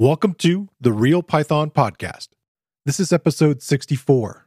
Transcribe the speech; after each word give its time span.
Welcome 0.00 0.34
to 0.34 0.68
the 0.80 0.92
Real 0.92 1.24
Python 1.24 1.70
Podcast. 1.70 2.28
This 2.86 3.00
is 3.00 3.12
episode 3.12 3.62
64. 3.62 4.46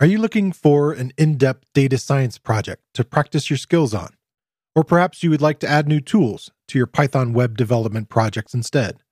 Are 0.00 0.06
you 0.06 0.18
looking 0.18 0.50
for 0.50 0.90
an 0.90 1.12
in 1.16 1.36
depth 1.36 1.66
data 1.72 1.96
science 1.98 2.36
project 2.36 2.82
to 2.94 3.04
practice 3.04 3.48
your 3.48 3.58
skills 3.58 3.94
on? 3.94 4.08
Or 4.74 4.82
perhaps 4.82 5.22
you 5.22 5.30
would 5.30 5.40
like 5.40 5.60
to 5.60 5.68
add 5.68 5.86
new 5.86 6.00
tools 6.00 6.50
to 6.66 6.78
your 6.78 6.88
Python 6.88 7.32
web 7.32 7.56
development 7.56 8.08
projects 8.08 8.54
instead? 8.54 9.04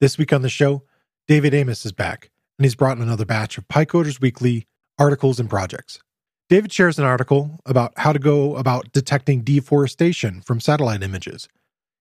This 0.00 0.16
week 0.16 0.32
on 0.32 0.40
the 0.40 0.48
show, 0.48 0.84
David 1.28 1.52
Amos 1.52 1.84
is 1.84 1.92
back, 1.92 2.30
and 2.58 2.64
he's 2.64 2.74
brought 2.74 2.96
in 2.96 3.02
another 3.02 3.26
batch 3.26 3.58
of 3.58 3.68
PyCoders 3.68 4.18
Weekly 4.18 4.66
articles 4.98 5.38
and 5.38 5.50
projects. 5.50 5.98
David 6.48 6.72
shares 6.72 6.98
an 6.98 7.04
article 7.04 7.60
about 7.66 7.92
how 7.98 8.14
to 8.14 8.18
go 8.18 8.56
about 8.56 8.90
detecting 8.94 9.42
deforestation 9.42 10.40
from 10.40 10.58
satellite 10.58 11.02
images. 11.02 11.48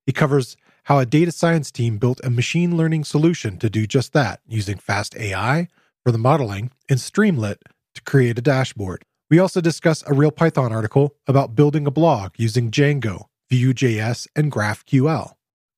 He 0.05 0.14
covers 0.14 0.55
how 0.86 1.00
a 1.00 1.05
data 1.05 1.32
science 1.32 1.71
team 1.71 1.97
built 1.97 2.20
a 2.23 2.29
machine 2.29 2.75
learning 2.75 3.04
solution 3.04 3.57
to 3.59 3.70
do 3.70 3.86
just 3.86 4.14
that 4.14 4.39
using 4.47 4.77
FastAI 4.77 5.68
for 6.04 6.11
the 6.11 6.18
modeling 6.18 6.71
and 6.89 7.00
Streamlit 7.00 7.57
to 7.96 8.01
create 8.01 8.39
a 8.39 8.42
dashboard. 8.42 9.04
We 9.29 9.39
also 9.39 9.61
discuss 9.61 10.04
a 10.07 10.14
real 10.14 10.32
Python 10.32 10.74
article 10.74 11.15
about 11.28 11.55
building 11.55 11.88
a 11.88 11.91
blog 11.91 12.32
using 12.38 12.71
Django, 12.71 13.25
Vue.js, 13.50 14.28
and 14.36 14.52
GraphQL. 14.52 15.33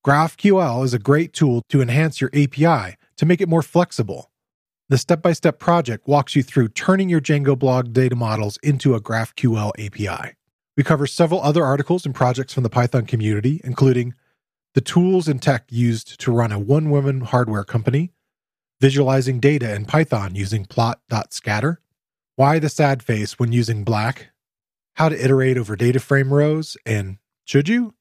GraphQL 0.06 0.84
is 0.84 0.94
a 0.94 1.00
great 1.00 1.34
tool 1.34 1.62
to 1.70 1.82
enhance 1.82 2.20
your 2.20 2.30
API 2.34 2.96
to 3.18 3.26
make 3.26 3.42
it 3.42 3.50
more 3.50 3.62
flexible. 3.62 4.32
The 4.90 4.98
step 4.98 5.22
by 5.22 5.34
step 5.34 5.60
project 5.60 6.08
walks 6.08 6.36
you 6.36 6.44
through 6.44 6.70
turning 6.70 7.10
your 7.10 7.22
Django 7.22 7.58
blog 7.58 7.94
data 7.94 8.16
models 8.16 8.58
into 8.64 8.96
a 8.96 9.02
GraphQL 9.02 9.72
API. 9.80 10.34
We 10.76 10.84
cover 10.84 11.08
several 11.08 11.42
other 11.42 11.64
articles 11.64 12.06
and 12.06 12.16
projects 12.16 12.54
from 12.54 12.64
the 12.64 12.70
Python 12.70 13.06
community, 13.06 13.62
including 13.64 14.14
the 14.74 14.82
tools 14.82 15.28
and 15.28 15.42
tech 15.42 15.66
used 15.70 16.20
to 16.22 16.32
run 16.32 16.52
a 16.52 16.60
one 16.60 16.90
woman 16.90 17.22
hardware 17.22 17.64
company, 17.64 18.12
visualizing 18.82 19.40
data 19.40 19.74
in 19.74 19.86
Python 19.86 20.36
using 20.36 20.66
plot.scatter, 20.66 21.80
why 22.36 22.60
the 22.60 22.70
sad 22.70 23.04
face 23.04 23.38
when 23.38 23.52
using 23.52 23.84
black, 23.84 24.30
how 24.96 25.10
to 25.10 25.24
iterate 25.24 25.58
over 25.58 25.76
data 25.76 26.00
frame 26.00 26.34
rows, 26.34 26.78
and 26.86 27.18
should 27.46 27.70
you? 27.70 27.94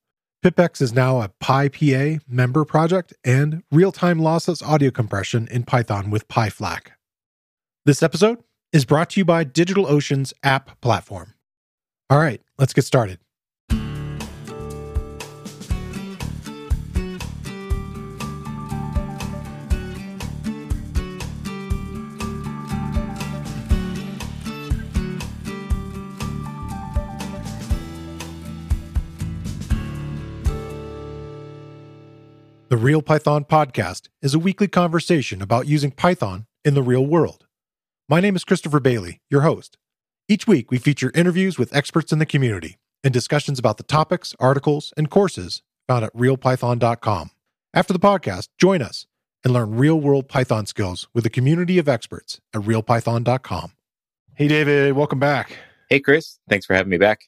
PipX 0.44 0.82
is 0.82 0.92
now 0.92 1.20
a 1.20 1.30
PyPA 1.40 2.20
member 2.26 2.64
project 2.64 3.12
and 3.24 3.62
real 3.70 3.92
time 3.92 4.18
lossless 4.18 4.66
audio 4.66 4.90
compression 4.90 5.46
in 5.48 5.62
Python 5.62 6.10
with 6.10 6.26
PyFlac. 6.26 6.88
This 7.84 8.02
episode 8.02 8.42
is 8.72 8.84
brought 8.84 9.10
to 9.10 9.20
you 9.20 9.24
by 9.24 9.44
DigitalOcean's 9.44 10.34
app 10.42 10.80
platform. 10.80 11.34
All 12.10 12.18
right, 12.18 12.40
let's 12.58 12.72
get 12.72 12.84
started. 12.84 13.20
The 32.72 32.78
Real 32.78 33.02
Python 33.02 33.44
Podcast 33.44 34.08
is 34.22 34.32
a 34.32 34.38
weekly 34.38 34.66
conversation 34.66 35.42
about 35.42 35.66
using 35.66 35.90
Python 35.90 36.46
in 36.64 36.72
the 36.72 36.82
real 36.82 37.04
world. 37.04 37.44
My 38.08 38.18
name 38.18 38.34
is 38.34 38.44
Christopher 38.44 38.80
Bailey, 38.80 39.20
your 39.28 39.42
host. 39.42 39.76
Each 40.26 40.46
week, 40.46 40.70
we 40.70 40.78
feature 40.78 41.12
interviews 41.14 41.58
with 41.58 41.76
experts 41.76 42.12
in 42.12 42.18
the 42.18 42.24
community 42.24 42.78
and 43.04 43.12
discussions 43.12 43.58
about 43.58 43.76
the 43.76 43.82
topics, 43.82 44.34
articles, 44.40 44.94
and 44.96 45.10
courses 45.10 45.60
found 45.86 46.02
at 46.02 46.16
realpython.com. 46.16 47.32
After 47.74 47.92
the 47.92 47.98
podcast, 47.98 48.48
join 48.58 48.80
us 48.80 49.04
and 49.44 49.52
learn 49.52 49.76
real 49.76 50.00
world 50.00 50.26
Python 50.26 50.64
skills 50.64 51.08
with 51.12 51.26
a 51.26 51.30
community 51.30 51.76
of 51.76 51.90
experts 51.90 52.40
at 52.54 52.62
realpython.com. 52.62 53.72
Hey, 54.34 54.48
David, 54.48 54.94
welcome 54.94 55.18
back. 55.18 55.58
Hey, 55.90 56.00
Chris. 56.00 56.38
Thanks 56.48 56.64
for 56.64 56.72
having 56.72 56.88
me 56.88 56.96
back. 56.96 57.20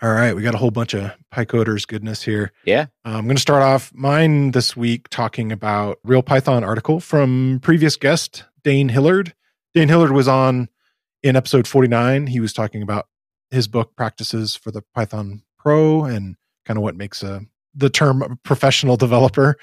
All 0.00 0.12
right, 0.12 0.34
we 0.34 0.42
got 0.42 0.54
a 0.54 0.58
whole 0.58 0.70
bunch 0.70 0.94
of 0.94 1.10
PyCoders 1.34 1.84
goodness 1.84 2.22
here. 2.22 2.52
Yeah. 2.64 2.86
Uh, 3.04 3.16
I'm 3.16 3.24
going 3.24 3.34
to 3.34 3.42
start 3.42 3.62
off 3.62 3.92
mine 3.92 4.52
this 4.52 4.76
week 4.76 5.08
talking 5.08 5.50
about 5.50 5.98
real 6.04 6.22
Python 6.22 6.62
article 6.62 7.00
from 7.00 7.58
previous 7.64 7.96
guest 7.96 8.44
Dane 8.62 8.90
Hillard. 8.90 9.34
Dane 9.74 9.88
Hillard 9.88 10.12
was 10.12 10.28
on 10.28 10.68
in 11.24 11.34
episode 11.34 11.66
49. 11.66 12.28
He 12.28 12.38
was 12.38 12.52
talking 12.52 12.80
about 12.80 13.08
his 13.50 13.66
book 13.66 13.96
practices 13.96 14.54
for 14.54 14.70
the 14.70 14.82
Python 14.94 15.42
Pro 15.58 16.04
and 16.04 16.36
kind 16.64 16.76
of 16.76 16.84
what 16.84 16.94
makes 16.94 17.24
a 17.24 17.40
the 17.74 17.90
term 17.90 18.38
professional 18.44 18.96
developer. 18.96 19.56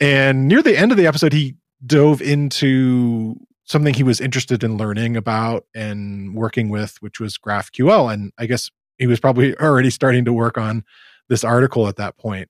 And 0.00 0.48
near 0.48 0.62
the 0.62 0.76
end 0.76 0.90
of 0.90 0.98
the 0.98 1.06
episode, 1.06 1.32
he 1.32 1.54
dove 1.86 2.20
into 2.20 3.36
something 3.64 3.94
he 3.94 4.02
was 4.02 4.20
interested 4.20 4.64
in 4.64 4.76
learning 4.76 5.16
about 5.16 5.66
and 5.74 6.34
working 6.34 6.68
with, 6.68 6.96
which 7.00 7.20
was 7.20 7.38
GraphQL. 7.38 8.12
And 8.12 8.32
I 8.38 8.46
guess 8.46 8.70
he 8.98 9.06
was 9.06 9.20
probably 9.20 9.56
already 9.58 9.90
starting 9.90 10.24
to 10.24 10.32
work 10.32 10.58
on 10.58 10.84
this 11.28 11.44
article 11.44 11.88
at 11.88 11.96
that 11.96 12.16
point. 12.18 12.48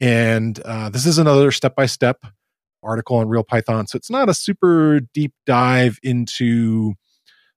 And 0.00 0.58
uh, 0.64 0.88
this 0.88 1.06
is 1.06 1.18
another 1.18 1.50
step 1.50 1.74
by 1.74 1.86
step 1.86 2.24
article 2.82 3.16
on 3.16 3.28
Real 3.28 3.44
Python. 3.44 3.86
So 3.86 3.96
it's 3.96 4.10
not 4.10 4.28
a 4.28 4.34
super 4.34 5.00
deep 5.12 5.34
dive 5.46 5.98
into 6.02 6.94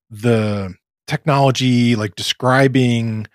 the 0.09 0.73
technology, 1.07 1.95
like 1.95 2.15
describing 2.15 3.27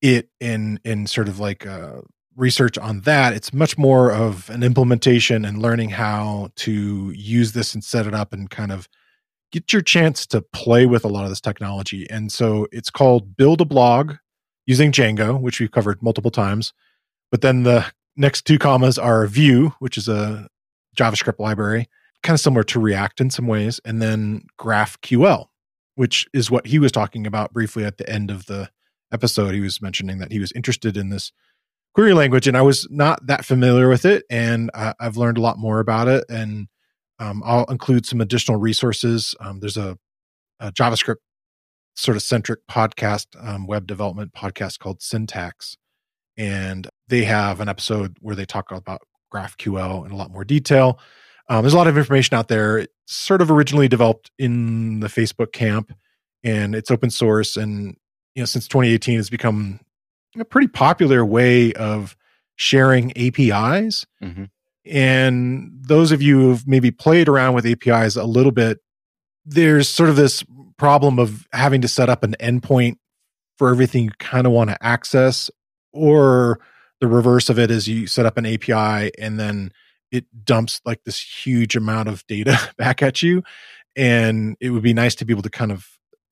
it 0.00 0.28
in 0.40 0.80
in 0.84 1.06
sort 1.06 1.28
of 1.28 1.38
like 1.38 1.66
uh, 1.66 2.00
research 2.36 2.76
on 2.78 3.00
that. 3.02 3.32
It's 3.32 3.52
much 3.52 3.78
more 3.78 4.10
of 4.12 4.50
an 4.50 4.62
implementation 4.62 5.44
and 5.44 5.62
learning 5.62 5.90
how 5.90 6.50
to 6.56 7.12
use 7.14 7.52
this 7.52 7.74
and 7.74 7.84
set 7.84 8.06
it 8.06 8.14
up 8.14 8.32
and 8.32 8.50
kind 8.50 8.72
of 8.72 8.88
get 9.52 9.72
your 9.72 9.82
chance 9.82 10.26
to 10.26 10.40
play 10.40 10.86
with 10.86 11.04
a 11.04 11.08
lot 11.08 11.24
of 11.24 11.30
this 11.30 11.40
technology. 11.40 12.08
And 12.10 12.32
so 12.32 12.66
it's 12.72 12.90
called 12.90 13.36
Build 13.36 13.60
a 13.60 13.64
Blog 13.64 14.14
using 14.66 14.92
Django, 14.92 15.40
which 15.40 15.60
we've 15.60 15.70
covered 15.70 16.02
multiple 16.02 16.30
times. 16.30 16.72
But 17.30 17.40
then 17.40 17.62
the 17.62 17.86
next 18.16 18.42
two 18.46 18.58
commas 18.58 18.98
are 18.98 19.26
Vue, 19.26 19.72
which 19.78 19.96
is 19.96 20.08
a 20.08 20.48
JavaScript 20.96 21.38
library, 21.38 21.88
kind 22.22 22.34
of 22.34 22.40
similar 22.40 22.62
to 22.64 22.80
React 22.80 23.22
in 23.22 23.30
some 23.30 23.46
ways, 23.46 23.80
and 23.84 24.00
then 24.00 24.42
GraphQL, 24.58 25.46
which 25.94 26.26
is 26.32 26.50
what 26.50 26.66
he 26.66 26.78
was 26.78 26.92
talking 26.92 27.26
about 27.26 27.52
briefly 27.52 27.84
at 27.84 27.98
the 27.98 28.08
end 28.08 28.30
of 28.30 28.46
the 28.46 28.70
episode. 29.12 29.54
He 29.54 29.60
was 29.60 29.82
mentioning 29.82 30.18
that 30.18 30.32
he 30.32 30.38
was 30.38 30.52
interested 30.52 30.96
in 30.96 31.08
this 31.08 31.32
query 31.94 32.14
language, 32.14 32.46
and 32.46 32.56
I 32.56 32.62
was 32.62 32.86
not 32.90 33.26
that 33.26 33.44
familiar 33.44 33.88
with 33.88 34.04
it, 34.04 34.24
and 34.30 34.70
I, 34.74 34.94
have 35.00 35.16
learned 35.16 35.38
a 35.38 35.42
lot 35.42 35.58
more 35.58 35.80
about 35.80 36.08
it. 36.08 36.24
And 36.28 36.68
um, 37.18 37.42
I'll 37.44 37.64
include 37.66 38.06
some 38.06 38.20
additional 38.20 38.58
resources. 38.58 39.34
Um, 39.40 39.60
there's 39.60 39.76
a, 39.76 39.98
a, 40.60 40.72
JavaScript 40.72 41.16
sort 41.94 42.16
of 42.16 42.22
centric 42.22 42.66
podcast, 42.66 43.26
um, 43.46 43.66
web 43.66 43.86
development 43.86 44.32
podcast 44.32 44.78
called 44.78 45.02
Syntax, 45.02 45.76
and 46.36 46.88
they 47.08 47.24
have 47.24 47.60
an 47.60 47.68
episode 47.68 48.16
where 48.20 48.36
they 48.36 48.46
talk 48.46 48.70
about 48.70 49.02
GraphQL 49.32 50.06
in 50.06 50.12
a 50.12 50.16
lot 50.16 50.30
more 50.30 50.44
detail. 50.44 50.98
Um, 51.48 51.62
there's 51.62 51.74
a 51.74 51.76
lot 51.76 51.86
of 51.86 51.98
information 51.98 52.36
out 52.36 52.48
there. 52.48 52.78
It's 52.78 52.92
sort 53.06 53.42
of 53.42 53.50
originally 53.50 53.88
developed 53.88 54.30
in 54.38 55.00
the 55.00 55.08
Facebook 55.08 55.52
camp, 55.52 55.92
and 56.42 56.74
it's 56.74 56.90
open 56.90 57.10
source. 57.10 57.56
And 57.56 57.96
you 58.34 58.42
know, 58.42 58.46
since 58.46 58.66
2018, 58.68 59.18
it's 59.18 59.30
become 59.30 59.80
a 60.38 60.44
pretty 60.44 60.68
popular 60.68 61.24
way 61.24 61.72
of 61.74 62.16
sharing 62.56 63.10
APIs. 63.16 64.06
Mm-hmm. 64.22 64.44
And 64.86 65.70
those 65.80 66.12
of 66.12 66.22
you 66.22 66.40
who've 66.40 66.66
maybe 66.66 66.90
played 66.90 67.28
around 67.28 67.54
with 67.54 67.66
APIs 67.66 68.16
a 68.16 68.24
little 68.24 68.52
bit, 68.52 68.78
there's 69.44 69.88
sort 69.88 70.08
of 70.08 70.16
this 70.16 70.44
problem 70.76 71.18
of 71.18 71.46
having 71.52 71.80
to 71.82 71.88
set 71.88 72.08
up 72.08 72.22
an 72.22 72.34
endpoint 72.40 72.96
for 73.58 73.70
everything 73.70 74.04
you 74.04 74.10
kind 74.18 74.46
of 74.46 74.52
want 74.52 74.70
to 74.70 74.84
access, 74.84 75.50
or 75.92 76.58
the 77.00 77.08
reverse 77.08 77.48
of 77.48 77.58
it 77.58 77.70
is 77.70 77.88
you 77.88 78.06
set 78.06 78.26
up 78.26 78.36
an 78.36 78.46
API 78.46 79.10
and 79.18 79.38
then 79.38 79.72
it 80.12 80.24
dumps 80.44 80.80
like 80.84 81.02
this 81.04 81.20
huge 81.20 81.74
amount 81.74 82.08
of 82.08 82.24
data 82.26 82.58
back 82.76 83.02
at 83.02 83.22
you. 83.22 83.42
And 83.96 84.56
it 84.60 84.70
would 84.70 84.82
be 84.82 84.94
nice 84.94 85.14
to 85.16 85.24
be 85.24 85.32
able 85.32 85.42
to 85.42 85.50
kind 85.50 85.72
of, 85.72 85.86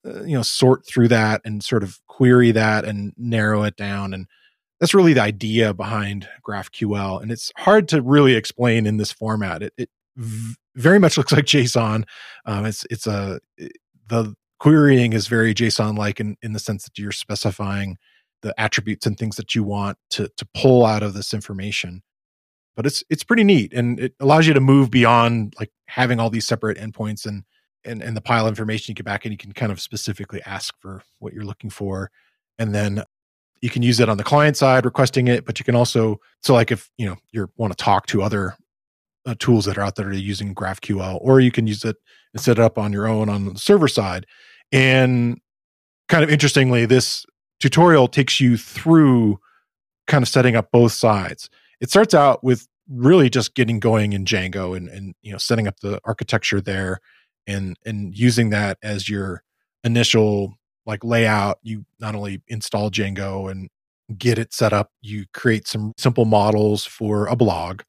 uh, 0.06 0.22
you 0.22 0.36
know, 0.36 0.42
sort 0.42 0.86
through 0.86 1.08
that 1.08 1.40
and 1.44 1.62
sort 1.62 1.82
of 1.82 1.98
query 2.06 2.52
that 2.52 2.84
and 2.84 3.12
narrow 3.16 3.64
it 3.64 3.76
down. 3.76 4.14
And 4.14 4.26
that's 4.78 4.94
really 4.94 5.12
the 5.12 5.22
idea 5.22 5.74
behind 5.74 6.28
GraphQL. 6.46 7.20
And 7.20 7.30
it's 7.32 7.52
hard 7.56 7.88
to 7.88 8.00
really 8.00 8.34
explain 8.34 8.86
in 8.86 8.96
this 8.96 9.12
format. 9.12 9.62
It, 9.62 9.74
it 9.76 9.90
very 10.76 10.98
much 10.98 11.16
looks 11.18 11.32
like 11.32 11.44
JSON. 11.44 12.04
Um, 12.46 12.66
it's 12.66 12.84
it's 12.90 13.06
a 13.06 13.40
the 14.08 14.34
querying 14.58 15.12
is 15.12 15.26
very 15.26 15.54
JSON 15.54 15.96
like 15.96 16.20
in, 16.20 16.36
in 16.42 16.52
the 16.52 16.58
sense 16.58 16.84
that 16.84 16.98
you're 16.98 17.12
specifying 17.12 17.96
the 18.42 18.58
attributes 18.58 19.06
and 19.06 19.18
things 19.18 19.36
that 19.36 19.54
you 19.54 19.62
want 19.62 19.98
to 20.10 20.28
to 20.36 20.46
pull 20.54 20.84
out 20.84 21.02
of 21.02 21.14
this 21.14 21.34
information. 21.34 22.02
But 22.76 22.86
it's 22.86 23.02
it's 23.10 23.24
pretty 23.24 23.44
neat 23.44 23.72
and 23.74 23.98
it 23.98 24.14
allows 24.20 24.46
you 24.46 24.54
to 24.54 24.60
move 24.60 24.90
beyond 24.90 25.54
like 25.58 25.70
having 25.86 26.20
all 26.20 26.30
these 26.30 26.46
separate 26.46 26.78
endpoints 26.78 27.26
and 27.26 27.44
and, 27.84 28.02
and 28.02 28.14
the 28.14 28.20
pile 28.20 28.46
of 28.46 28.50
information 28.50 28.92
you 28.92 28.94
get 28.94 29.06
back 29.06 29.24
and 29.24 29.32
you 29.32 29.38
can 29.38 29.52
kind 29.52 29.72
of 29.72 29.80
specifically 29.80 30.42
ask 30.44 30.74
for 30.80 31.02
what 31.18 31.32
you're 31.32 31.44
looking 31.44 31.70
for. 31.70 32.10
And 32.58 32.74
then 32.74 33.02
you 33.62 33.70
can 33.70 33.82
use 33.82 34.00
it 34.00 34.08
on 34.10 34.18
the 34.18 34.24
client 34.24 34.56
side 34.56 34.84
requesting 34.84 35.28
it, 35.28 35.46
but 35.46 35.58
you 35.58 35.64
can 35.64 35.74
also 35.74 36.18
so 36.42 36.54
like 36.54 36.70
if 36.70 36.90
you 36.98 37.06
know 37.06 37.16
you 37.32 37.48
want 37.56 37.76
to 37.76 37.82
talk 37.82 38.06
to 38.06 38.22
other 38.22 38.54
uh, 39.26 39.34
tools 39.38 39.64
that 39.66 39.78
are 39.78 39.82
out 39.82 39.96
there 39.96 40.12
using 40.12 40.54
GraphQL, 40.54 41.18
or 41.20 41.40
you 41.40 41.50
can 41.50 41.66
use 41.66 41.84
it 41.84 41.96
and 42.32 42.42
set 42.42 42.58
it 42.58 42.62
up 42.62 42.78
on 42.78 42.92
your 42.92 43.06
own 43.06 43.28
on 43.28 43.44
the 43.44 43.58
server 43.58 43.88
side. 43.88 44.26
And 44.72 45.40
kind 46.08 46.24
of 46.24 46.30
interestingly, 46.30 46.86
this 46.86 47.24
tutorial 47.58 48.08
takes 48.08 48.40
you 48.40 48.56
through 48.56 49.38
kind 50.06 50.22
of 50.22 50.28
setting 50.28 50.56
up 50.56 50.70
both 50.72 50.92
sides. 50.92 51.50
It 51.80 51.90
starts 51.90 52.14
out 52.14 52.42
with 52.42 52.66
really 52.88 53.30
just 53.30 53.54
getting 53.54 53.78
going 53.78 54.12
in 54.12 54.24
Django 54.24 54.76
and 54.76 54.88
and 54.88 55.14
you 55.22 55.32
know 55.32 55.38
setting 55.38 55.68
up 55.68 55.78
the 55.80 56.00
architecture 56.04 56.60
there 56.60 57.00
and 57.46 57.76
and 57.86 58.16
using 58.16 58.50
that 58.50 58.78
as 58.82 59.08
your 59.08 59.42
initial 59.84 60.54
like 60.86 61.04
layout. 61.04 61.58
You 61.62 61.84
not 62.00 62.14
only 62.14 62.42
install 62.48 62.90
Django 62.90 63.50
and 63.50 63.68
get 64.18 64.38
it 64.38 64.52
set 64.52 64.72
up, 64.72 64.90
you 65.00 65.26
create 65.32 65.68
some 65.68 65.92
simple 65.96 66.24
models 66.24 66.84
for 66.84 67.26
a 67.26 67.36
blog 67.36 67.82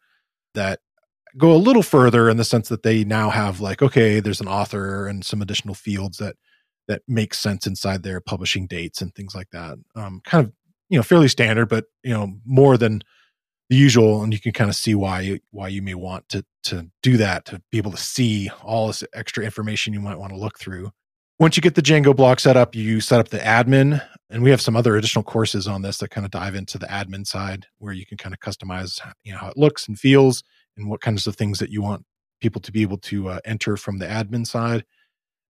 that 0.54 0.80
go 1.38 1.52
a 1.52 1.58
little 1.58 1.84
further 1.84 2.30
in 2.30 2.38
the 2.38 2.44
sense 2.44 2.70
that 2.70 2.84
they 2.84 3.04
now 3.04 3.30
have 3.30 3.60
like 3.62 3.82
okay 3.82 4.20
there's 4.20 4.42
an 4.42 4.48
author 4.48 5.08
and 5.08 5.26
some 5.26 5.42
additional 5.42 5.74
fields 5.74 6.18
that 6.18 6.36
that 6.88 7.02
make 7.08 7.34
sense 7.34 7.66
inside 7.66 8.04
their 8.04 8.20
publishing 8.20 8.68
dates 8.68 9.02
and 9.02 9.16
things 9.16 9.34
like 9.34 9.50
that. 9.52 9.78
Um, 9.96 10.22
kind 10.26 10.46
of 10.46 10.54
you 10.90 10.98
know 10.98 11.04
fairly 11.04 11.30
standard 11.30 11.70
but 11.70 11.86
you 12.04 12.14
know 12.14 12.34
more 12.46 12.78
than 12.78 13.02
the 13.70 13.78
usual 13.78 14.22
and 14.24 14.34
you 14.34 14.40
can 14.40 14.52
kind 14.52 14.70
of 14.70 14.76
see 14.76 14.94
why 14.94 15.40
why 15.52 15.70
you 15.70 15.82
may 15.82 15.94
want 15.94 16.28
to 16.30 16.44
to 16.64 16.92
do 17.02 17.18
that 17.18 17.46
to 17.46 17.62
be 17.72 17.78
able 17.78 17.92
to 17.92 17.98
see 17.98 18.50
all 18.64 18.88
this 18.88 19.04
extra 19.14 19.44
information 19.44 19.94
you 19.94 20.02
might 20.02 20.20
want 20.20 20.34
to 20.34 20.38
look 20.40 20.60
through. 20.60 20.92
Once 21.40 21.56
you 21.56 21.62
get 21.62 21.76
the 21.76 21.82
django 21.82 22.16
block 22.16 22.40
set 22.40 22.58
up 22.58 22.76
you 22.76 23.00
set 23.00 23.20
up 23.22 23.30
the 23.30 23.40
admin 23.40 24.06
and 24.30 24.44
we 24.44 24.50
have 24.50 24.62
some 24.62 24.76
other 24.76 24.98
additional 24.98 25.24
courses 25.24 25.68
on 25.68 25.82
this 25.82 25.98
that 26.00 26.12
kind 26.12 26.26
of 26.26 26.32
dive 26.32 26.56
into 26.56 26.78
the 26.78 26.88
admin 26.88 27.26
side 27.26 27.68
where 27.78 27.94
you 27.94 28.06
can 28.06 28.18
kind 28.18 28.36
of 28.36 28.40
customize 28.40 29.00
you 29.24 29.32
know 29.32 29.38
how 29.38 29.48
it 29.48 29.58
looks 29.58 29.88
and 29.88 29.98
feels 29.98 30.44
and 30.78 30.90
what 30.90 31.02
kinds 31.02 31.28
of 31.28 31.36
things 31.36 31.60
that 31.60 31.70
you 31.70 31.82
want 31.82 32.06
people 32.42 32.62
to 32.62 32.72
be 32.72 32.82
able 32.82 32.98
to 32.98 33.30
uh, 33.30 33.40
enter 33.46 33.78
from 33.78 34.00
the 34.00 34.06
admin 34.06 34.46
side. 34.46 34.84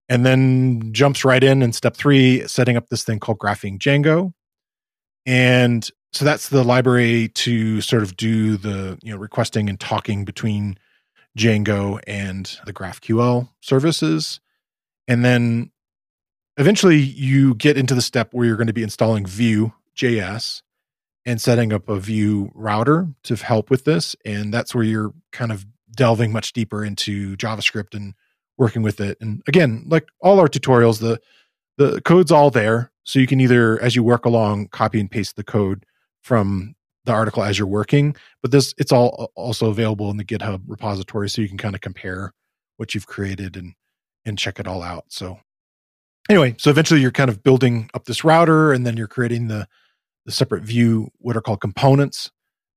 And 0.10 0.26
then 0.26 0.92
jumps 0.92 1.24
right 1.24 1.44
in 1.44 1.62
in 1.62 1.72
step 1.72 1.96
three, 1.96 2.46
setting 2.48 2.76
up 2.76 2.90
this 2.90 3.04
thing 3.04 3.20
called 3.20 3.40
Graphene 3.40 3.80
Django. 3.80 4.34
And 5.26 5.90
so 6.12 6.26
that's 6.26 6.50
the 6.50 6.64
library 6.64 7.30
to 7.30 7.80
sort 7.80 8.04
of 8.04 8.18
do 8.18 8.58
the 8.58 9.00
you 9.02 9.14
know 9.14 9.18
requesting 9.18 9.70
and 9.70 9.80
talking 9.80 10.26
between 10.26 10.78
Django 11.38 12.00
and 12.08 12.60
the 12.66 12.74
GraphQL 12.74 13.48
services. 13.62 14.42
And 15.08 15.24
then 15.24 15.72
eventually 16.58 16.98
you 16.98 17.56
get 17.56 17.78
into 17.78 17.96
the 17.96 18.02
step 18.02 18.34
where 18.34 18.46
you're 18.46 18.58
going 18.58 18.68
to 18.68 18.74
be 18.74 18.84
installing 18.84 19.26
Vue.js 19.26 20.62
and 21.26 21.40
setting 21.40 21.72
up 21.72 21.88
a 21.90 22.00
Vue 22.00 22.52
router 22.56 23.08
to 23.24 23.36
help 23.36 23.70
with 23.70 23.86
this. 23.86 24.16
And 24.26 24.54
that's 24.54 24.74
where 24.74 24.84
you're 24.84 25.14
kind 25.32 25.52
of 25.52 25.66
delving 25.96 26.32
much 26.32 26.54
deeper 26.54 26.84
into 26.84 27.36
JavaScript 27.38 27.94
and 27.94 28.14
working 28.58 28.82
with 28.82 29.00
it. 29.00 29.18
And 29.22 29.42
again, 29.48 29.86
like 29.88 30.08
all 30.20 30.40
our 30.40 30.48
tutorials, 30.48 31.00
the 31.00 31.20
the 31.78 32.02
code's 32.02 32.32
all 32.32 32.50
there. 32.52 32.92
So 33.04 33.20
you 33.20 33.28
can 33.28 33.42
either, 33.42 33.82
as 33.82 33.96
you 33.96 34.04
work 34.04 34.26
along, 34.26 34.68
copy 34.68 35.00
and 35.00 35.10
paste 35.10 35.36
the 35.36 35.44
code 35.44 35.86
from 36.22 36.76
the 37.06 37.12
article 37.12 37.44
as 37.44 37.58
you're 37.58 37.68
working. 37.68 38.16
But 38.42 38.52
this 38.52 38.74
it's 38.78 38.92
all 38.92 39.32
also 39.36 39.70
available 39.70 40.10
in 40.10 40.18
the 40.18 40.26
GitHub 40.26 40.62
repository. 40.68 41.30
So 41.30 41.42
you 41.42 41.50
can 41.50 41.58
kind 41.58 41.76
of 41.76 41.82
compare 41.82 42.34
what 42.78 42.94
you've 42.94 43.08
created 43.08 43.56
and 43.56 43.74
and 44.26 44.38
check 44.38 44.60
it 44.60 44.68
all 44.68 44.84
out. 44.84 45.06
So 45.10 45.40
anyway, 46.30 46.56
so 46.58 46.70
eventually 46.70 47.02
you're 47.02 47.12
kind 47.12 47.30
of 47.30 47.44
building 47.44 47.90
up 47.94 48.06
this 48.06 48.24
router 48.24 48.72
and 48.72 48.86
then 48.86 48.98
you're 48.98 49.08
creating 49.08 49.48
the 49.48 49.68
the 50.26 50.32
separate 50.32 50.64
Vue 50.64 51.10
what 51.20 51.36
are 51.36 51.42
called 51.42 51.62
components 51.62 52.32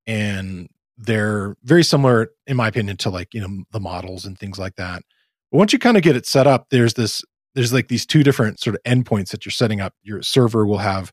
and 0.07 0.69
they're 0.97 1.57
very 1.65 1.83
similar 1.83 2.31
in 2.47 2.57
my 2.57 2.69
opinion 2.69 2.97
to 2.97 3.11
like 3.11 3.35
you 3.35 3.41
know 3.41 3.65
the 3.73 3.81
models 3.81 4.25
and 4.25 4.39
things 4.39 4.59
like 4.59 4.77
that. 4.77 5.03
But 5.51 5.59
once 5.59 5.73
you 5.73 5.79
kind 5.79 5.97
of 5.97 6.03
get 6.03 6.17
it 6.17 6.27
set 6.27 6.47
up 6.47 6.67
there's 6.71 6.95
this 6.95 7.23
there's 7.55 7.73
like 7.73 7.89
these 7.89 8.07
two 8.07 8.23
different 8.23 8.61
sort 8.61 8.77
of 8.77 8.83
endpoints 8.83 9.31
that 9.31 9.45
you're 9.45 9.53
setting 9.53 9.81
up. 9.81 9.95
Your 10.03 10.23
server 10.23 10.67
will 10.67 10.79
have 10.79 11.13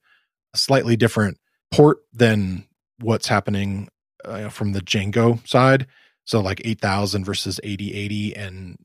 a 0.54 0.58
slightly 0.58 0.96
different 0.96 1.38
port 1.72 2.00
than 2.14 2.68
what's 3.00 3.28
happening 3.28 3.90
uh, 4.26 4.50
from 4.50 4.74
the 4.74 4.82
django 4.82 5.46
side. 5.48 5.88
So 6.26 6.40
like 6.40 6.62
8000 6.64 7.24
versus 7.24 7.60
8080 7.64 8.36
and 8.36 8.78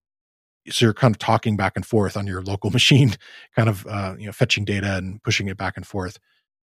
so 0.69 0.87
you're 0.87 0.94
kind 0.94 1.14
of 1.14 1.19
talking 1.19 1.56
back 1.56 1.75
and 1.76 1.87
forth 1.87 2.16
on 2.16 2.26
your 2.26 2.42
local 2.42 2.70
machine 2.72 3.14
kind 3.54 3.69
of 3.69 3.87
uh, 3.87 4.14
you 4.19 4.26
know 4.26 4.32
fetching 4.32 4.64
data 4.64 4.96
and 4.96 5.22
pushing 5.22 5.49
it 5.49 5.56
back 5.56 5.76
and 5.76 5.87
forth. 5.87 6.19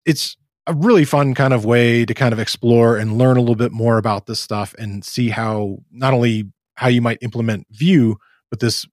It's 0.05 0.37
a 0.67 0.73
really 0.73 1.05
fun 1.05 1.33
kind 1.33 1.53
of 1.53 1.65
way 1.65 2.05
to 2.05 2.13
kind 2.13 2.33
of 2.33 2.39
explore 2.39 2.97
and 2.97 3.17
learn 3.17 3.37
a 3.37 3.39
little 3.39 3.55
bit 3.55 3.71
more 3.71 3.97
about 3.97 4.27
this 4.27 4.39
stuff 4.39 4.75
and 4.77 5.03
see 5.03 5.29
how 5.29 5.77
not 5.91 6.13
only 6.13 6.51
how 6.75 6.87
you 6.87 7.01
might 7.01 7.17
implement 7.21 7.67
Vue, 7.71 8.17
but 8.49 8.59
this 8.59 8.85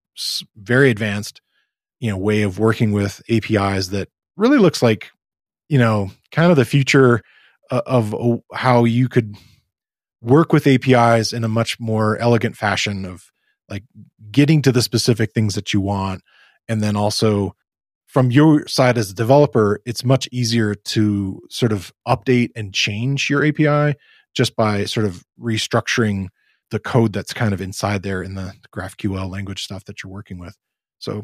very 0.56 0.91
advanced, 0.91 1.41
you 2.00 2.11
know, 2.11 2.17
way 2.17 2.43
of 2.43 2.59
working 2.59 2.93
with 2.93 3.23
APIs 3.31 3.88
that 3.88 4.09
really 4.37 4.59
looks 4.59 4.82
like, 4.82 5.11
you 5.69 5.79
know, 5.79 6.11
kind 6.32 6.50
of 6.50 6.56
the 6.56 6.65
future 6.65 7.20
uh, 7.71 7.82
of 7.87 8.14
how 8.53 8.85
you 8.85 9.09
could 9.09 9.37
work 10.21 10.53
with 10.53 10.67
APIs 10.67 11.32
in 11.32 11.44
a 11.44 11.49
much 11.49 11.79
more 11.79 12.17
elegant 12.19 12.56
fashion 12.56 13.05
of 13.05 13.31
like 13.69 13.85
getting 14.31 14.62
to 14.62 14.73
the 14.73 14.82
specific 14.82 15.32
things 15.32 15.55
that 15.55 15.73
you 15.73 15.81
want 15.81 16.23
and 16.69 16.82
then 16.82 16.97
also 16.97 17.55
from 18.09 18.31
your 18.31 18.67
side 18.67 18.97
as 18.97 19.11
a 19.11 19.15
developer, 19.15 19.81
it's 19.85 20.03
much 20.03 20.29
easier 20.33 20.75
to 20.75 21.41
sort 21.51 21.73
of 21.73 21.93
update 22.09 22.51
and 22.57 22.73
change 22.73 23.29
your 23.29 23.45
API 23.45 23.97
just 24.35 24.57
by 24.57 24.87
sort 24.87 25.05
of 25.05 25.25
restructuring 25.39 26.29
the 26.71 26.79
code 26.79 27.13
that's 27.13 27.35
kind 27.35 27.53
of 27.53 27.61
inside 27.61 28.03
there 28.03 28.23
in 28.23 28.35
the 28.35 28.55
GraphQL 28.75 29.31
language 29.31 29.63
stuff 29.63 29.85
that 29.85 30.03
you're 30.03 30.13
working 30.13 30.39
with. 30.39 30.57
So 30.99 31.23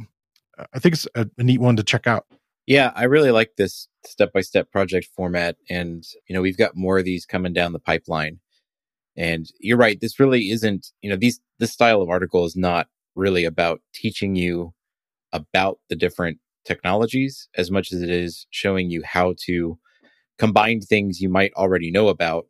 uh, 0.59 0.67
I 0.75 0.79
think 0.79 0.95
it's 0.95 1.09
a, 1.15 1.27
a 1.39 1.43
neat 1.43 1.61
one 1.61 1.77
to 1.77 1.83
check 1.83 2.07
out. 2.07 2.27
Yeah, 2.67 2.93
I 2.95 3.05
really 3.05 3.31
like 3.31 3.53
this 3.57 3.89
step 4.07 4.33
by 4.33 4.43
step 4.43 4.71
project 4.71 5.09
format. 5.17 5.57
And, 5.71 6.05
you 6.29 6.35
know, 6.35 6.43
we've 6.43 6.57
got 6.57 6.77
more 6.77 6.99
of 6.99 7.05
these 7.05 7.27
coming 7.27 7.53
down 7.55 7.73
the 7.73 7.79
pipeline. 7.79 8.41
And 9.17 9.47
you're 9.59 9.79
right, 9.79 10.01
this 10.01 10.21
really 10.21 10.51
isn't, 10.51 10.89
you 11.01 11.09
know, 11.09 11.17
these 11.17 11.41
this 11.59 11.73
style 11.73 12.03
of 12.03 12.11
article 12.11 12.45
is 12.45 12.57
not 12.57 12.89
really 13.15 13.45
about 13.45 13.81
teaching 13.95 14.35
you 14.35 14.75
about 15.33 15.79
the 15.89 15.97
different 15.97 16.39
technologies 16.65 17.49
as 17.57 17.71
much 17.71 17.93
as 17.93 18.03
it 18.03 18.11
is 18.11 18.47
showing 18.51 18.91
you 18.91 19.03
how 19.05 19.35
to 19.47 19.79
combine 20.39 20.81
things 20.81 21.21
you 21.21 21.29
might 21.29 21.53
already 21.55 21.91
know 21.91 22.09
about 22.09 22.47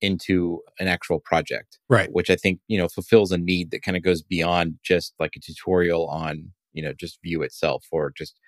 into 0.00 0.60
an 0.78 0.88
actual 0.88 1.20
project. 1.20 1.78
Right. 1.88 2.10
Which 2.12 2.30
I 2.30 2.36
think, 2.36 2.60
you 2.68 2.78
know, 2.78 2.88
fulfills 2.88 3.32
a 3.32 3.38
need 3.38 3.70
that 3.70 3.82
kind 3.82 3.96
of 3.96 4.02
goes 4.02 4.22
beyond 4.22 4.78
just 4.84 5.14
like 5.18 5.32
a 5.36 5.40
tutorial 5.40 6.06
on, 6.08 6.52
you 6.72 6.82
know, 6.82 6.92
just 6.92 7.18
Vue 7.22 7.42
itself 7.42 7.86
or 7.90 8.12
just 8.16 8.38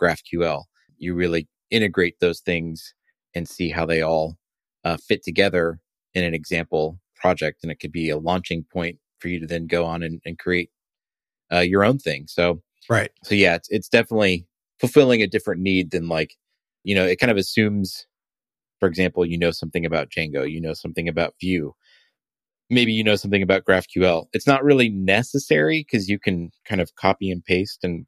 GraphQL. 0.00 0.64
You 0.98 1.14
really 1.14 1.48
integrate 1.70 2.20
those 2.20 2.40
things 2.40 2.94
and 3.34 3.48
see 3.48 3.70
how 3.70 3.86
they 3.86 4.02
all 4.02 4.36
uh, 4.84 4.96
fit 4.96 5.22
together 5.24 5.80
in 6.14 6.24
an 6.24 6.34
example 6.34 6.98
project. 7.16 7.60
And 7.62 7.70
it 7.70 7.80
could 7.80 7.92
be 7.92 8.10
a 8.10 8.18
launching 8.18 8.64
point 8.72 8.98
for 9.18 9.28
you 9.28 9.40
to 9.40 9.46
then 9.46 9.66
go 9.66 9.84
on 9.84 10.02
and, 10.02 10.20
and 10.24 10.38
create 10.38 10.70
uh, 11.52 11.60
your 11.60 11.84
own 11.84 11.98
thing. 11.98 12.26
So, 12.28 12.62
right. 12.88 13.10
So, 13.24 13.34
yeah, 13.34 13.56
it's, 13.56 13.68
it's 13.70 13.88
definitely 13.88 14.46
fulfilling 14.80 15.22
a 15.22 15.26
different 15.26 15.60
need 15.60 15.90
than 15.90 16.08
like, 16.08 16.36
you 16.84 16.94
know, 16.94 17.04
it 17.04 17.16
kind 17.16 17.30
of 17.30 17.36
assumes, 17.36 18.06
for 18.80 18.88
example, 18.88 19.26
you 19.26 19.38
know 19.38 19.50
something 19.50 19.84
about 19.84 20.08
Django, 20.08 20.50
you 20.50 20.60
know 20.60 20.72
something 20.72 21.08
about 21.08 21.34
Vue, 21.40 21.74
maybe 22.70 22.92
you 22.92 23.04
know 23.04 23.16
something 23.16 23.42
about 23.42 23.64
GraphQL. 23.64 24.26
It's 24.32 24.46
not 24.46 24.64
really 24.64 24.88
necessary 24.88 25.84
because 25.86 26.08
you 26.08 26.18
can 26.18 26.50
kind 26.64 26.80
of 26.80 26.94
copy 26.94 27.30
and 27.30 27.44
paste 27.44 27.80
and 27.82 28.06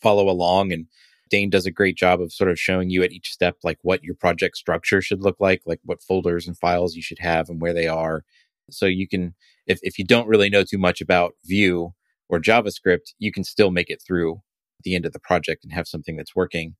follow 0.00 0.30
along. 0.30 0.72
And 0.72 0.86
Dane 1.28 1.50
does 1.50 1.66
a 1.66 1.70
great 1.70 1.96
job 1.96 2.20
of 2.20 2.32
sort 2.32 2.50
of 2.50 2.58
showing 2.58 2.88
you 2.88 3.02
at 3.02 3.12
each 3.12 3.30
step, 3.32 3.56
like 3.64 3.78
what 3.82 4.04
your 4.04 4.14
project 4.14 4.56
structure 4.56 5.02
should 5.02 5.22
look 5.22 5.36
like, 5.40 5.62
like 5.66 5.80
what 5.84 6.02
folders 6.02 6.46
and 6.46 6.56
files 6.56 6.94
you 6.94 7.02
should 7.02 7.18
have 7.18 7.48
and 7.48 7.60
where 7.60 7.74
they 7.74 7.88
are. 7.88 8.22
So 8.70 8.86
you 8.86 9.08
can, 9.08 9.34
if, 9.66 9.80
if 9.82 9.98
you 9.98 10.04
don't 10.04 10.28
really 10.28 10.48
know 10.48 10.62
too 10.62 10.78
much 10.78 11.00
about 11.00 11.34
Vue 11.44 11.92
or 12.28 12.40
JavaScript, 12.40 13.12
you 13.18 13.32
can 13.32 13.44
still 13.44 13.70
make 13.70 13.90
it 13.90 14.02
through 14.04 14.40
the 14.84 14.94
end 14.94 15.06
of 15.06 15.12
the 15.12 15.20
project 15.20 15.64
and 15.64 15.72
have 15.72 15.88
something 15.88 16.16
that's 16.16 16.36
working. 16.36 16.74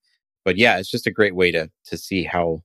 But 0.45 0.57
yeah, 0.57 0.79
it's 0.79 0.91
just 0.91 1.07
a 1.07 1.13
great 1.13 1.35
way 1.35 1.51
to 1.53 1.71
to 1.87 1.97
see 1.97 2.25
how 2.25 2.63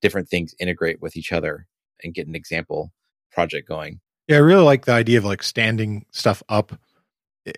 different 0.00 0.28
things 0.28 0.54
integrate 0.60 1.02
with 1.02 1.16
each 1.16 1.32
other 1.32 1.66
and 2.02 2.14
get 2.14 2.26
an 2.26 2.34
example 2.34 2.92
project 3.32 3.68
going. 3.68 4.00
Yeah, 4.28 4.36
I 4.36 4.40
really 4.40 4.62
like 4.62 4.84
the 4.84 4.92
idea 4.92 5.18
of 5.18 5.24
like 5.24 5.42
standing 5.42 6.04
stuff 6.12 6.42
up 6.48 6.72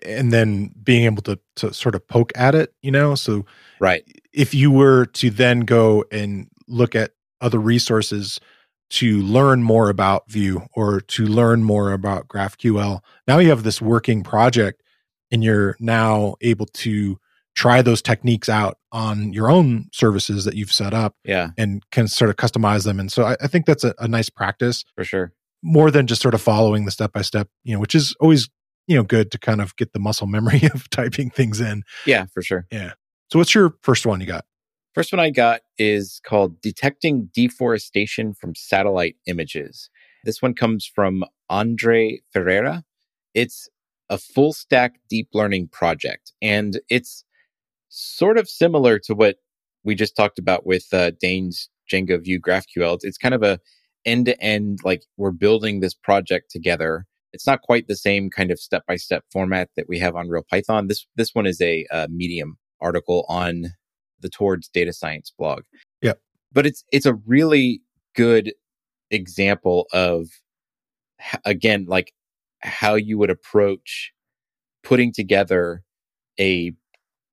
and 0.03 0.31
then 0.31 0.73
being 0.83 1.05
able 1.05 1.21
to 1.23 1.39
to 1.57 1.73
sort 1.73 1.95
of 1.95 2.07
poke 2.07 2.31
at 2.35 2.55
it, 2.55 2.73
you 2.81 2.91
know? 2.91 3.15
So 3.15 3.45
right. 3.79 4.03
If 4.33 4.53
you 4.53 4.71
were 4.71 5.05
to 5.07 5.29
then 5.29 5.61
go 5.61 6.05
and 6.11 6.47
look 6.67 6.95
at 6.95 7.11
other 7.41 7.59
resources 7.59 8.39
to 8.91 9.21
learn 9.21 9.63
more 9.63 9.89
about 9.89 10.29
Vue 10.29 10.65
or 10.73 11.01
to 11.01 11.25
learn 11.25 11.63
more 11.63 11.91
about 11.91 12.27
GraphQL, 12.27 13.01
now 13.27 13.39
you 13.39 13.49
have 13.49 13.63
this 13.63 13.81
working 13.81 14.23
project 14.23 14.80
and 15.31 15.43
you're 15.43 15.75
now 15.79 16.35
able 16.41 16.65
to 16.65 17.17
try 17.53 17.81
those 17.81 18.01
techniques 18.01 18.47
out 18.47 18.77
on 18.91 19.33
your 19.33 19.51
own 19.51 19.87
services 19.91 20.45
that 20.45 20.55
you've 20.55 20.71
set 20.71 20.93
up 20.93 21.15
yeah 21.25 21.49
and 21.57 21.83
can 21.91 22.07
sort 22.07 22.29
of 22.29 22.37
customize 22.37 22.85
them 22.85 22.99
and 22.99 23.11
so 23.11 23.25
i, 23.25 23.35
I 23.41 23.47
think 23.47 23.65
that's 23.65 23.83
a, 23.83 23.93
a, 23.99 24.07
nice 24.07 24.29
practice 24.29 24.85
for 24.95 25.03
sure 25.03 25.33
more 25.63 25.91
than 25.91 26.07
just 26.07 26.21
sort 26.21 26.33
of 26.33 26.41
following 26.41 26.85
the 26.85 26.91
step 26.91 27.13
by 27.13 27.21
step, 27.21 27.47
you 27.63 27.73
know, 27.73 27.79
which 27.79 27.95
is 27.95 28.15
always, 28.19 28.49
you 28.87 28.95
know, 28.95 29.03
good 29.03 29.31
to 29.31 29.37
kind 29.37 29.61
of 29.61 29.75
get 29.75 29.93
the 29.93 29.99
muscle 29.99 30.27
memory 30.27 30.61
of 30.73 30.89
typing 30.89 31.29
things 31.29 31.61
in. 31.61 31.83
Yeah, 32.05 32.25
for 32.33 32.41
sure. 32.41 32.67
Yeah. 32.71 32.93
So 33.31 33.39
what's 33.39 33.55
your 33.55 33.75
first 33.81 34.05
one 34.05 34.19
you 34.19 34.27
got? 34.27 34.45
First 34.93 35.13
one 35.13 35.21
I 35.21 35.29
got 35.29 35.61
is 35.77 36.19
called 36.25 36.61
Detecting 36.61 37.29
Deforestation 37.33 38.33
from 38.33 38.55
Satellite 38.55 39.15
Images. 39.25 39.89
This 40.25 40.41
one 40.41 40.53
comes 40.53 40.85
from 40.85 41.23
Andre 41.49 42.19
Ferreira. 42.33 42.83
It's 43.33 43.69
a 44.11 44.17
full 44.17 44.53
stack 44.53 44.99
deep 45.09 45.29
learning 45.33 45.69
project, 45.69 46.33
and 46.41 46.79
it's 46.89 47.23
sort 47.89 48.37
of 48.37 48.47
similar 48.47 48.99
to 48.99 49.15
what 49.15 49.37
we 49.83 49.95
just 49.95 50.15
talked 50.15 50.37
about 50.37 50.65
with 50.65 50.85
uh, 50.93 51.11
Dane's 51.19 51.69
Django 51.91 52.21
Vue 52.23 52.39
GraphQL. 52.39 52.95
It's, 52.95 53.05
it's 53.05 53.17
kind 53.17 53.33
of 53.33 53.41
a 53.41 53.59
end 54.05 54.25
to 54.25 54.39
end, 54.41 54.79
like 54.83 55.03
we're 55.17 55.31
building 55.31 55.79
this 55.79 55.93
project 55.93 56.51
together. 56.51 57.05
It's 57.33 57.47
not 57.47 57.61
quite 57.61 57.87
the 57.87 57.95
same 57.95 58.29
kind 58.29 58.51
of 58.51 58.59
step 58.59 58.83
by 58.85 58.97
step 58.97 59.23
format 59.31 59.69
that 59.77 59.87
we 59.87 59.97
have 59.99 60.15
on 60.15 60.27
Real 60.27 60.45
Python. 60.47 60.87
This 60.87 61.07
this 61.15 61.33
one 61.33 61.45
is 61.45 61.61
a, 61.61 61.85
a 61.89 62.07
Medium 62.09 62.57
article 62.81 63.25
on 63.29 63.67
the 64.19 64.29
Towards 64.29 64.67
Data 64.67 64.91
Science 64.91 65.31
blog. 65.37 65.63
Yeah, 66.01 66.13
but 66.51 66.65
it's 66.65 66.83
it's 66.91 67.05
a 67.05 67.13
really 67.13 67.81
good 68.13 68.53
example 69.09 69.87
of 69.93 70.27
again 71.45 71.85
like 71.87 72.13
how 72.63 72.95
you 72.95 73.17
would 73.17 73.29
approach 73.29 74.11
putting 74.83 75.11
together 75.11 75.83
a 76.39 76.73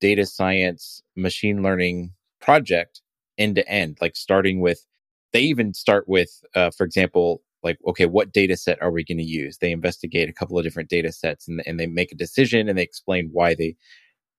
data 0.01 0.25
science 0.25 1.01
machine 1.15 1.61
learning 1.61 2.11
project 2.41 3.01
end 3.37 3.55
to 3.55 3.67
end 3.67 3.97
like 4.01 4.15
starting 4.15 4.59
with 4.59 4.85
they 5.33 5.41
even 5.41 5.73
start 5.73 6.07
with 6.07 6.41
uh, 6.55 6.71
for 6.71 6.83
example 6.83 7.41
like 7.63 7.77
okay 7.87 8.05
what 8.05 8.31
data 8.31 8.55
set 8.55 8.81
are 8.81 8.91
we 8.91 9.03
going 9.03 9.17
to 9.17 9.23
use? 9.23 9.57
They 9.57 9.71
investigate 9.71 10.29
a 10.29 10.33
couple 10.33 10.57
of 10.57 10.63
different 10.63 10.89
data 10.89 11.11
sets 11.11 11.47
and, 11.47 11.61
and 11.65 11.79
they 11.79 11.87
make 11.87 12.11
a 12.11 12.15
decision 12.15 12.69
and 12.69 12.77
they 12.77 12.83
explain 12.83 13.29
why 13.31 13.55
they 13.55 13.75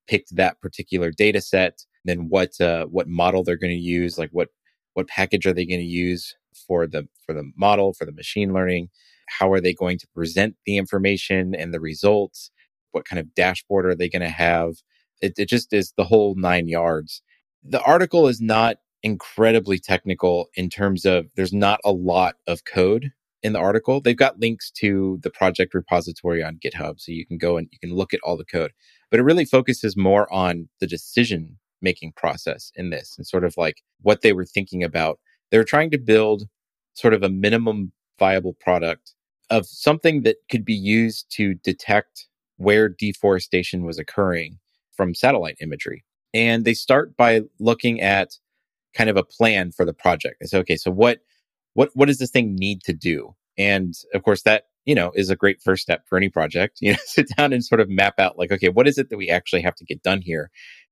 picked 0.09 0.35
that 0.37 0.61
particular 0.61 1.11
data 1.11 1.41
set 1.41 1.85
then 2.05 2.29
what 2.29 2.59
uh, 2.61 2.87
what 2.87 3.09
model 3.09 3.45
they're 3.45 3.57
going 3.57 3.73
to 3.73 3.77
use 3.77 4.19
like 4.19 4.31
what 4.33 4.49
what 4.95 5.09
package 5.09 5.47
are 5.47 5.53
they 5.53 5.67
going 5.67 5.81
to 5.81 5.87
use 5.87 6.35
for 6.67 6.87
the 6.87 7.07
for 7.25 7.35
the 7.35 7.51
model 7.57 7.93
for 7.93 8.05
the 8.05 8.13
machine 8.13 8.53
learning 8.53 8.89
how 9.39 9.53
are 9.53 9.61
they 9.61 9.75
going 9.75 9.99
to 9.99 10.07
present 10.15 10.57
the 10.67 10.77
information 10.77 11.55
and 11.55 11.73
the 11.73 11.81
results 11.81 12.51
what 12.93 13.05
kind 13.05 13.21
of 13.21 13.35
dashboard 13.35 13.87
are 13.87 13.95
they 13.95 14.09
going 14.09 14.23
to 14.23 14.29
have 14.29 14.75
it, 15.21 15.35
it 15.39 15.49
just 15.49 15.73
is 15.73 15.93
the 15.97 16.05
whole 16.05 16.35
nine 16.35 16.69
yards 16.69 17.23
the 17.63 17.83
article 17.83 18.29
is 18.29 18.41
not 18.41 18.79
incredibly 19.03 19.79
technical 19.79 20.49
in 20.55 20.69
terms 20.69 21.05
of 21.05 21.27
there's 21.37 21.53
not 21.53 21.81
a 21.85 21.93
lot 21.93 22.37
of 22.47 22.65
code 22.65 23.13
in 23.43 23.53
the 23.53 23.59
article. 23.59 24.01
They've 24.01 24.17
got 24.17 24.41
links 24.41 24.71
to 24.73 25.19
the 25.23 25.31
project 25.31 25.75
repository 25.75 26.43
on 26.43 26.59
GitHub, 26.63 27.01
so 27.01 27.13
you 27.13 27.27
can 27.27 27.39
go 27.39 27.57
and 27.57 27.69
you 27.71 27.79
can 27.79 27.95
look 27.95 28.13
at 28.13 28.21
all 28.23 28.37
the 28.37 28.45
code. 28.45 28.73
But 29.11 29.21
it 29.21 29.25
really 29.25 29.45
focuses 29.45 29.97
more 29.97 30.33
on 30.33 30.69
the 30.81 30.87
decision 30.87 31.59
making 31.83 32.13
process 32.13 32.71
in 32.75 32.91
this 32.91 33.15
and 33.17 33.27
sort 33.27 33.45
of 33.45 33.57
like 33.57 33.83
what 34.03 34.21
they 34.21 34.33
were 34.33 34.45
thinking 34.45 34.85
about. 34.85 35.19
They 35.51 35.59
were 35.59 35.65
trying 35.65 35.91
to 35.93 35.99
build 35.99 36.45
sort 36.95 37.15
of 37.15 37.23
a 37.23 37.31
minimum 37.31 37.93
viable 38.19 38.55
product 38.61 39.15
of 39.51 39.67
something 39.67 40.23
that 40.23 40.37
could 40.51 40.65
be 40.65 40.75
used 40.75 41.27
to 41.37 41.55
detect 41.55 42.29
where 42.57 42.89
deforestation 42.89 43.85
was 43.85 43.99
occurring 43.99 44.59
from 44.93 45.15
satellite 45.15 45.57
imagery. 45.61 46.05
And 46.33 46.65
they 46.65 46.75
start 46.75 47.17
by 47.17 47.43
looking 47.59 48.01
at 48.01 48.39
kind 48.95 49.11
of 49.11 49.17
a 49.17 49.25
plan 49.25 49.73
for 49.73 49.85
the 49.85 49.95
project. 49.95 50.37
They 50.41 50.47
say, 50.47 50.59
okay, 50.59 50.77
so 50.77 50.91
what 50.91 51.21
what 51.75 51.91
what 51.95 52.07
does 52.07 52.19
this 52.19 52.31
thing 52.31 52.55
need 52.55 52.83
to 52.85 52.93
do? 52.93 53.35
And 53.57 53.95
of 54.15 54.23
course, 54.23 54.43
that 54.43 54.65
you 54.85 54.95
know 54.95 55.11
is 55.15 55.31
a 55.31 55.37
great 55.37 55.63
first 55.63 55.83
step 55.83 56.07
for 56.07 56.17
any 56.17 56.29
project. 56.29 56.79
You 56.83 56.93
know, 56.93 56.99
sit 57.05 57.29
down 57.37 57.53
and 57.53 57.65
sort 57.65 57.81
of 57.81 57.89
map 57.89 58.19
out 58.19 58.39
like, 58.39 58.53
okay, 58.53 58.69
what 58.69 58.87
is 58.87 58.99
it 58.99 59.11
that 59.11 59.17
we 59.17 59.31
actually 59.31 59.63
have 59.63 59.75
to 59.77 59.85
get 59.85 60.03
done 60.03 60.21
here? 60.21 60.51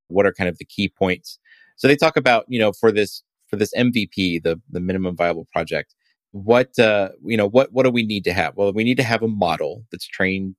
What 0.09 0.27
are 0.27 0.33
kind 0.33 0.49
of 0.49 0.59
the 0.59 0.65
key 0.65 0.89
points? 0.89 1.39
So 1.77 1.87
they 1.87 1.97
talk 1.97 2.17
about 2.17 2.45
you 2.49 2.59
know 2.59 2.73
for 2.73 2.91
this 2.91 3.23
for 3.49 3.57
this 3.57 3.73
MVP, 3.75 4.43
the 4.43 4.61
the 4.71 4.81
minimum 4.81 5.17
viable 5.17 5.47
project. 5.53 5.95
What 6.33 6.79
uh, 6.79 7.11
you 7.25 7.37
know, 7.37 7.49
what 7.49 7.73
what 7.73 7.85
do 7.85 7.91
we 7.91 8.05
need 8.05 8.25
to 8.25 8.33
have? 8.33 8.55
Well, 8.57 8.73
we 8.73 8.85
need 8.85 8.97
to 8.99 9.03
have 9.03 9.23
a 9.23 9.29
model 9.29 9.85
that's 9.91 10.07
trained 10.07 10.57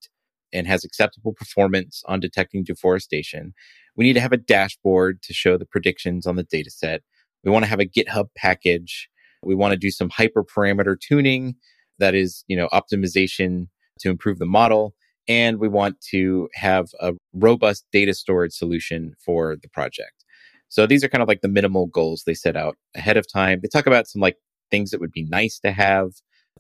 and 0.52 0.68
has 0.68 0.84
acceptable 0.84 1.34
performance 1.34 2.02
on 2.08 2.20
detecting 2.20 2.64
deforestation. 2.64 3.54
We 3.96 4.06
need 4.06 4.14
to 4.14 4.22
have 4.22 4.32
a 4.32 4.38
dashboard 4.38 5.22
to 5.24 5.34
show 5.34 5.58
the 5.58 5.66
predictions 5.66 6.26
on 6.26 6.36
the 6.38 6.44
data 6.44 6.72
set. 6.72 7.02
We 7.44 7.52
want 7.52 7.66
to 7.66 7.70
have 7.70 7.80
a 7.80 7.86
GitHub 7.86 8.28
package. 8.36 9.10
We 9.44 9.56
want 9.56 9.72
to 9.74 9.78
do 9.78 9.92
some 9.92 10.10
hyperparameter 10.10 10.98
tuning 11.00 11.56
that 12.00 12.16
is, 12.16 12.44
you 12.48 12.56
know, 12.58 12.68
optimization 12.74 13.68
to 14.00 14.10
improve 14.10 14.40
the 14.40 14.46
model. 14.46 14.96
And 15.28 15.60
we 15.60 15.68
want 15.68 16.02
to 16.12 16.50
have 16.56 16.88
a 17.00 17.14
robust 17.34 17.86
data 17.92 18.14
storage 18.14 18.54
solution 18.54 19.14
for 19.24 19.56
the 19.62 19.70
project. 19.70 20.26
So 20.70 20.86
these 20.86 21.04
are 21.04 21.10
kind 21.10 21.22
of 21.22 21.28
like 21.28 21.42
the 21.42 21.48
minimal 21.48 21.88
goals 21.88 22.24
they 22.26 22.34
set 22.34 22.56
out 22.56 22.78
ahead 22.96 23.18
of 23.18 23.32
time. 23.32 23.60
They 23.62 23.68
talk 23.68 23.88
about 23.88 24.08
some 24.08 24.22
like 24.22 24.38
things 24.72 24.92
that 24.92 25.00
would 25.00 25.12
be 25.12 25.24
nice 25.24 25.60
to 25.60 25.72
have, 25.72 26.12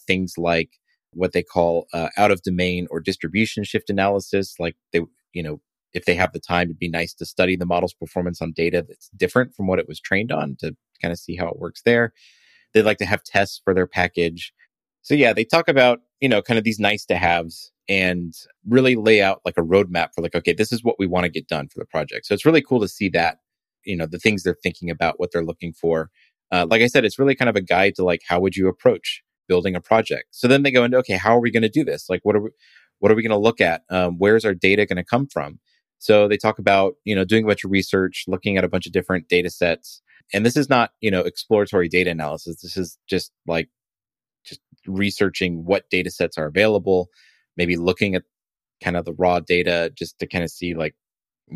things 0.07 0.35
like 0.37 0.69
what 1.13 1.33
they 1.33 1.43
call 1.43 1.87
uh, 1.93 2.09
out 2.17 2.31
of 2.31 2.41
domain 2.41 2.87
or 2.91 2.99
distribution 2.99 3.63
shift 3.63 3.89
analysis. 3.89 4.55
Like 4.59 4.75
they, 4.93 5.01
you 5.33 5.43
know, 5.43 5.61
if 5.93 6.05
they 6.05 6.15
have 6.15 6.33
the 6.33 6.39
time, 6.39 6.67
it'd 6.67 6.79
be 6.79 6.89
nice 6.89 7.13
to 7.15 7.25
study 7.25 7.55
the 7.55 7.65
model's 7.65 7.93
performance 7.93 8.41
on 8.41 8.51
data 8.51 8.85
that's 8.87 9.09
different 9.17 9.55
from 9.55 9.67
what 9.67 9.79
it 9.79 9.87
was 9.87 9.99
trained 9.99 10.31
on 10.31 10.55
to 10.59 10.75
kind 11.01 11.11
of 11.11 11.17
see 11.17 11.35
how 11.35 11.47
it 11.47 11.59
works 11.59 11.81
there. 11.83 12.13
They'd 12.73 12.83
like 12.83 12.99
to 12.99 13.05
have 13.05 13.23
tests 13.23 13.59
for 13.63 13.73
their 13.73 13.87
package. 13.87 14.53
So 15.01 15.15
yeah, 15.15 15.33
they 15.33 15.45
talk 15.45 15.67
about, 15.67 16.01
you 16.19 16.29
know, 16.29 16.41
kind 16.41 16.57
of 16.57 16.63
these 16.63 16.79
nice 16.79 17.05
to 17.05 17.15
haves 17.15 17.71
and 17.87 18.33
really 18.67 18.95
lay 18.95 19.21
out 19.21 19.41
like 19.45 19.57
a 19.57 19.63
roadmap 19.63 20.09
for 20.13 20.21
like, 20.21 20.35
okay, 20.35 20.53
this 20.53 20.71
is 20.71 20.83
what 20.83 20.97
we 20.99 21.07
want 21.07 21.23
to 21.23 21.29
get 21.29 21.47
done 21.47 21.67
for 21.67 21.79
the 21.79 21.85
project. 21.85 22.27
So 22.27 22.35
it's 22.35 22.45
really 22.45 22.61
cool 22.61 22.79
to 22.81 22.87
see 22.87 23.09
that, 23.09 23.37
you 23.83 23.95
know, 23.97 24.05
the 24.05 24.19
things 24.19 24.43
they're 24.43 24.57
thinking 24.61 24.91
about, 24.91 25.19
what 25.19 25.31
they're 25.31 25.43
looking 25.43 25.73
for. 25.73 26.11
Uh, 26.51 26.65
like 26.69 26.81
I 26.81 26.87
said, 26.87 27.05
it's 27.05 27.19
really 27.19 27.35
kind 27.35 27.49
of 27.49 27.55
a 27.55 27.61
guide 27.61 27.95
to 27.95 28.03
like, 28.03 28.21
how 28.27 28.39
would 28.39 28.55
you 28.55 28.67
approach 28.67 29.21
building 29.47 29.75
a 29.75 29.81
project? 29.81 30.27
So 30.31 30.47
then 30.47 30.63
they 30.63 30.71
go 30.71 30.83
into, 30.83 30.97
okay, 30.97 31.17
how 31.17 31.35
are 31.35 31.41
we 31.41 31.51
going 31.51 31.63
to 31.63 31.69
do 31.69 31.83
this? 31.83 32.09
Like, 32.09 32.21
what 32.23 32.35
are 32.35 32.41
we, 32.41 32.49
what 32.99 33.11
are 33.11 33.15
we 33.15 33.23
going 33.23 33.31
to 33.31 33.37
look 33.37 33.61
at? 33.61 33.83
Um, 33.89 34.17
where's 34.17 34.45
our 34.45 34.53
data 34.53 34.85
going 34.85 34.97
to 34.97 35.03
come 35.03 35.27
from? 35.27 35.59
So 35.99 36.27
they 36.27 36.37
talk 36.37 36.59
about, 36.59 36.93
you 37.03 37.15
know, 37.15 37.25
doing 37.25 37.43
a 37.43 37.47
bunch 37.47 37.63
of 37.63 37.71
research, 37.71 38.25
looking 38.27 38.57
at 38.57 38.63
a 38.63 38.69
bunch 38.69 38.85
of 38.85 38.93
different 38.93 39.27
data 39.27 39.49
sets. 39.49 40.01
And 40.33 40.45
this 40.45 40.55
is 40.55 40.69
not, 40.69 40.91
you 41.01 41.11
know, 41.11 41.21
exploratory 41.21 41.89
data 41.89 42.09
analysis. 42.09 42.61
This 42.61 42.77
is 42.77 42.97
just 43.07 43.31
like 43.47 43.69
just 44.45 44.61
researching 44.87 45.65
what 45.65 45.89
data 45.89 46.09
sets 46.09 46.37
are 46.37 46.45
available, 46.45 47.09
maybe 47.57 47.75
looking 47.75 48.15
at 48.15 48.23
kind 48.81 48.95
of 48.95 49.05
the 49.05 49.13
raw 49.13 49.39
data 49.39 49.91
just 49.97 50.17
to 50.19 50.27
kind 50.27 50.43
of 50.43 50.49
see 50.49 50.73
like 50.73 50.95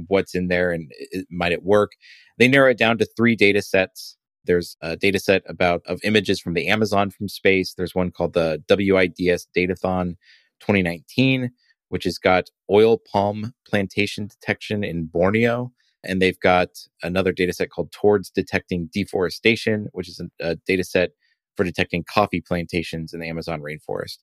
what's 0.08 0.36
in 0.36 0.48
there 0.48 0.72
and 0.72 0.92
it, 0.98 1.26
might 1.30 1.52
it 1.52 1.64
work. 1.64 1.94
They 2.38 2.48
narrow 2.48 2.72
it 2.72 2.78
down 2.78 2.98
to 2.98 3.08
three 3.16 3.36
data 3.36 3.62
sets. 3.62 4.18
There's 4.46 4.78
a 4.82 4.96
data 4.96 5.20
set 5.20 5.44
about 5.48 5.82
of 5.86 6.00
images 6.04 6.40
from 6.40 6.54
the 6.54 6.68
Amazon 6.68 7.10
from 7.10 7.28
space. 7.30 7.74
There's 7.74 7.96
one 7.96 8.12
called 8.12 8.34
the 8.34 8.64
WIDS 8.70 9.48
Datathon 9.56 10.16
2019 10.60 11.52
which 11.94 12.06
has 12.06 12.18
got 12.18 12.50
oil 12.72 12.98
palm 12.98 13.54
plantation 13.68 14.26
detection 14.26 14.84
in 14.84 15.06
Borneo. 15.06 15.72
And 16.04 16.20
they've 16.20 16.40
got 16.40 16.70
another 17.04 17.32
data 17.32 17.54
set 17.54 17.70
called 17.70 17.92
Towards 17.92 18.32
Detecting 18.32 18.90
Deforestation, 18.92 19.90
which 19.92 20.10
is 20.10 20.20
a, 20.20 20.26
a 20.40 20.56
data 20.56 20.84
set 20.84 21.12
for 21.56 21.64
detecting 21.64 22.04
coffee 22.04 22.42
plantations 22.42 23.14
in 23.14 23.20
the 23.20 23.30
Amazon 23.30 23.62
rainforest. 23.62 24.18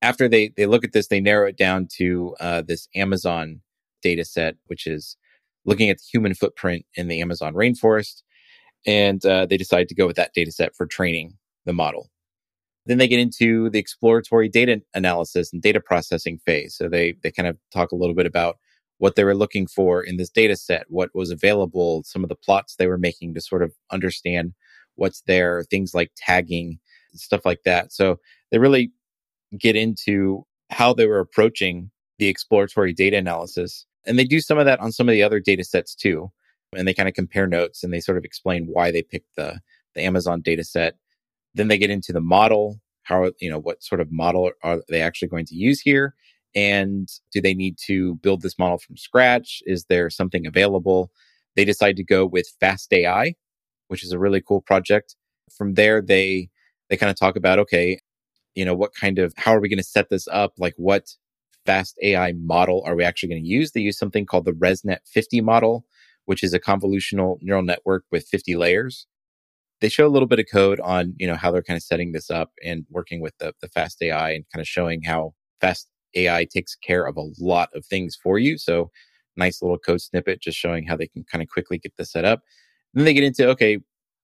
After 0.00 0.28
they, 0.28 0.54
they 0.56 0.64
look 0.64 0.82
at 0.82 0.92
this, 0.92 1.08
they 1.08 1.20
narrow 1.20 1.46
it 1.46 1.58
down 1.58 1.88
to 1.98 2.34
uh, 2.40 2.62
this 2.62 2.88
Amazon 2.94 3.60
data 4.02 4.24
set, 4.24 4.56
which 4.68 4.86
is 4.86 5.18
looking 5.66 5.90
at 5.90 5.98
the 5.98 6.04
human 6.10 6.32
footprint 6.32 6.86
in 6.94 7.08
the 7.08 7.20
Amazon 7.20 7.52
rainforest. 7.52 8.22
And 8.86 9.24
uh, 9.24 9.46
they 9.46 9.56
decide 9.56 9.88
to 9.88 9.94
go 9.94 10.06
with 10.06 10.16
that 10.16 10.32
data 10.34 10.52
set 10.52 10.74
for 10.74 10.86
training 10.86 11.36
the 11.66 11.72
model. 11.72 12.10
Then 12.86 12.98
they 12.98 13.08
get 13.08 13.20
into 13.20 13.68
the 13.70 13.78
exploratory 13.78 14.48
data 14.48 14.80
analysis 14.94 15.52
and 15.52 15.60
data 15.60 15.80
processing 15.80 16.38
phase. 16.38 16.74
So 16.74 16.88
they 16.88 17.14
they 17.22 17.30
kind 17.30 17.46
of 17.48 17.58
talk 17.72 17.92
a 17.92 17.96
little 17.96 18.14
bit 18.14 18.26
about 18.26 18.56
what 18.98 19.16
they 19.16 19.24
were 19.24 19.34
looking 19.34 19.66
for 19.66 20.02
in 20.02 20.18
this 20.18 20.28
data 20.28 20.56
set, 20.56 20.84
what 20.88 21.10
was 21.14 21.30
available, 21.30 22.02
some 22.04 22.22
of 22.22 22.28
the 22.28 22.34
plots 22.36 22.76
they 22.76 22.86
were 22.86 22.98
making 22.98 23.34
to 23.34 23.40
sort 23.40 23.62
of 23.62 23.72
understand 23.90 24.52
what's 24.96 25.22
there, 25.22 25.64
things 25.70 25.94
like 25.94 26.10
tagging, 26.16 26.78
stuff 27.14 27.44
like 27.46 27.62
that. 27.64 27.92
So 27.92 28.18
they 28.50 28.58
really 28.58 28.92
get 29.58 29.74
into 29.74 30.44
how 30.68 30.92
they 30.92 31.06
were 31.06 31.18
approaching 31.18 31.90
the 32.18 32.28
exploratory 32.28 32.92
data 32.92 33.16
analysis. 33.16 33.86
And 34.06 34.18
they 34.18 34.24
do 34.24 34.40
some 34.40 34.58
of 34.58 34.66
that 34.66 34.80
on 34.80 34.92
some 34.92 35.08
of 35.08 35.12
the 35.12 35.22
other 35.22 35.40
data 35.40 35.64
sets 35.64 35.94
too. 35.94 36.30
And 36.76 36.86
they 36.86 36.94
kind 36.94 37.08
of 37.08 37.14
compare 37.14 37.46
notes 37.46 37.82
and 37.82 37.92
they 37.92 38.00
sort 38.00 38.18
of 38.18 38.24
explain 38.24 38.66
why 38.66 38.90
they 38.90 39.02
picked 39.02 39.34
the, 39.36 39.60
the 39.94 40.02
Amazon 40.02 40.40
data 40.40 40.64
set 40.64 40.94
then 41.54 41.68
they 41.68 41.78
get 41.78 41.90
into 41.90 42.12
the 42.12 42.20
model. 42.20 42.80
How, 43.02 43.30
you 43.40 43.50
know, 43.50 43.58
what 43.58 43.82
sort 43.82 44.00
of 44.00 44.12
model 44.12 44.52
are 44.62 44.80
they 44.88 45.02
actually 45.02 45.28
going 45.28 45.46
to 45.46 45.54
use 45.54 45.80
here? 45.80 46.14
And 46.54 47.08
do 47.32 47.40
they 47.40 47.54
need 47.54 47.76
to 47.86 48.16
build 48.16 48.42
this 48.42 48.58
model 48.58 48.78
from 48.78 48.96
scratch? 48.96 49.62
Is 49.66 49.84
there 49.88 50.10
something 50.10 50.46
available? 50.46 51.10
They 51.56 51.64
decide 51.64 51.96
to 51.96 52.04
go 52.04 52.24
with 52.24 52.52
FastAI, 52.62 53.34
which 53.88 54.04
is 54.04 54.12
a 54.12 54.18
really 54.18 54.40
cool 54.40 54.60
project. 54.60 55.16
From 55.56 55.74
there, 55.74 56.00
they 56.00 56.48
they 56.88 56.96
kind 56.96 57.10
of 57.10 57.18
talk 57.18 57.36
about 57.36 57.58
okay, 57.58 58.00
you 58.54 58.64
know, 58.64 58.74
what 58.74 58.94
kind 58.94 59.18
of, 59.18 59.32
how 59.36 59.52
are 59.52 59.60
we 59.60 59.68
going 59.68 59.78
to 59.78 59.84
set 59.84 60.10
this 60.10 60.28
up? 60.28 60.52
Like 60.58 60.74
what 60.76 61.14
FastAI 61.66 62.40
model 62.40 62.82
are 62.84 62.96
we 62.96 63.04
actually 63.04 63.30
going 63.30 63.42
to 63.42 63.48
use? 63.48 63.72
They 63.72 63.80
use 63.80 63.98
something 63.98 64.26
called 64.26 64.44
the 64.44 64.52
ResNet 64.52 64.98
50 65.06 65.40
model, 65.40 65.84
which 66.30 66.44
is 66.44 66.54
a 66.54 66.60
convolutional 66.60 67.38
neural 67.42 67.64
network 67.64 68.04
with 68.12 68.24
50 68.28 68.54
layers. 68.54 69.08
They 69.80 69.88
show 69.88 70.06
a 70.06 70.14
little 70.14 70.28
bit 70.28 70.38
of 70.38 70.46
code 70.48 70.78
on, 70.78 71.12
you 71.18 71.26
know, 71.26 71.34
how 71.34 71.50
they're 71.50 71.60
kind 71.60 71.76
of 71.76 71.82
setting 71.82 72.12
this 72.12 72.30
up 72.30 72.52
and 72.64 72.86
working 72.88 73.20
with 73.20 73.36
the, 73.40 73.52
the 73.60 73.68
FastAI 73.68 74.36
and 74.36 74.44
kind 74.54 74.60
of 74.60 74.68
showing 74.68 75.02
how 75.02 75.34
fast 75.60 75.88
AI 76.14 76.44
takes 76.44 76.76
care 76.76 77.04
of 77.04 77.16
a 77.16 77.24
lot 77.40 77.68
of 77.74 77.84
things 77.84 78.16
for 78.22 78.38
you. 78.38 78.58
So 78.58 78.92
nice 79.36 79.60
little 79.60 79.76
code 79.76 80.02
snippet 80.02 80.40
just 80.40 80.56
showing 80.56 80.86
how 80.86 80.96
they 80.96 81.08
can 81.08 81.24
kind 81.24 81.42
of 81.42 81.48
quickly 81.48 81.78
get 81.78 81.94
this 81.98 82.12
set 82.12 82.24
up. 82.24 82.42
Then 82.94 83.06
they 83.06 83.14
get 83.14 83.24
into, 83.24 83.48
okay, 83.48 83.78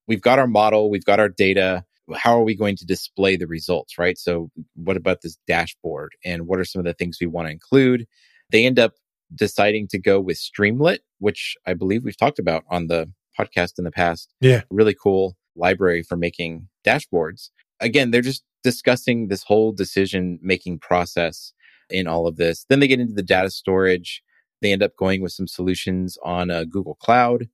we've 0.07 0.23
got 0.23 0.39
our 0.39 0.47
model, 0.47 0.91
we've 0.91 1.05
got 1.05 1.19
our 1.19 1.29
data. 1.29 1.85
How 2.15 2.39
are 2.39 2.45
we 2.45 2.55
going 2.55 2.77
to 2.77 2.87
display 2.87 3.35
the 3.35 3.49
results, 3.49 3.99
right? 3.99 4.17
So, 4.17 4.49
what 4.77 4.97
about 4.97 5.23
this 5.23 5.39
dashboard? 5.49 6.13
And 6.25 6.47
what 6.47 6.61
are 6.61 6.65
some 6.65 6.79
of 6.79 6.85
the 6.85 6.95
things 6.95 7.19
we 7.21 7.27
want 7.27 7.49
to 7.49 7.53
include? 7.53 8.07
They 8.53 8.65
end 8.65 8.79
up 8.79 8.93
deciding 9.35 9.89
to 9.89 9.99
go 9.99 10.21
with 10.21 10.39
Streamlit, 10.39 10.99
which 11.19 11.57
I 11.67 11.75
believe 11.75 12.05
we've 12.05 12.17
talked 12.17 12.39
about 12.39 12.65
on 12.71 12.87
the 12.87 13.11
podcast 13.39 13.73
in 13.79 13.85
the 13.85 13.91
past. 13.91 14.33
Yeah. 14.41 14.63
Really 14.71 14.95
cool 14.95 15.37
library 15.57 16.03
for 16.03 16.17
making 16.17 16.69
dashboards. 16.85 17.51
Again, 17.81 18.11
they're 18.11 18.23
just 18.23 18.45
discussing 18.63 19.29
this 19.29 19.43
whole 19.45 19.73
decision 19.73 20.39
making 20.43 20.79
process 20.79 21.53
in 21.91 22.07
all 22.07 22.27
of 22.27 22.37
this. 22.37 22.67
Then 22.69 22.81
they 22.81 22.89
get 22.89 23.01
into 23.01 23.15
the 23.15 23.23
data 23.23 23.51
storage. 23.51 24.23
They 24.63 24.73
end 24.73 24.83
up 24.83 24.97
going 24.99 25.23
with 25.23 25.33
some 25.33 25.47
solutions 25.47 26.19
on 26.25 26.51
a 26.51 26.65
Google 26.65 26.97
Cloud 26.97 27.49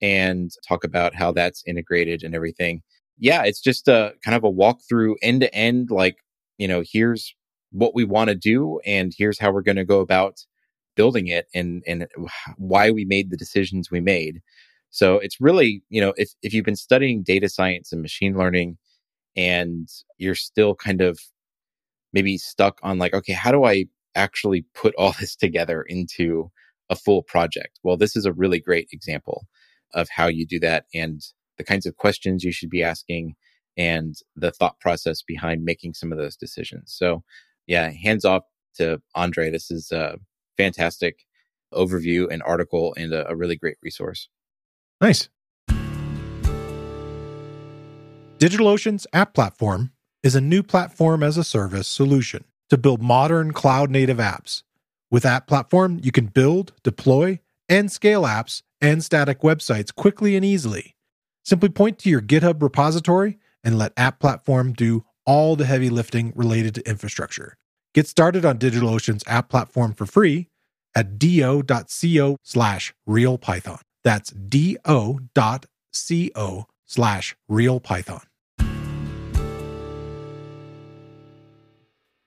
and 0.00 0.50
talk 0.66 0.84
about 0.84 1.14
how 1.14 1.32
that's 1.32 1.62
integrated 1.66 2.22
and 2.22 2.34
everything. 2.34 2.82
Yeah, 3.18 3.44
it's 3.44 3.60
just 3.60 3.88
a 3.88 4.12
kind 4.24 4.36
of 4.36 4.44
a 4.44 4.52
walkthrough 4.52 5.14
end 5.22 5.40
to 5.42 5.54
end, 5.54 5.90
like, 5.90 6.16
you 6.58 6.68
know, 6.68 6.82
here's 6.90 7.34
what 7.72 7.94
we 7.94 8.04
want 8.04 8.28
to 8.28 8.34
do 8.34 8.80
and 8.84 9.12
here's 9.16 9.38
how 9.38 9.50
we're 9.50 9.62
going 9.62 9.76
to 9.76 9.84
go 9.84 10.00
about 10.00 10.40
building 10.96 11.28
it 11.28 11.46
and, 11.54 11.82
and 11.86 12.06
why 12.56 12.90
we 12.90 13.04
made 13.04 13.30
the 13.30 13.36
decisions 13.36 13.90
we 13.90 14.00
made. 14.00 14.40
So 14.90 15.16
it's 15.16 15.40
really, 15.40 15.82
you 15.88 16.00
know, 16.00 16.14
if, 16.16 16.30
if 16.42 16.52
you've 16.52 16.64
been 16.64 16.76
studying 16.76 17.22
data 17.22 17.48
science 17.48 17.92
and 17.92 18.02
machine 18.02 18.36
learning 18.36 18.78
and 19.36 19.88
you're 20.18 20.34
still 20.34 20.74
kind 20.74 21.00
of 21.00 21.20
maybe 22.12 22.38
stuck 22.38 22.80
on 22.82 22.98
like, 22.98 23.14
okay, 23.14 23.34
how 23.34 23.52
do 23.52 23.64
I 23.64 23.86
actually 24.14 24.64
put 24.74 24.94
all 24.96 25.12
this 25.20 25.36
together 25.36 25.82
into 25.82 26.50
a 26.88 26.96
full 26.96 27.22
project? 27.22 27.78
Well, 27.82 27.96
this 27.96 28.16
is 28.16 28.24
a 28.24 28.32
really 28.32 28.60
great 28.60 28.88
example 28.90 29.46
of 29.94 30.08
how 30.08 30.26
you 30.26 30.46
do 30.46 30.58
that 30.60 30.86
and 30.94 31.20
the 31.58 31.64
kinds 31.64 31.86
of 31.86 31.96
questions 31.96 32.44
you 32.44 32.52
should 32.52 32.70
be 32.70 32.82
asking 32.82 33.34
and 33.76 34.14
the 34.34 34.50
thought 34.50 34.80
process 34.80 35.22
behind 35.22 35.64
making 35.64 35.94
some 35.94 36.12
of 36.12 36.18
those 36.18 36.36
decisions. 36.36 36.94
So, 36.96 37.22
yeah, 37.66 37.90
hands 37.90 38.24
off 38.24 38.42
to 38.76 39.00
Andre. 39.14 39.50
This 39.50 39.70
is 39.70 39.92
a 39.92 40.16
fantastic 40.56 41.24
overview 41.72 42.28
and 42.30 42.42
article 42.42 42.94
and 42.96 43.12
a, 43.12 43.28
a 43.28 43.36
really 43.36 43.56
great 43.56 43.76
resource. 43.82 44.28
Nice. 45.00 45.28
DigitalOcean's 48.38 49.06
app 49.12 49.34
platform 49.34 49.92
is 50.22 50.34
a 50.34 50.40
new 50.40 50.62
platform 50.62 51.22
as 51.22 51.36
a 51.36 51.44
service 51.44 51.88
solution 51.88 52.44
to 52.68 52.76
build 52.76 53.00
modern 53.00 53.52
cloud 53.52 53.90
native 53.90 54.18
apps. 54.18 54.62
With 55.10 55.24
App 55.24 55.46
Platform, 55.46 56.00
you 56.02 56.10
can 56.10 56.26
build, 56.26 56.72
deploy, 56.82 57.38
and 57.68 57.92
scale 57.92 58.22
apps 58.22 58.62
and 58.80 59.04
static 59.04 59.40
websites 59.40 59.94
quickly 59.94 60.34
and 60.34 60.44
easily. 60.44 60.96
Simply 61.44 61.68
point 61.68 61.98
to 62.00 62.10
your 62.10 62.20
GitHub 62.20 62.60
repository 62.60 63.38
and 63.62 63.78
let 63.78 63.92
App 63.96 64.18
Platform 64.18 64.72
do 64.72 65.04
all 65.24 65.54
the 65.54 65.64
heavy 65.64 65.90
lifting 65.90 66.32
related 66.34 66.74
to 66.74 66.88
infrastructure. 66.88 67.56
Get 67.96 68.06
started 68.06 68.44
on 68.44 68.58
DigitalOcean's 68.58 69.24
app 69.26 69.48
platform 69.48 69.94
for 69.94 70.04
free 70.04 70.50
at 70.94 71.18
do.co 71.18 72.36
slash 72.42 72.92
realpython. 73.08 73.80
That's 74.04 74.28
do.co 74.32 75.16
slash 76.84 77.36
realpython. 77.50 78.22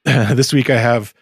this 0.36 0.52
week 0.52 0.72
I 0.72 0.80
have 0.80 1.14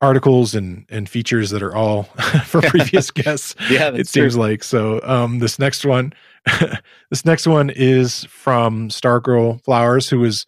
articles 0.00 0.54
and 0.54 0.86
and 0.88 1.08
features 1.08 1.50
that 1.50 1.64
are 1.64 1.74
all 1.74 2.04
for 2.44 2.62
previous 2.62 3.10
guests. 3.14 3.56
yeah, 3.68 3.88
it 3.88 4.06
seems 4.06 4.34
true. 4.34 4.42
like 4.42 4.62
so. 4.62 5.00
Um, 5.02 5.40
this 5.40 5.58
next 5.58 5.84
one, 5.84 6.12
this 7.10 7.24
next 7.24 7.48
one 7.48 7.68
is 7.70 8.26
from 8.26 8.90
Stargirl 8.90 9.60
Flowers, 9.64 10.08
who 10.08 10.20
was 10.20 10.46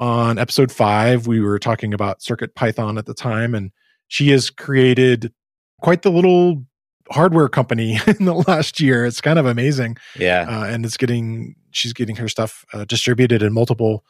on 0.00 0.38
episode 0.38 0.72
five. 0.72 1.26
We 1.26 1.40
were 1.40 1.58
talking 1.58 1.94
about 1.94 2.22
Circuit 2.22 2.54
Python 2.54 2.98
at 2.98 3.06
the 3.06 3.14
time, 3.14 3.54
and 3.54 3.70
she 4.08 4.30
has 4.30 4.50
created 4.50 5.32
quite 5.80 6.02
the 6.02 6.10
little 6.10 6.64
hardware 7.10 7.48
company 7.48 8.00
in 8.06 8.24
the 8.24 8.34
last 8.34 8.80
year. 8.80 9.04
It's 9.04 9.20
kind 9.20 9.38
of 9.38 9.46
amazing. 9.46 9.98
Yeah, 10.18 10.46
uh, 10.48 10.64
and 10.64 10.84
it's 10.84 10.96
getting 10.96 11.54
she's 11.70 11.92
getting 11.92 12.16
her 12.16 12.28
stuff 12.28 12.64
uh, 12.72 12.84
distributed 12.86 13.42
in 13.42 13.52
multiple 13.52 14.04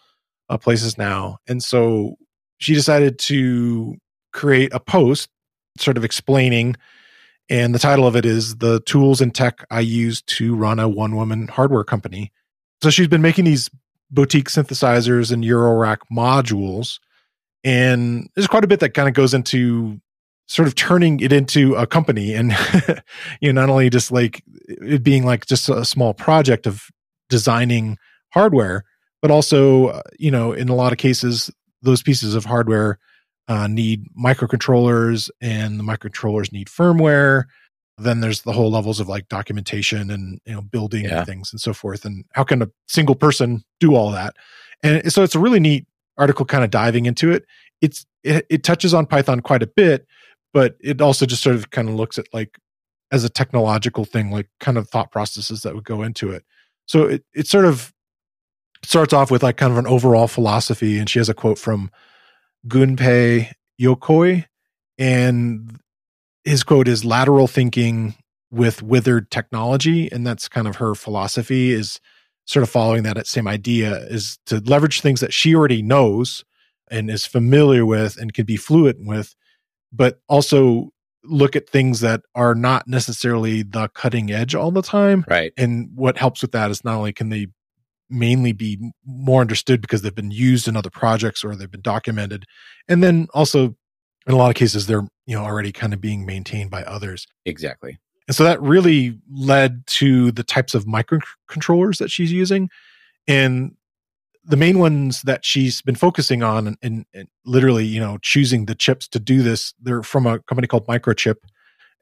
uh, 0.48 0.56
places 0.56 0.96
now, 0.96 1.38
and 1.46 1.62
so 1.62 2.16
she 2.58 2.74
decided 2.74 3.18
to 3.18 3.96
create 4.32 4.72
a 4.72 4.80
post 4.80 5.28
sort 5.78 5.96
of 5.96 6.04
explaining 6.04 6.76
and 7.48 7.74
the 7.74 7.78
title 7.78 8.06
of 8.06 8.14
it 8.14 8.24
is 8.24 8.56
the 8.56 8.80
tools 8.80 9.20
and 9.20 9.34
tech 9.34 9.64
i 9.70 9.80
use 9.80 10.22
to 10.22 10.54
run 10.54 10.78
a 10.78 10.88
one 10.88 11.16
woman 11.16 11.48
hardware 11.48 11.82
company 11.82 12.32
so 12.82 12.90
she's 12.90 13.08
been 13.08 13.22
making 13.22 13.44
these 13.44 13.70
boutique 14.10 14.48
synthesizers 14.48 15.32
and 15.32 15.44
eurorack 15.44 15.98
modules. 16.12 16.98
And 17.62 18.28
there's 18.34 18.46
quite 18.46 18.64
a 18.64 18.68
bit 18.68 18.80
that 18.80 18.94
kind 18.94 19.08
of 19.08 19.14
goes 19.14 19.34
into 19.34 20.00
sort 20.50 20.66
of 20.66 20.74
turning 20.74 21.20
it 21.20 21.32
into 21.32 21.76
a 21.76 21.86
company 21.86 22.34
and 22.34 22.52
you 23.40 23.52
know 23.52 23.60
not 23.60 23.70
only 23.70 23.88
just 23.88 24.10
like 24.10 24.42
it 24.66 25.00
being 25.00 25.24
like 25.24 25.46
just 25.46 25.68
a 25.68 25.84
small 25.84 26.12
project 26.12 26.66
of 26.66 26.88
designing 27.28 27.96
hardware 28.32 28.84
but 29.22 29.30
also 29.30 29.86
uh, 29.86 30.02
you 30.18 30.28
know 30.28 30.52
in 30.52 30.68
a 30.68 30.74
lot 30.74 30.90
of 30.90 30.98
cases 30.98 31.52
those 31.82 32.02
pieces 32.02 32.34
of 32.34 32.44
hardware 32.44 32.98
uh, 33.46 33.68
need 33.68 34.04
microcontrollers 34.20 35.30
and 35.40 35.78
the 35.78 35.84
microcontrollers 35.84 36.52
need 36.52 36.66
firmware 36.66 37.44
then 38.02 38.20
there's 38.20 38.42
the 38.42 38.52
whole 38.52 38.70
levels 38.70 39.00
of 39.00 39.08
like 39.08 39.28
documentation 39.28 40.10
and 40.10 40.40
you 40.44 40.52
know 40.54 40.62
building 40.62 41.04
Yeah. 41.04 41.18
and 41.18 41.26
things 41.26 41.52
and 41.52 41.60
so 41.60 41.72
forth 41.72 42.04
and 42.04 42.24
how 42.32 42.44
can 42.44 42.62
a 42.62 42.68
single 42.88 43.14
person 43.14 43.64
do 43.80 43.94
all 43.94 44.10
that? 44.12 44.34
And 44.82 45.12
so 45.12 45.22
it's 45.22 45.34
a 45.34 45.38
really 45.38 45.60
neat 45.60 45.86
article 46.18 46.44
kind 46.46 46.64
of 46.64 46.70
diving 46.70 47.06
into 47.06 47.30
it. 47.30 47.44
It's 47.80 48.06
it, 48.22 48.46
it 48.50 48.62
touches 48.64 48.92
on 48.94 49.06
python 49.06 49.40
quite 49.40 49.62
a 49.62 49.66
bit 49.66 50.06
but 50.52 50.76
it 50.80 51.00
also 51.00 51.26
just 51.26 51.42
sort 51.42 51.54
of 51.56 51.70
kind 51.70 51.88
of 51.88 51.94
looks 51.94 52.18
at 52.18 52.26
like 52.32 52.58
as 53.12 53.24
a 53.24 53.28
technological 53.28 54.04
thing 54.04 54.30
like 54.30 54.48
kind 54.60 54.76
of 54.78 54.88
thought 54.88 55.10
processes 55.10 55.62
that 55.62 55.74
would 55.74 55.84
go 55.84 56.02
into 56.02 56.30
it. 56.30 56.44
So 56.86 57.04
it, 57.04 57.24
it 57.34 57.46
sort 57.46 57.64
of 57.64 57.92
starts 58.82 59.12
off 59.12 59.30
with 59.30 59.42
like 59.42 59.56
kind 59.56 59.72
of 59.72 59.78
an 59.78 59.86
overall 59.86 60.26
philosophy 60.28 60.98
and 60.98 61.08
she 61.08 61.18
has 61.18 61.28
a 61.28 61.34
quote 61.34 61.58
from 61.58 61.90
gunpei 62.68 63.52
yokoi 63.80 64.44
and 64.98 65.79
his 66.44 66.62
quote 66.62 66.88
is 66.88 67.04
lateral 67.04 67.46
thinking 67.46 68.14
with 68.50 68.82
withered 68.82 69.30
technology 69.30 70.10
and 70.10 70.26
that's 70.26 70.48
kind 70.48 70.66
of 70.66 70.76
her 70.76 70.94
philosophy 70.94 71.70
is 71.70 72.00
sort 72.46 72.62
of 72.62 72.70
following 72.70 73.04
that 73.04 73.26
same 73.26 73.46
idea 73.46 73.96
is 74.08 74.38
to 74.46 74.58
leverage 74.60 75.00
things 75.00 75.20
that 75.20 75.32
she 75.32 75.54
already 75.54 75.82
knows 75.82 76.44
and 76.90 77.08
is 77.08 77.24
familiar 77.24 77.86
with 77.86 78.16
and 78.16 78.34
can 78.34 78.44
be 78.44 78.56
fluent 78.56 79.06
with 79.06 79.36
but 79.92 80.20
also 80.28 80.90
look 81.22 81.54
at 81.54 81.68
things 81.68 82.00
that 82.00 82.22
are 82.34 82.54
not 82.54 82.88
necessarily 82.88 83.62
the 83.62 83.88
cutting 83.88 84.32
edge 84.32 84.54
all 84.54 84.70
the 84.70 84.82
time 84.82 85.24
right. 85.28 85.52
and 85.56 85.88
what 85.94 86.16
helps 86.16 86.42
with 86.42 86.52
that 86.52 86.70
is 86.70 86.84
not 86.84 86.96
only 86.96 87.12
can 87.12 87.28
they 87.28 87.46
mainly 88.08 88.52
be 88.52 88.76
more 89.06 89.40
understood 89.40 89.80
because 89.80 90.02
they've 90.02 90.14
been 90.16 90.32
used 90.32 90.66
in 90.66 90.76
other 90.76 90.90
projects 90.90 91.44
or 91.44 91.54
they've 91.54 91.70
been 91.70 91.80
documented 91.80 92.44
and 92.88 93.04
then 93.04 93.28
also 93.32 93.76
in 94.26 94.34
a 94.34 94.36
lot 94.36 94.50
of 94.50 94.56
cases 94.56 94.86
they're 94.86 95.06
you 95.26 95.34
know 95.34 95.44
already 95.44 95.72
kind 95.72 95.92
of 95.92 96.00
being 96.00 96.26
maintained 96.26 96.70
by 96.70 96.82
others. 96.84 97.26
Exactly. 97.44 97.98
and 98.28 98.36
so 98.36 98.44
that 98.44 98.60
really 98.62 99.18
led 99.30 99.86
to 99.86 100.32
the 100.32 100.44
types 100.44 100.74
of 100.74 100.84
microcontrollers 100.84 101.98
that 101.98 102.10
she's 102.10 102.32
using 102.32 102.68
and 103.28 103.74
the 104.42 104.56
main 104.56 104.78
ones 104.78 105.22
that 105.22 105.44
she's 105.44 105.82
been 105.82 105.94
focusing 105.94 106.42
on 106.42 106.66
and, 106.66 106.76
and, 106.82 107.04
and 107.12 107.28
literally 107.44 107.84
you 107.84 108.00
know 108.00 108.18
choosing 108.22 108.66
the 108.66 108.74
chips 108.74 109.06
to 109.08 109.18
do 109.18 109.42
this 109.42 109.74
they're 109.80 110.02
from 110.02 110.26
a 110.26 110.38
company 110.40 110.66
called 110.66 110.86
microchip 110.86 111.36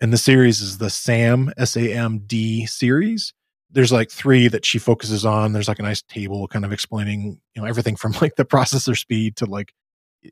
and 0.01 0.13
the 0.13 0.19
series 0.19 0.61
is 0.61 0.79
the 0.79 0.91
sam 0.91 1.53
s-a-m-d 1.57 2.67
series. 2.67 3.35
There's 3.71 3.93
like 3.93 4.11
three 4.11 4.49
that 4.49 4.65
she 4.65 4.79
focuses 4.79 5.25
on. 5.27 5.53
There's 5.53 5.69
like 5.69 5.79
a 5.79 5.83
nice 5.83 6.03
table 6.03 6.49
kind 6.49 6.65
of 6.65 6.73
explaining 6.73 7.41
you 7.55 7.63
know 7.63 7.69
everything 7.69 7.97
from 7.97 8.13
like 8.21 8.37
the 8.37 8.45
processor 8.45 8.97
speed 8.97 9.37
to 9.37 9.47
like 9.47 9.73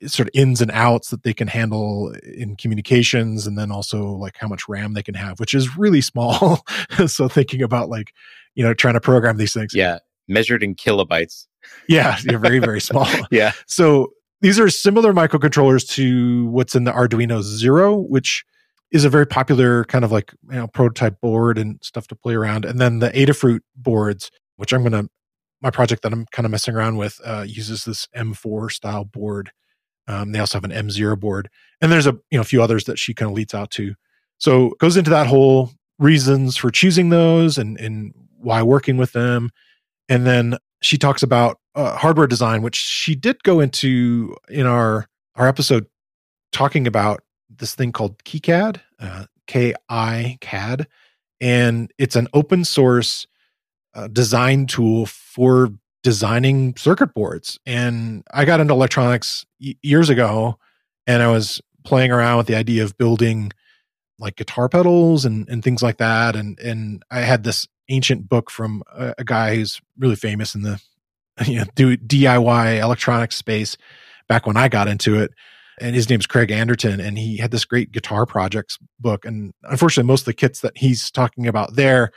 sort 0.06 0.28
of 0.28 0.32
ins 0.34 0.60
and 0.60 0.70
outs 0.72 1.10
that 1.10 1.22
they 1.22 1.32
can 1.32 1.48
handle 1.48 2.12
in 2.24 2.56
communications 2.56 3.46
and 3.46 3.56
then 3.56 3.70
also 3.70 4.04
like 4.10 4.36
how 4.36 4.48
much 4.48 4.68
ram 4.68 4.94
they 4.94 5.02
can 5.02 5.14
have 5.14 5.38
which 5.38 5.54
is 5.54 5.76
really 5.78 6.00
small 6.00 6.64
so 7.06 7.28
thinking 7.28 7.62
about 7.62 7.88
like 7.88 8.12
you 8.54 8.64
know 8.64 8.74
trying 8.74 8.94
to 8.94 9.00
program 9.00 9.36
these 9.36 9.52
things 9.54 9.72
Yeah. 9.74 9.98
Measured 10.28 10.62
in 10.64 10.74
kilobytes. 10.74 11.46
yeah 11.88 12.16
you're 12.24 12.40
very 12.40 12.58
very 12.58 12.80
small 12.90 13.06
Yeah. 13.30 13.52
so 13.66 14.12
these 14.42 14.58
are 14.60 14.68
similar 14.68 15.12
microcontrollers 15.14 15.88
to 15.94 16.46
what's 16.48 16.74
in 16.74 16.84
the 16.84 16.92
Arduino 16.92 17.40
Zero, 17.42 17.96
which 17.96 18.44
is 18.92 19.02
a 19.04 19.08
very 19.08 19.26
popular 19.26 19.84
kind 19.84 20.04
of 20.04 20.12
like 20.12 20.30
you 20.50 20.56
know 20.56 20.66
prototype 20.66 21.20
board 21.22 21.56
and 21.56 21.78
stuff 21.82 22.06
to 22.08 22.14
play 22.14 22.34
around. 22.34 22.66
And 22.66 22.78
then 22.78 22.98
the 22.98 23.08
Adafruit 23.10 23.60
boards, 23.76 24.30
which 24.56 24.74
I'm 24.74 24.82
gonna 24.82 25.04
my 25.62 25.70
project 25.70 26.02
that 26.02 26.12
I'm 26.12 26.26
kind 26.32 26.44
of 26.44 26.52
messing 26.52 26.74
around 26.74 26.98
with 26.98 27.18
uh, 27.24 27.44
uses 27.48 27.86
this 27.86 28.08
M4 28.14 28.70
style 28.70 29.04
board. 29.06 29.52
Um, 30.08 30.32
they 30.32 30.38
also 30.38 30.58
have 30.58 30.64
an 30.64 30.88
M0 30.88 31.18
board, 31.18 31.48
and 31.80 31.90
there's 31.90 32.06
a 32.06 32.12
you 32.30 32.38
know 32.38 32.40
a 32.40 32.44
few 32.44 32.62
others 32.62 32.84
that 32.84 32.98
she 32.98 33.14
kind 33.14 33.30
of 33.30 33.36
leads 33.36 33.54
out 33.54 33.70
to. 33.72 33.94
So 34.38 34.70
goes 34.78 34.96
into 34.96 35.10
that 35.10 35.26
whole 35.26 35.70
reasons 35.98 36.56
for 36.56 36.70
choosing 36.70 37.08
those 37.08 37.58
and 37.58 37.78
and 37.80 38.12
why 38.38 38.62
working 38.62 38.96
with 38.96 39.12
them, 39.12 39.50
and 40.08 40.26
then 40.26 40.58
she 40.82 40.98
talks 40.98 41.22
about 41.22 41.58
uh, 41.74 41.96
hardware 41.96 42.26
design, 42.26 42.62
which 42.62 42.76
she 42.76 43.14
did 43.14 43.42
go 43.42 43.60
into 43.60 44.36
in 44.48 44.66
our 44.66 45.06
our 45.34 45.48
episode 45.48 45.86
talking 46.52 46.86
about 46.86 47.22
this 47.48 47.74
thing 47.74 47.92
called 47.92 48.22
KiCad, 48.24 48.80
uh, 49.00 49.26
K 49.46 49.74
I 49.88 50.38
CAD, 50.40 50.86
and 51.40 51.92
it's 51.98 52.16
an 52.16 52.28
open 52.32 52.64
source 52.64 53.26
uh, 53.94 54.08
design 54.08 54.66
tool 54.66 55.06
for 55.06 55.70
designing 56.06 56.72
circuit 56.76 57.12
boards. 57.14 57.58
And 57.66 58.22
I 58.32 58.44
got 58.44 58.60
into 58.60 58.72
electronics 58.72 59.44
years 59.58 60.08
ago, 60.08 60.56
and 61.04 61.20
I 61.20 61.32
was 61.32 61.60
playing 61.84 62.12
around 62.12 62.36
with 62.36 62.46
the 62.46 62.54
idea 62.54 62.84
of 62.84 62.96
building 62.96 63.50
like 64.20 64.36
guitar 64.36 64.68
pedals 64.68 65.24
and, 65.24 65.48
and 65.48 65.64
things 65.64 65.82
like 65.82 65.96
that. 65.96 66.36
And 66.36 66.60
and 66.60 67.02
I 67.10 67.22
had 67.22 67.42
this 67.42 67.66
ancient 67.88 68.28
book 68.28 68.52
from 68.52 68.84
a, 68.94 69.14
a 69.18 69.24
guy 69.24 69.56
who's 69.56 69.80
really 69.98 70.14
famous 70.14 70.54
in 70.54 70.62
the 70.62 70.80
you 71.44 71.56
know 71.56 71.64
DIY 71.74 72.80
electronics 72.80 73.34
space 73.34 73.76
back 74.28 74.46
when 74.46 74.56
I 74.56 74.68
got 74.68 74.86
into 74.86 75.20
it. 75.20 75.32
And 75.80 75.96
his 75.96 76.08
name's 76.08 76.28
Craig 76.28 76.52
Anderton, 76.52 77.00
and 77.00 77.18
he 77.18 77.36
had 77.36 77.50
this 77.50 77.64
great 77.64 77.90
guitar 77.90 78.26
projects 78.26 78.78
book. 79.00 79.24
And 79.24 79.52
unfortunately, 79.64 80.06
most 80.06 80.20
of 80.20 80.26
the 80.26 80.34
kits 80.34 80.60
that 80.60 80.78
he's 80.78 81.10
talking 81.10 81.48
about 81.48 81.74
there, 81.74 82.12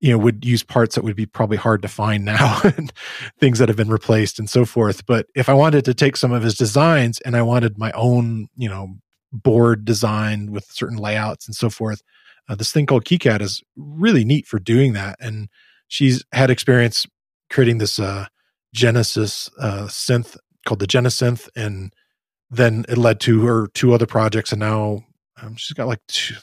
you 0.00 0.10
know, 0.10 0.18
would 0.18 0.44
use 0.44 0.62
parts 0.62 0.94
that 0.94 1.04
would 1.04 1.16
be 1.16 1.26
probably 1.26 1.56
hard 1.56 1.82
to 1.82 1.88
find 1.88 2.24
now, 2.24 2.60
and 2.76 2.92
things 3.38 3.58
that 3.58 3.68
have 3.68 3.76
been 3.76 3.90
replaced 3.90 4.38
and 4.38 4.48
so 4.48 4.64
forth. 4.64 5.06
But 5.06 5.26
if 5.34 5.48
I 5.48 5.54
wanted 5.54 5.84
to 5.86 5.94
take 5.94 6.16
some 6.16 6.32
of 6.32 6.42
his 6.42 6.56
designs 6.56 7.20
and 7.20 7.36
I 7.36 7.42
wanted 7.42 7.78
my 7.78 7.90
own, 7.92 8.48
you 8.56 8.68
know, 8.68 8.96
board 9.32 9.84
design 9.84 10.52
with 10.52 10.66
certain 10.70 10.96
layouts 10.96 11.46
and 11.46 11.54
so 11.54 11.68
forth, 11.68 12.02
uh, 12.48 12.54
this 12.54 12.72
thing 12.72 12.86
called 12.86 13.04
KiCad 13.04 13.40
is 13.40 13.62
really 13.76 14.24
neat 14.24 14.46
for 14.46 14.58
doing 14.58 14.94
that. 14.94 15.16
And 15.20 15.48
she's 15.88 16.24
had 16.32 16.50
experience 16.50 17.06
creating 17.50 17.78
this 17.78 17.98
uh, 17.98 18.26
Genesis 18.74 19.50
uh, 19.60 19.86
synth 19.86 20.36
called 20.66 20.80
the 20.80 20.86
Genesynth, 20.86 21.48
and 21.56 21.92
then 22.50 22.84
it 22.88 22.98
led 22.98 23.20
to 23.20 23.44
her 23.46 23.68
two 23.68 23.94
other 23.94 24.06
projects, 24.06 24.52
and 24.52 24.60
now 24.60 25.04
um, 25.40 25.56
she's 25.56 25.74
got 25.74 25.86
like 25.86 26.00
two, 26.08 26.34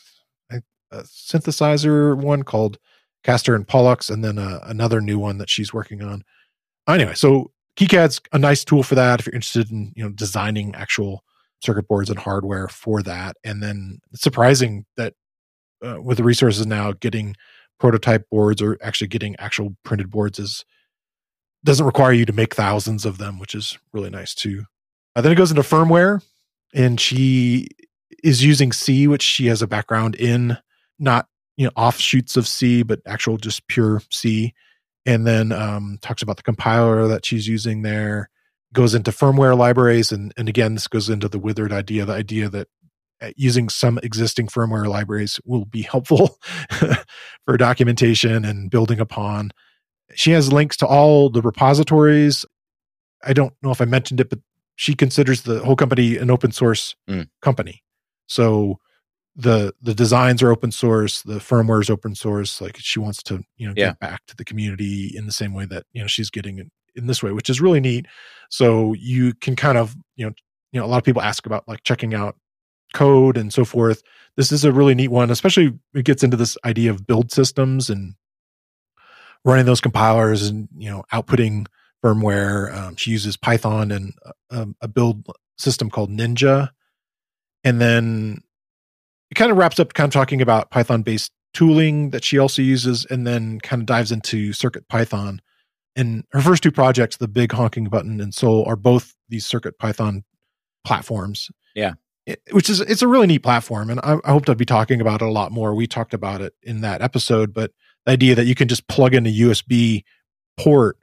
a 0.92 1.02
synthesizer 1.04 2.16
one 2.18 2.44
called 2.44 2.78
Castor 3.26 3.56
and 3.56 3.68
Pollux, 3.68 4.10
and 4.12 4.24
then 4.24 4.38
uh, 4.38 4.60
another 4.64 5.02
new 5.02 5.18
one 5.18 5.40
that 5.40 5.50
she's 5.50 5.74
working 5.74 6.04
on. 6.04 6.24
Anyway, 6.88 7.16
so 7.16 7.52
KiCad's 7.76 8.22
a 8.32 8.38
nice 8.38 8.64
tool 8.64 8.84
for 8.84 8.94
that 8.94 9.20
if 9.20 9.26
you're 9.26 9.34
interested 9.34 9.72
in 9.72 9.92
you 9.96 10.04
know 10.04 10.12
designing 10.12 10.76
actual 10.76 11.24
circuit 11.64 11.88
boards 11.88 12.12
and 12.12 12.20
hardware 12.20 12.68
for 12.68 13.02
that. 13.02 13.36
And 13.44 13.64
then 13.64 14.00
it's 14.12 14.22
surprising 14.22 14.86
that 14.98 15.14
uh, 15.84 16.00
with 16.00 16.18
the 16.18 16.24
resources 16.24 16.68
now, 16.68 16.92
getting 16.92 17.36
prototype 17.80 18.30
boards 18.30 18.62
or 18.62 18.78
actually 18.84 19.08
getting 19.08 19.36
actual 19.38 19.76
printed 19.84 20.12
boards 20.12 20.38
is 20.38 20.64
doesn't 21.64 21.86
require 21.86 22.14
you 22.14 22.26
to 22.26 22.34
make 22.34 22.54
thousands 22.54 23.06
of 23.06 23.18
them, 23.18 23.40
which 23.40 23.56
is 23.56 23.80
really 23.92 24.12
nice 24.12 24.36
too. 24.36 24.66
Uh, 25.16 25.22
then 25.22 25.32
it 25.32 25.36
goes 25.36 25.50
into 25.50 25.64
firmware, 25.64 26.24
and 26.76 27.02
she 27.02 27.70
is 28.24 28.44
using 28.44 28.72
C, 28.72 29.08
which 29.08 29.24
she 29.24 29.48
has 29.48 29.64
a 29.64 29.68
background 29.68 30.14
in, 30.14 30.60
not 31.00 31.28
you 31.58 31.66
know 31.66 31.72
offshoots 31.76 32.38
of 32.38 32.48
C, 32.48 32.84
but 32.84 33.02
actual 33.06 33.38
just 33.38 33.68
pure 33.68 34.02
C. 34.12 34.54
And 35.08 35.28
then 35.28 35.52
um, 35.52 36.00
talks 36.02 36.24
about 36.24 36.38
the 36.38 36.44
compiler 36.44 37.08
that 37.08 37.26
she's 37.26 37.48
using 37.48 37.84
there. 37.84 38.30
Goes 38.74 38.96
into 38.96 39.12
firmware 39.12 39.58
libraries, 39.58 40.12
and 40.12 40.34
and 40.38 40.50
again, 40.50 40.74
this 40.74 40.88
goes 40.88 41.10
into 41.10 41.30
the 41.30 41.40
withered 41.40 41.72
idea, 41.72 42.06
the 42.06 42.14
idea 42.14 42.50
that 42.50 42.68
uh, 43.22 43.32
using 43.38 43.70
some 43.70 44.00
existing 44.04 44.48
firmware 44.48 44.88
libraries 44.88 45.40
will 45.46 45.66
be 45.66 45.84
helpful 45.84 46.38
for 47.46 47.58
documentation 47.58 48.44
and 48.44 48.70
building 48.70 49.00
upon 49.00 49.52
she 50.14 50.32
has 50.32 50.52
links 50.52 50.78
to 50.78 50.86
all 50.86 51.30
the 51.30 51.42
repositories. 51.42 52.46
I 53.24 53.34
don't 53.34 53.54
know 53.62 53.72
if 53.72 53.82
I 53.82 53.86
mentioned 53.86 54.20
it, 54.20 54.30
but 54.30 54.40
she 54.76 54.94
considers 54.94 55.44
the 55.44 55.60
whole 55.60 55.76
company 55.76 56.18
an 56.18 56.30
open 56.30 56.52
source 56.52 56.96
mm. 57.10 57.28
company. 57.42 57.84
So 58.28 58.80
the 59.36 59.74
the 59.82 59.94
designs 59.94 60.42
are 60.42 60.52
open 60.52 60.72
source, 60.72 61.22
the 61.22 61.36
firmware 61.36 61.82
is 61.82 61.90
open 61.90 62.16
source. 62.16 62.62
Like 62.62 62.78
she 62.80 63.00
wants 63.00 63.22
to, 63.24 63.44
you 63.58 63.68
know, 63.68 63.74
yeah. 63.76 63.88
get 63.88 64.00
back 64.00 64.26
to 64.28 64.36
the 64.36 64.46
community 64.46 65.12
in 65.16 65.26
the 65.26 65.32
same 65.32 65.54
way 65.54 65.66
that 65.66 65.86
you 65.92 66.02
know 66.02 66.08
she's 66.08 66.30
getting 66.30 66.60
in, 66.60 66.72
in 66.96 67.08
this 67.08 67.22
way, 67.22 67.32
which 67.32 67.50
is 67.50 67.60
really 67.60 67.82
neat. 67.82 68.06
So 68.50 68.94
you 68.94 69.34
can 69.34 69.56
kind 69.56 69.78
of, 69.78 69.96
you 70.16 70.26
know, 70.26 70.34
you 70.72 70.80
know, 70.80 70.86
a 70.86 70.88
lot 70.88 70.98
of 70.98 71.04
people 71.04 71.22
ask 71.22 71.46
about 71.46 71.68
like 71.68 71.84
checking 71.84 72.14
out 72.14 72.36
code 72.94 73.36
and 73.36 73.54
so 73.54 73.66
forth. 73.66 74.02
This 74.38 74.52
is 74.52 74.64
a 74.64 74.72
really 74.72 74.96
neat 74.96 75.10
one, 75.10 75.30
especially 75.30 75.74
it 75.94 76.06
gets 76.06 76.24
into 76.24 76.38
this 76.38 76.58
idea 76.64 76.92
of 76.92 77.06
build 77.06 77.32
systems 77.32 77.90
and 77.90 78.16
running 79.44 79.66
those 79.66 79.82
compilers 79.82 80.48
and 80.48 80.70
you 80.78 80.90
know 80.90 81.04
outputting 81.14 81.68
firmware. 82.04 82.74
Um, 82.74 82.96
she 82.96 83.12
uses 83.12 83.36
Python 83.36 83.92
and 83.92 84.14
uh, 84.26 84.32
um, 84.52 84.76
a 84.82 84.88
build 84.88 85.26
system 85.58 85.90
called 85.90 86.10
Ninja, 86.10 86.70
and 87.66 87.82
then 87.82 88.42
it 89.36 89.38
kind 89.38 89.52
of 89.52 89.58
wraps 89.58 89.80
up 89.82 89.94
kind 89.94 90.08
of 90.08 90.14
talking 90.14 90.42
about 90.42 90.72
Python 90.72 91.02
based 91.02 91.32
tooling 91.54 92.12
that 92.12 92.24
she 92.24 92.38
also 92.38 92.62
uses, 92.62 93.06
and 93.10 93.28
then 93.28 93.60
kind 93.60 93.82
of 93.82 93.86
dives 93.86 94.12
into 94.12 94.54
Circuit 94.54 94.88
Python. 94.88 95.42
And 95.96 96.24
her 96.32 96.42
first 96.42 96.64
two 96.64 96.72
projects, 96.72 97.18
the 97.18 97.28
Big 97.28 97.52
Honking 97.52 97.86
Button 97.86 98.20
and 98.22 98.34
Sol, 98.34 98.66
are 98.66 98.76
both 98.76 99.14
these 99.30 99.46
Circuit 99.46 99.78
Python 99.78 100.24
platforms. 100.86 101.50
Yeah. 101.76 101.94
It, 102.26 102.42
which 102.52 102.70
is 102.70 102.82
it's 102.82 103.02
a 103.02 103.08
really 103.08 103.28
neat 103.28 103.44
platform, 103.44 103.90
and 103.90 104.00
I, 104.02 104.18
I 104.24 104.32
hope 104.32 104.46
to 104.46 104.56
be 104.56 104.66
talking 104.66 105.00
about 105.00 105.22
it 105.22 105.26
a 105.26 105.32
lot 105.32 105.52
more. 105.52 105.76
We 105.76 105.86
talked 105.86 106.14
about 106.14 106.42
it 106.42 106.54
in 106.64 106.82
that 106.82 107.02
episode, 107.02 107.54
but 107.54 107.72
the 108.06 108.14
idea 108.14 108.36
that 108.36 108.46
you 108.46 108.56
can 108.56 108.68
just 108.68 108.88
plug 108.88 109.14
in 109.14 109.28
a 109.28 109.34
USB 109.34 110.04
port 110.58 110.98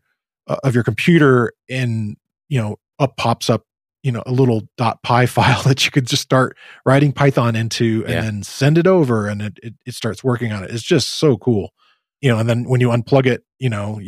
uh, 0.49 0.57
of 0.65 0.75
your 0.75 0.85
computer 0.85 1.53
and 1.71 2.17
you 2.49 2.61
know 2.61 2.77
up 2.99 3.17
pops 3.17 3.49
up 3.49 3.65
you 4.03 4.13
know 4.13 4.23
a 4.27 4.33
little 4.33 4.63
.py 5.03 5.27
file 5.27 5.63
that 5.63 5.85
you 5.85 5.91
could 5.91 6.07
just 6.07 6.23
start 6.23 6.57
writing 6.85 7.13
Python 7.13 7.57
into 7.57 8.05
and 8.07 8.15
yeah. 8.15 8.21
then 8.21 8.43
send 8.43 8.79
it 8.79 8.87
over 8.87 9.27
and 9.27 9.43
it, 9.43 9.59
it, 9.63 9.75
it 9.87 9.95
starts 9.95 10.23
working 10.23 10.53
on 10.53 10.65
it. 10.65 10.71
It's 10.71 10.83
just 10.83 11.11
so 11.11 11.37
cool, 11.37 11.73
you 12.21 12.31
know. 12.31 12.39
And 12.39 12.49
then 12.49 12.65
when 12.65 12.81
you 12.81 12.89
unplug 12.89 13.27
it, 13.27 13.45
you 13.59 13.71
know, 13.71 14.01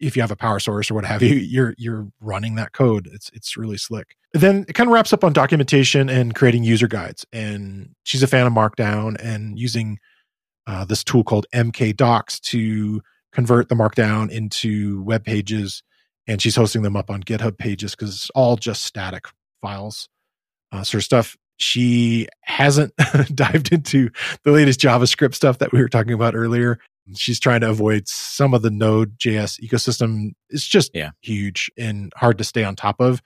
if 0.00 0.16
you 0.16 0.22
have 0.22 0.30
a 0.30 0.36
power 0.36 0.58
source 0.58 0.90
or 0.90 0.94
what 0.94 1.04
have 1.04 1.22
you, 1.22 1.34
you're 1.34 1.74
you're 1.78 2.08
running 2.20 2.56
that 2.56 2.72
code. 2.72 3.08
It's 3.12 3.30
it's 3.32 3.56
really 3.56 3.78
slick. 3.78 4.16
Then 4.32 4.64
it 4.68 4.72
kind 4.72 4.88
of 4.88 4.94
wraps 4.94 5.12
up 5.12 5.24
on 5.24 5.32
documentation 5.32 6.08
and 6.08 6.34
creating 6.34 6.64
user 6.64 6.88
guides. 6.88 7.26
And 7.32 7.94
she's 8.04 8.22
a 8.22 8.26
fan 8.26 8.46
of 8.46 8.52
Markdown 8.54 9.22
and 9.22 9.58
using 9.58 9.98
uh, 10.66 10.84
this 10.86 11.04
tool 11.04 11.22
called 11.22 11.46
MkDocs 11.54 12.40
to 12.40 13.02
convert 13.32 13.68
the 13.68 13.74
Markdown 13.74 14.30
into 14.30 15.02
web 15.02 15.24
pages, 15.24 15.82
and 16.26 16.40
she's 16.40 16.56
hosting 16.56 16.82
them 16.82 16.96
up 16.96 17.10
on 17.10 17.22
GitHub 17.22 17.58
pages 17.58 17.94
because 17.94 18.14
it's 18.14 18.30
all 18.30 18.56
just 18.56 18.84
static 18.84 19.26
files, 19.62 20.08
uh, 20.72 20.82
sort 20.82 21.00
of 21.00 21.04
stuff. 21.04 21.36
She 21.56 22.28
hasn't 22.42 22.92
dived 23.34 23.72
into 23.72 24.10
the 24.44 24.52
latest 24.52 24.80
JavaScript 24.80 25.34
stuff 25.34 25.58
that 25.58 25.72
we 25.72 25.80
were 25.80 25.88
talking 25.88 26.12
about 26.12 26.34
earlier. 26.34 26.78
She's 27.16 27.40
trying 27.40 27.62
to 27.62 27.70
avoid 27.70 28.06
some 28.06 28.54
of 28.54 28.62
the 28.62 28.70
Node.js 28.70 29.60
ecosystem. 29.60 30.32
It's 30.50 30.66
just 30.66 30.90
yeah. 30.94 31.10
huge 31.20 31.70
and 31.78 32.12
hard 32.16 32.38
to 32.38 32.44
stay 32.44 32.64
on 32.64 32.76
top 32.76 33.00
of. 33.00 33.22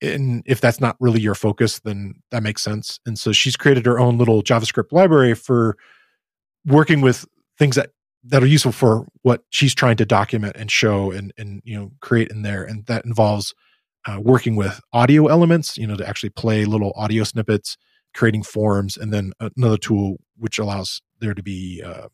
And 0.00 0.42
if 0.46 0.60
that's 0.60 0.80
not 0.80 0.96
really 1.00 1.20
your 1.20 1.34
focus, 1.34 1.80
then 1.80 2.14
that 2.30 2.42
makes 2.42 2.62
sense. 2.62 3.00
And 3.06 3.18
so 3.18 3.32
she's 3.32 3.56
created 3.56 3.86
her 3.86 3.98
own 3.98 4.18
little 4.18 4.42
JavaScript 4.42 4.92
library 4.92 5.34
for 5.34 5.76
working 6.64 7.00
with 7.00 7.24
things 7.58 7.76
that 7.76 7.90
that 8.24 8.42
are 8.42 8.46
useful 8.46 8.72
for 8.72 9.06
what 9.22 9.42
she's 9.50 9.74
trying 9.74 9.96
to 9.96 10.04
document 10.04 10.56
and 10.56 10.70
show 10.70 11.10
and 11.10 11.32
and 11.38 11.62
you 11.64 11.76
know 11.76 11.90
create 12.00 12.30
in 12.30 12.42
there 12.42 12.62
and 12.62 12.84
that 12.86 13.04
involves 13.04 13.54
uh, 14.08 14.18
working 14.20 14.56
with 14.56 14.80
audio 14.92 15.26
elements 15.26 15.76
you 15.76 15.86
know 15.86 15.96
to 15.96 16.08
actually 16.08 16.30
play 16.30 16.64
little 16.64 16.92
audio 16.96 17.24
snippets 17.24 17.76
creating 18.14 18.42
forms 18.42 18.96
and 18.96 19.12
then 19.12 19.32
another 19.56 19.76
tool 19.76 20.16
which 20.38 20.58
allows 20.58 21.02
there 21.20 21.34
to 21.34 21.42
be 21.42 21.82
uh, 21.84 22.08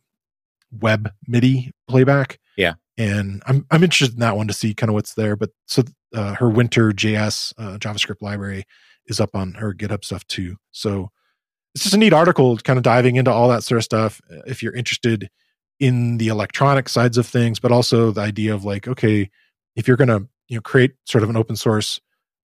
web 0.80 1.10
midi 1.28 1.70
playback. 1.88 2.38
Yeah. 2.56 2.74
And 2.96 3.42
i'm 3.46 3.66
i'm 3.70 3.82
interested 3.82 4.14
in 4.14 4.20
that 4.20 4.36
one 4.36 4.48
to 4.48 4.54
see 4.54 4.74
kind 4.74 4.90
of 4.90 4.94
what's 4.94 5.14
there 5.14 5.36
but 5.36 5.50
so 5.66 5.82
uh, 6.14 6.34
her 6.34 6.48
winter 6.48 6.92
js 6.92 7.52
uh, 7.58 7.76
javascript 7.78 8.22
library 8.22 8.64
is 9.06 9.20
up 9.20 9.30
on 9.34 9.54
her 9.54 9.74
github 9.74 10.04
stuff 10.04 10.26
too. 10.26 10.56
So 10.70 11.10
it's 11.74 11.84
just 11.84 11.94
a 11.94 11.98
neat 11.98 12.12
article 12.12 12.56
kind 12.58 12.76
of 12.76 12.82
diving 12.82 13.16
into 13.16 13.32
all 13.32 13.48
that 13.48 13.64
sort 13.64 13.78
of 13.78 13.84
stuff 13.84 14.20
uh, 14.32 14.42
if 14.46 14.62
you're 14.62 14.74
interested 14.74 15.28
in 15.80 16.18
the 16.18 16.28
electronic 16.28 16.88
sides 16.88 17.18
of 17.18 17.26
things 17.26 17.60
but 17.60 17.72
also 17.72 18.10
the 18.10 18.20
idea 18.20 18.54
of 18.54 18.64
like 18.64 18.86
okay 18.88 19.30
if 19.76 19.88
you're 19.88 19.96
going 19.96 20.08
to 20.08 20.28
you 20.48 20.56
know 20.56 20.62
create 20.62 20.92
sort 21.04 21.24
of 21.24 21.30
an 21.30 21.36
open 21.36 21.56
source 21.56 22.00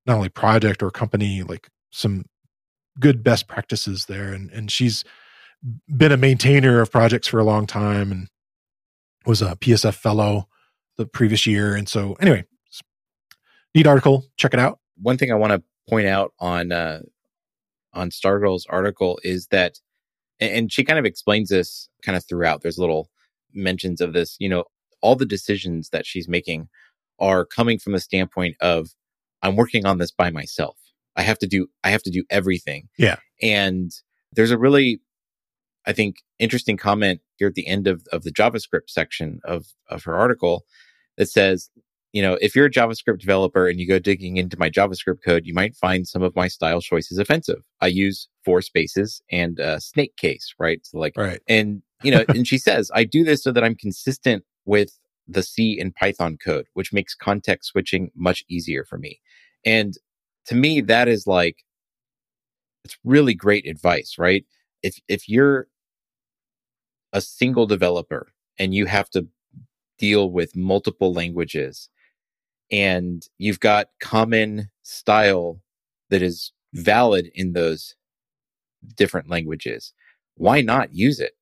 not 0.06 0.16
only 0.16 0.28
project 0.28 0.82
or 0.82 0.90
company, 0.90 1.42
like 1.42 1.68
some 1.90 2.24
good 2.98 3.22
best 3.22 3.48
practices 3.48 4.06
there. 4.06 4.32
And 4.32 4.50
and 4.50 4.70
she's 4.70 5.04
been 5.94 6.12
a 6.12 6.16
maintainer 6.16 6.80
of 6.80 6.90
projects 6.90 7.28
for 7.28 7.38
a 7.38 7.44
long 7.44 7.66
time 7.66 8.10
and 8.10 8.28
was 9.26 9.42
a 9.42 9.56
PSF 9.56 9.94
fellow 9.94 10.48
the 10.96 11.06
previous 11.06 11.46
year. 11.46 11.74
And 11.74 11.88
so 11.88 12.14
anyway, 12.14 12.44
neat 13.74 13.86
article. 13.86 14.24
Check 14.36 14.54
it 14.54 14.60
out. 14.60 14.78
One 14.96 15.16
thing 15.18 15.30
I 15.30 15.36
want 15.36 15.52
to 15.52 15.62
point 15.88 16.06
out 16.06 16.32
on 16.38 16.72
uh, 16.72 17.00
on 17.92 18.10
Stargirl's 18.10 18.66
article 18.66 19.18
is 19.22 19.46
that, 19.48 19.78
and 20.38 20.72
she 20.72 20.84
kind 20.84 20.98
of 20.98 21.04
explains 21.04 21.48
this 21.50 21.88
kind 22.02 22.16
of 22.16 22.24
throughout. 22.24 22.62
There's 22.62 22.78
little 22.78 23.10
mentions 23.52 24.00
of 24.00 24.12
this. 24.12 24.36
You 24.38 24.48
know, 24.48 24.64
all 25.02 25.16
the 25.16 25.26
decisions 25.26 25.90
that 25.90 26.06
she's 26.06 26.28
making 26.28 26.68
are 27.20 27.44
coming 27.44 27.78
from 27.78 27.92
the 27.92 28.00
standpoint 28.00 28.56
of 28.60 28.88
I'm 29.42 29.56
working 29.56 29.86
on 29.86 29.98
this 29.98 30.10
by 30.10 30.30
myself. 30.30 30.76
I 31.16 31.22
have 31.22 31.38
to 31.38 31.46
do 31.46 31.68
I 31.84 31.90
have 31.90 32.02
to 32.04 32.10
do 32.10 32.24
everything. 32.30 32.88
Yeah. 32.98 33.16
And 33.42 33.90
there's 34.32 34.50
a 34.50 34.58
really 34.58 35.00
I 35.86 35.92
think 35.92 36.16
interesting 36.38 36.76
comment 36.76 37.20
here 37.36 37.48
at 37.48 37.54
the 37.54 37.66
end 37.66 37.86
of, 37.86 38.06
of 38.12 38.22
the 38.22 38.32
JavaScript 38.32 38.88
section 38.88 39.40
of 39.44 39.66
of 39.88 40.04
her 40.04 40.14
article 40.14 40.64
that 41.16 41.26
says, 41.26 41.70
you 42.12 42.22
know, 42.22 42.38
if 42.40 42.54
you're 42.56 42.66
a 42.66 42.70
JavaScript 42.70 43.18
developer 43.20 43.68
and 43.68 43.80
you 43.80 43.86
go 43.86 43.98
digging 43.98 44.36
into 44.36 44.58
my 44.58 44.68
JavaScript 44.68 45.22
code, 45.24 45.46
you 45.46 45.54
might 45.54 45.76
find 45.76 46.06
some 46.06 46.22
of 46.22 46.34
my 46.34 46.48
style 46.48 46.80
choices 46.80 47.18
offensive. 47.18 47.62
I 47.80 47.86
use 47.88 48.28
four 48.44 48.62
spaces 48.62 49.22
and 49.30 49.58
a 49.58 49.80
snake 49.80 50.16
case, 50.16 50.54
right? 50.58 50.80
So 50.84 50.98
like, 50.98 51.16
right. 51.16 51.40
and 51.48 51.82
you 52.02 52.10
know, 52.10 52.24
and 52.28 52.46
she 52.48 52.58
says, 52.58 52.90
I 52.94 53.04
do 53.04 53.24
this 53.24 53.42
so 53.42 53.52
that 53.52 53.62
I'm 53.62 53.74
consistent 53.74 54.44
with 54.64 54.98
the 55.30 55.42
C 55.42 55.78
and 55.80 55.94
Python 55.94 56.36
code, 56.36 56.66
which 56.74 56.92
makes 56.92 57.14
context 57.14 57.70
switching 57.70 58.10
much 58.14 58.44
easier 58.48 58.84
for 58.84 58.98
me. 58.98 59.20
And 59.64 59.94
to 60.46 60.54
me, 60.54 60.80
that 60.82 61.08
is 61.08 61.26
like, 61.26 61.64
it's 62.84 62.98
really 63.04 63.34
great 63.34 63.66
advice, 63.66 64.16
right? 64.18 64.44
If, 64.82 64.98
if 65.08 65.28
you're 65.28 65.68
a 67.12 67.20
single 67.20 67.66
developer 67.66 68.32
and 68.58 68.74
you 68.74 68.86
have 68.86 69.10
to 69.10 69.26
deal 69.98 70.30
with 70.30 70.56
multiple 70.56 71.12
languages 71.12 71.88
and 72.72 73.26
you've 73.38 73.60
got 73.60 73.88
common 74.00 74.70
style 74.82 75.60
that 76.08 76.22
is 76.22 76.52
valid 76.72 77.30
in 77.34 77.52
those 77.52 77.94
different 78.96 79.28
languages, 79.28 79.92
why 80.36 80.60
not 80.60 80.94
use 80.94 81.20
it? 81.20 81.32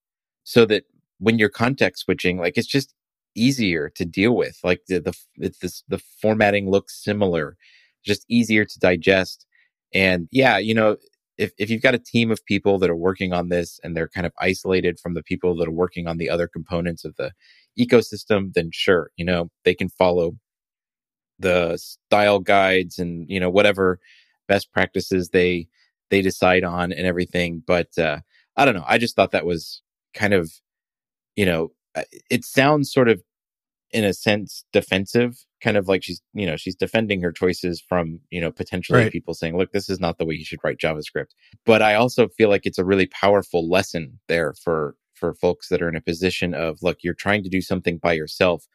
So 0.44 0.64
that 0.66 0.84
when 1.18 1.38
you're 1.38 1.48
context 1.48 2.04
switching, 2.04 2.38
like 2.38 2.58
it's 2.58 2.66
just 2.66 2.94
easier 3.34 3.90
to 3.96 4.04
deal 4.04 4.36
with. 4.36 4.58
Like 4.64 4.82
the 4.88 5.00
the 5.00 5.16
it's 5.36 5.58
this, 5.58 5.82
the 5.88 5.98
formatting 6.20 6.70
looks 6.70 7.02
similar, 7.02 7.56
just 8.04 8.24
easier 8.28 8.64
to 8.64 8.78
digest. 8.78 9.46
And 9.94 10.28
yeah, 10.32 10.58
you 10.58 10.74
know, 10.74 10.96
if 11.38 11.52
if 11.58 11.70
you've 11.70 11.82
got 11.82 11.94
a 11.94 11.98
team 11.98 12.30
of 12.30 12.44
people 12.46 12.78
that 12.78 12.90
are 12.90 12.96
working 12.96 13.32
on 13.32 13.48
this 13.48 13.80
and 13.82 13.96
they're 13.96 14.08
kind 14.08 14.26
of 14.26 14.32
isolated 14.40 14.98
from 15.00 15.14
the 15.14 15.22
people 15.22 15.56
that 15.56 15.68
are 15.68 15.72
working 15.72 16.06
on 16.06 16.18
the 16.18 16.30
other 16.30 16.48
components 16.48 17.04
of 17.04 17.14
the 17.16 17.32
ecosystem, 17.78 18.52
then 18.54 18.70
sure, 18.72 19.10
you 19.16 19.24
know, 19.24 19.50
they 19.64 19.74
can 19.74 19.88
follow 19.88 20.32
the 21.38 21.76
style 21.76 22.40
guides 22.40 22.98
and 22.98 23.28
you 23.30 23.38
know 23.40 23.50
whatever 23.50 24.00
best 24.48 24.72
practices 24.72 25.30
they 25.30 25.68
they 26.10 26.22
decide 26.22 26.64
on 26.64 26.92
and 26.92 27.06
everything. 27.06 27.62
But 27.66 27.96
uh, 27.98 28.20
I 28.56 28.64
don't 28.64 28.74
know. 28.74 28.84
I 28.86 28.98
just 28.98 29.14
thought 29.14 29.32
that 29.32 29.46
was 29.46 29.82
kind 30.14 30.34
of 30.34 30.50
you 31.36 31.46
know 31.46 31.70
it 32.30 32.44
sounds 32.44 32.92
sort 32.92 33.08
of 33.08 33.22
in 33.90 34.04
a 34.04 34.12
sense 34.12 34.64
defensive 34.72 35.36
kind 35.62 35.76
of 35.76 35.88
like 35.88 36.04
she's 36.04 36.20
you 36.34 36.46
know 36.46 36.56
she's 36.56 36.76
defending 36.76 37.22
her 37.22 37.32
choices 37.32 37.82
from 37.86 38.20
you 38.30 38.40
know 38.40 38.50
potentially 38.50 39.00
right. 39.00 39.12
people 39.12 39.34
saying 39.34 39.56
look 39.56 39.72
this 39.72 39.88
is 39.88 39.98
not 39.98 40.18
the 40.18 40.24
way 40.24 40.34
you 40.34 40.44
should 40.44 40.60
write 40.62 40.78
javascript. 40.78 41.32
But 41.64 41.82
i 41.82 41.94
also 41.94 42.28
feel 42.28 42.48
like 42.48 42.66
it's 42.66 42.78
a 42.78 42.84
really 42.84 43.06
powerful 43.06 43.68
lesson 43.68 44.20
there 44.28 44.52
for 44.52 44.94
for 45.14 45.34
folks 45.34 45.68
that 45.68 45.82
are 45.82 45.88
in 45.88 45.96
a 45.96 46.00
position 46.00 46.54
of 46.54 46.78
look 46.82 46.98
you're 47.02 47.14
trying 47.14 47.42
to 47.42 47.48
do 47.48 47.60
something 47.60 47.98
by 47.98 48.12
yourself. 48.12 48.66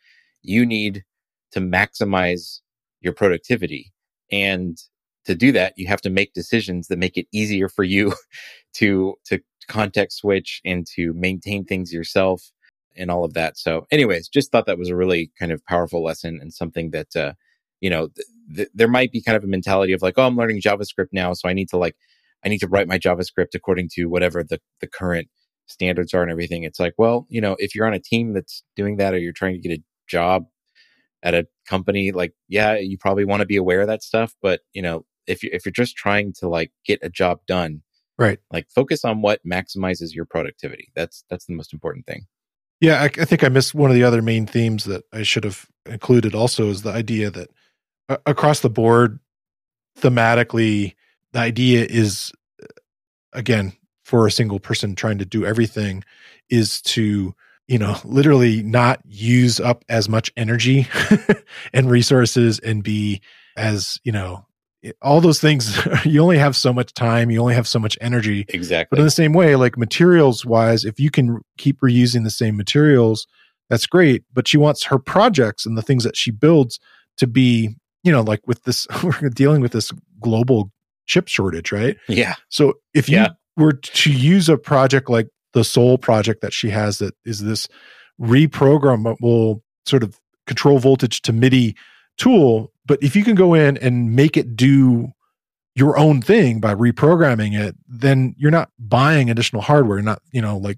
You 0.42 0.66
need 0.66 1.04
to 1.52 1.62
maximize 1.62 2.60
your 3.00 3.14
productivity. 3.14 3.94
And 4.32 4.78
to 5.26 5.36
do 5.36 5.54
that 5.54 5.74
you 5.78 5.88
have 5.88 6.02
to 6.02 6.10
make 6.10 6.34
decisions 6.34 6.88
that 6.88 7.00
make 7.00 7.18
it 7.18 7.28
easier 7.32 7.70
for 7.70 7.84
you 7.84 8.14
to 8.74 9.16
to 9.26 9.40
context 9.70 10.18
switch 10.18 10.60
and 10.66 10.86
to 10.96 11.14
maintain 11.14 11.64
things 11.64 11.94
yourself 11.94 12.52
and 12.96 13.12
all 13.12 13.24
of 13.24 13.34
that. 13.34 13.58
So, 13.58 13.86
anyways, 13.92 14.28
just 14.28 14.52
thought 14.52 14.66
that 14.66 14.78
was 14.78 14.90
a 14.90 14.96
really 14.96 15.32
kind 15.40 15.52
of 15.52 15.66
powerful 15.66 16.04
lesson 16.04 16.40
and 16.42 16.54
something 16.54 16.92
that, 16.92 17.16
uh, 17.16 17.34
you 17.82 17.90
know, 17.90 18.10
th- 18.10 18.28
th- 18.56 18.70
there 18.74 18.88
might 18.88 19.12
be 19.12 19.22
kind 19.22 19.36
of 19.36 19.44
a 19.44 19.48
mentality 19.48 19.94
of 19.94 20.02
like, 20.02 20.16
oh, 20.18 20.28
I'm 20.28 20.38
learning 20.38 20.62
JavaScript 20.62 21.10
now, 21.12 21.34
so 21.34 21.50
I 21.50 21.54
need 21.54 21.70
to 21.70 21.78
like, 21.78 21.96
I 22.46 22.50
need 22.50 22.60
to 22.60 22.68
write 22.68 22.88
my 22.88 23.00
JavaScript 23.00 23.56
according 23.56 23.90
to 23.94 24.06
whatever 24.06 24.44
the 24.44 24.60
the 24.82 24.88
current 24.88 25.30
standards 25.68 26.14
are 26.14 26.22
and 26.22 26.32
everything. 26.32 26.64
It's 26.64 26.80
like, 26.80 26.94
well, 26.98 27.26
you 27.30 27.42
know, 27.42 27.56
if 27.60 27.76
you're 27.76 27.88
on 27.88 27.94
a 27.94 28.00
team 28.00 28.34
that's 28.34 28.64
doing 28.76 28.98
that 28.98 29.14
or 29.14 29.18
you're 29.18 29.34
trying 29.34 29.54
to 29.54 29.68
get 29.68 29.80
a 29.80 29.84
job 30.08 30.46
at 31.22 31.34
a 31.34 31.48
company, 31.68 32.12
like, 32.12 32.34
yeah, 32.50 32.76
you 32.76 32.98
probably 32.98 33.26
want 33.26 33.40
to 33.40 33.46
be 33.46 33.56
aware 33.56 33.82
of 33.82 33.88
that 33.88 34.04
stuff. 34.04 34.36
But 34.42 34.62
you 34.74 34.82
know, 34.82 35.06
if 35.28 35.44
you 35.44 35.50
if 35.54 35.66
you're 35.66 35.72
just 35.72 35.96
trying 35.96 36.34
to 36.40 36.50
like 36.50 36.72
get 36.86 37.00
a 37.02 37.10
job 37.10 37.40
done, 37.48 37.82
right, 38.18 38.40
like 38.52 38.68
focus 38.74 39.06
on 39.06 39.22
what 39.22 39.40
maximizes 39.46 40.14
your 40.14 40.26
productivity. 40.26 40.90
That's 40.96 41.24
that's 41.30 41.46
the 41.46 41.54
most 41.54 41.74
important 41.74 42.06
thing. 42.06 42.26
Yeah, 42.84 43.02
I, 43.02 43.06
I, 43.06 43.24
think 43.24 43.46
I 43.46 43.48
missed 43.48 43.74
one 43.74 43.90
of 43.90 43.96
the 43.96 44.04
other 44.04 44.22
main 44.22 44.46
themes 44.46 44.84
that 44.84 45.06
I 45.14 45.24
should 45.24 45.46
have 45.46 45.68
included. 45.86 46.36
Also, 46.36 46.68
is 46.68 46.82
the 46.82 46.92
idea 46.92 47.32
that 47.32 47.50
uh, 48.10 48.18
across 48.26 48.60
the 48.60 48.70
board, 48.70 49.22
thematically, 49.98 50.94
the 51.32 51.40
idea 51.40 51.88
is 51.90 52.34
uh, 52.62 52.66
again 53.32 53.72
for 54.04 54.28
a 54.28 54.32
single 54.32 54.60
person 54.60 54.96
trying 54.96 55.18
to 55.20 55.26
do 55.26 55.46
everything 55.46 56.04
is 56.50 56.82
to 56.82 57.34
you 57.70 57.78
know 57.78 57.96
literally 58.04 58.62
not 58.64 59.00
use 59.06 59.62
up 59.62 59.86
as 59.88 60.10
much 60.10 60.30
energy 60.36 60.86
and 61.74 61.90
resources 61.90 62.60
and 62.60 62.84
be 62.84 63.22
as 63.56 63.98
you 64.04 64.12
know 64.12 64.46
all 65.02 65.22
those 65.22 65.40
things 65.40 65.80
you 66.06 66.22
only 66.22 66.38
have 66.38 66.56
so 66.56 66.74
much 66.74 66.94
time 66.94 67.32
you 67.32 67.40
only 67.40 67.56
have 67.56 67.68
so 67.68 67.80
much 67.80 67.98
energy. 68.02 68.46
Exactly 68.50 68.96
but 68.96 69.00
in 69.00 69.06
the 69.06 69.12
same 69.12 69.34
way 69.34 69.56
like 69.56 69.78
materials 69.78 70.46
wise 70.46 70.86
if 70.86 71.00
you 71.00 71.10
can 71.10 71.40
keep 71.58 71.80
reusing 71.82 72.24
the 72.24 72.30
same 72.30 72.58
materials 72.58 73.28
that's 73.70 73.86
great 73.86 74.24
but 74.34 74.48
she 74.48 74.58
wants 74.58 74.84
her 74.84 75.00
projects 75.00 75.66
and 75.66 75.78
the 75.78 75.82
things 75.82 76.04
that 76.04 76.18
she 76.18 76.32
builds 76.32 76.80
to 77.18 77.28
be 77.28 77.76
you 78.04 78.12
know 78.12 78.22
like 78.22 78.42
with 78.46 78.64
this 78.64 78.88
we're 79.04 79.30
dealing 79.30 79.62
with 79.62 79.72
this 79.72 79.92
global 80.20 80.72
chip 81.06 81.28
shortage 81.28 81.72
right? 81.72 81.98
Yeah. 82.08 82.36
So 82.50 82.76
if 82.94 83.10
you 83.10 83.18
yeah. 83.18 83.30
were 83.58 83.74
to 83.74 84.12
use 84.12 84.50
a 84.50 84.58
project 84.58 85.10
like 85.10 85.28
the 85.54 85.64
Sol 85.64 85.98
project 85.98 86.42
that 86.42 86.54
she 86.54 86.70
has 86.70 86.98
that 86.98 87.14
is 87.26 87.40
this 87.40 87.68
reprogrammable 88.20 89.58
uh, 89.58 89.60
sort 89.86 90.04
of 90.04 90.20
control 90.48 90.80
voltage 90.80 91.22
to 91.24 91.34
midi 91.34 91.76
tool 92.18 92.72
but 92.86 93.02
if 93.02 93.16
you 93.16 93.24
can 93.24 93.36
go 93.36 93.54
in 93.54 93.78
and 93.78 94.16
make 94.16 94.38
it 94.38 94.56
do 94.56 95.14
your 95.76 95.98
own 95.98 96.22
thing 96.22 96.60
by 96.60 96.74
reprogramming 96.76 97.60
it, 97.60 97.76
then 97.88 98.36
you're 98.38 98.52
not 98.52 98.70
buying 98.78 99.30
additional 99.30 99.62
hardware. 99.62 99.98
You're 99.98 100.06
not, 100.06 100.22
you 100.32 100.42
know, 100.42 100.58
like 100.58 100.78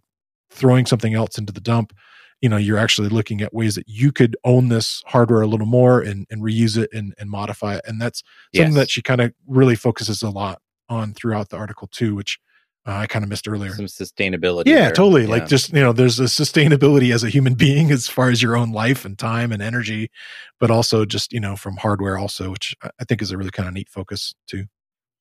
throwing 0.50 0.86
something 0.86 1.13
else 1.13 1.38
into 1.38 1.52
the 1.52 1.60
dump. 1.60 1.94
You 2.41 2.50
know, 2.50 2.58
you're 2.58 2.78
actually 2.78 3.10
looking 3.10 3.41
at 3.41 3.54
ways 3.54 3.76
that 3.76 3.88
you 3.88 4.12
could 4.12 4.38
own 4.44 4.70
this 4.70 5.02
hardware 5.08 5.41
a 5.41 5.48
little 5.48 5.65
more 5.65 6.02
and, 6.02 6.26
and 6.30 6.41
reuse 6.41 6.78
it 6.78 6.89
and, 6.94 7.13
and 7.18 7.30
modify 7.30 7.76
it. 7.76 7.82
And 7.86 8.00
that's 8.00 8.24
something 8.54 8.74
yes. 8.74 8.82
that 8.82 8.89
she 8.89 9.02
kind 9.02 9.22
of 9.22 9.34
really 9.48 9.76
focuses 9.76 10.22
a 10.22 10.30
lot 10.30 10.62
on 10.88 11.13
throughout 11.13 11.50
the 11.50 11.58
article 11.58 11.88
too, 11.88 12.15
which 12.15 12.39
uh, 12.88 12.98
I 12.98 13.08
kind 13.08 13.24
of 13.24 13.30
missed 13.30 13.48
earlier. 13.48 13.74
Some 13.74 13.86
sustainability. 13.86 14.67
Yeah, 14.67 14.82
there. 14.82 14.91
totally. 14.91 15.24
Yeah. 15.24 15.30
Like 15.30 15.48
just, 15.48 15.74
you 15.74 15.82
know, 15.82 15.91
there's 15.91 16.19
a 16.19 16.26
sustainability 16.26 17.13
as 17.13 17.24
a 17.24 17.30
human 17.30 17.54
being 17.56 17.91
as 17.91 18.08
far 18.08 18.30
as 18.30 18.41
your 18.43 18.56
own 18.56 18.71
life 18.71 19.06
and 19.06 19.17
time 19.17 19.52
and 19.52 19.62
energy, 19.62 20.12
but 20.60 20.69
also 20.69 21.04
just, 21.04 21.34
you 21.34 21.39
know, 21.39 21.56
from 21.56 21.78
hardware 21.78 22.17
also, 22.17 22.52
which 22.52 22.76
I 22.84 23.04
think 23.06 23.21
is 23.21 23.32
a 23.32 23.38
really 23.38 23.50
kind 23.50 23.67
of 23.67 23.74
neat 23.74 23.89
focus 23.89 24.36
too. 24.48 24.65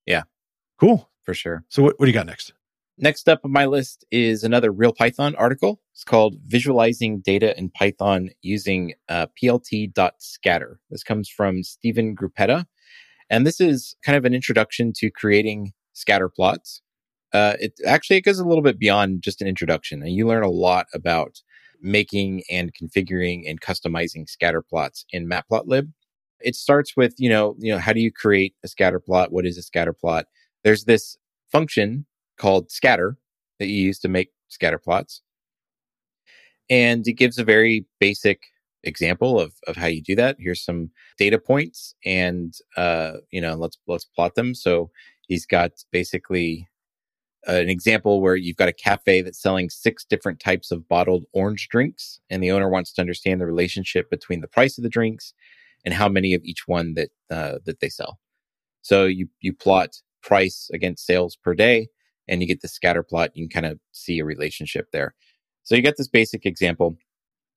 Yeah. 0.06 0.22
Cool. 0.78 1.08
For 1.22 1.32
sure. 1.32 1.64
So 1.70 1.82
what, 1.82 1.98
what 1.98 2.04
do 2.04 2.10
you 2.10 2.14
got 2.14 2.26
next? 2.26 2.52
Next 2.98 3.28
up 3.28 3.40
on 3.44 3.50
my 3.50 3.64
list 3.64 4.04
is 4.10 4.44
another 4.44 4.70
Real 4.70 4.92
Python 4.92 5.34
article. 5.36 5.80
It's 5.94 6.04
called 6.04 6.36
Visualizing 6.46 7.20
Data 7.20 7.58
in 7.58 7.70
Python 7.70 8.30
Using 8.42 8.92
uh, 9.08 9.26
PLT.scatter. 9.42 10.78
This 10.90 11.02
comes 11.02 11.28
from 11.28 11.64
Stephen 11.64 12.14
Gruppetta. 12.14 12.66
And 13.30 13.46
this 13.46 13.60
is 13.60 13.96
kind 14.04 14.16
of 14.16 14.24
an 14.26 14.34
introduction 14.34 14.92
to 14.96 15.10
creating 15.10 15.72
scatter 15.94 16.28
plots 16.28 16.82
uh, 17.34 17.56
it 17.60 17.74
actually 17.84 18.16
it 18.16 18.22
goes 18.22 18.38
a 18.38 18.46
little 18.46 18.62
bit 18.62 18.78
beyond 18.78 19.22
just 19.22 19.42
an 19.42 19.48
introduction, 19.48 20.02
and 20.02 20.12
you 20.12 20.26
learn 20.26 20.44
a 20.44 20.50
lot 20.50 20.86
about 20.94 21.42
making 21.82 22.42
and 22.50 22.72
configuring 22.74 23.42
and 23.46 23.60
customizing 23.60 24.28
scatter 24.28 24.62
plots 24.62 25.04
in 25.10 25.28
Matplotlib. 25.28 25.92
It 26.40 26.54
starts 26.54 26.96
with 26.96 27.14
you 27.18 27.28
know 27.28 27.56
you 27.58 27.72
know 27.72 27.78
how 27.78 27.92
do 27.92 28.00
you 28.00 28.12
create 28.12 28.54
a 28.64 28.68
scatter 28.68 29.00
plot? 29.00 29.32
What 29.32 29.46
is 29.46 29.58
a 29.58 29.62
scatter 29.62 29.92
plot? 29.92 30.26
There's 30.62 30.84
this 30.84 31.18
function 31.50 32.06
called 32.38 32.70
scatter 32.70 33.18
that 33.58 33.66
you 33.66 33.82
use 33.82 33.98
to 34.00 34.08
make 34.08 34.30
scatter 34.48 34.78
plots, 34.78 35.20
and 36.70 37.06
it 37.06 37.14
gives 37.14 37.38
a 37.38 37.44
very 37.44 37.84
basic 37.98 38.42
example 38.84 39.40
of 39.40 39.54
of 39.66 39.76
how 39.76 39.86
you 39.86 40.02
do 40.02 40.14
that. 40.16 40.36
Here's 40.38 40.64
some 40.64 40.90
data 41.18 41.38
points, 41.40 41.96
and 42.04 42.54
uh, 42.76 43.14
you 43.32 43.40
know, 43.40 43.54
let's 43.54 43.78
let's 43.88 44.04
plot 44.04 44.36
them. 44.36 44.54
So 44.54 44.90
he's 45.26 45.46
got 45.46 45.72
basically 45.90 46.68
an 47.46 47.68
example 47.68 48.20
where 48.20 48.36
you've 48.36 48.56
got 48.56 48.68
a 48.68 48.72
cafe 48.72 49.22
that's 49.22 49.40
selling 49.40 49.70
six 49.70 50.04
different 50.04 50.40
types 50.40 50.70
of 50.70 50.88
bottled 50.88 51.24
orange 51.32 51.68
drinks, 51.68 52.20
and 52.30 52.42
the 52.42 52.50
owner 52.50 52.68
wants 52.68 52.92
to 52.92 53.00
understand 53.00 53.40
the 53.40 53.46
relationship 53.46 54.10
between 54.10 54.40
the 54.40 54.48
price 54.48 54.78
of 54.78 54.84
the 54.84 54.90
drinks 54.90 55.34
and 55.84 55.94
how 55.94 56.08
many 56.08 56.34
of 56.34 56.42
each 56.44 56.66
one 56.66 56.94
that 56.94 57.10
uh, 57.30 57.58
that 57.64 57.80
they 57.80 57.88
sell. 57.88 58.18
So 58.82 59.04
you 59.04 59.28
you 59.40 59.52
plot 59.52 59.96
price 60.22 60.70
against 60.72 61.06
sales 61.06 61.36
per 61.36 61.54
day, 61.54 61.88
and 62.28 62.40
you 62.40 62.48
get 62.48 62.62
the 62.62 62.68
scatter 62.68 63.02
plot. 63.02 63.30
You 63.34 63.46
can 63.48 63.62
kind 63.62 63.72
of 63.72 63.80
see 63.92 64.18
a 64.18 64.24
relationship 64.24 64.88
there. 64.92 65.14
So 65.62 65.74
you 65.74 65.82
get 65.82 65.96
this 65.96 66.08
basic 66.08 66.46
example. 66.46 66.96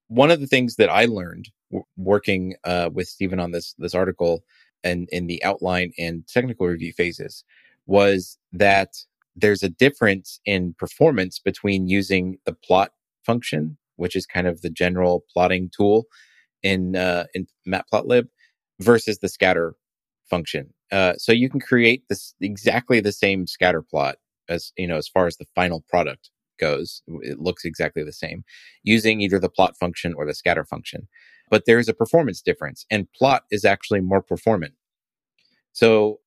One 0.08 0.32
of 0.32 0.40
the 0.40 0.48
things 0.48 0.76
that 0.78 0.90
I 0.90 1.06
learned 1.06 1.50
w- 1.72 1.86
working 1.98 2.56
uh, 2.64 2.90
with 2.94 3.08
Stephen 3.08 3.40
on 3.40 3.52
this 3.52 3.74
this 3.78 3.96
article 3.96 4.44
and 4.84 5.08
in 5.12 5.28
the 5.28 5.44
outline 5.44 5.92
and 5.98 6.26
technical 6.28 6.68
review 6.68 6.94
phases 6.94 7.44
was 7.86 8.38
that 8.54 8.96
there's 9.38 9.64
a 9.64 9.70
difference 9.70 10.40
in 10.46 10.74
performance 10.78 11.40
between 11.40 11.88
using 11.88 12.38
the 12.46 12.54
plot 12.54 12.92
function, 13.24 13.78
which 13.96 14.16
is 14.16 14.26
kind 14.26 14.48
of 14.48 14.62
the 14.62 14.70
general 14.70 15.24
plotting 15.32 15.70
tool 15.76 16.06
in 16.64 16.96
uh, 16.96 17.26
in 17.34 17.48
Matplotlib, 17.68 18.28
versus 18.80 19.20
the 19.20 19.30
scatter 19.30 19.76
function. 20.30 20.74
Uh, 20.92 21.14
so 21.18 21.32
you 21.32 21.50
can 21.50 21.60
create 21.60 22.04
this 22.10 22.34
exactly 22.42 23.00
the 23.00 23.12
same 23.12 23.46
scatter 23.46 23.82
plot 23.82 24.16
as 24.50 24.74
you 24.78 24.88
know 24.88 24.98
as 24.98 25.08
far 25.08 25.28
as 25.28 25.38
the 25.38 25.46
final 25.54 25.84
product 25.90 26.32
goes. 26.60 27.04
It 27.22 27.40
looks 27.40 27.64
exactly 27.64 28.04
the 28.04 28.14
same 28.14 28.44
using 28.84 29.22
either 29.22 29.40
the 29.40 29.50
plot 29.50 29.78
function 29.78 30.14
or 30.16 30.26
the 30.26 30.34
scatter 30.34 30.66
function. 30.66 31.08
But 31.50 31.64
there's 31.66 31.88
a 31.88 31.94
performance 31.94 32.42
difference, 32.42 32.86
and 32.90 33.12
plot 33.14 33.44
is 33.52 33.64
actually 33.64 34.02
more 34.02 34.22
performant. 34.22 34.74
So 35.72 36.20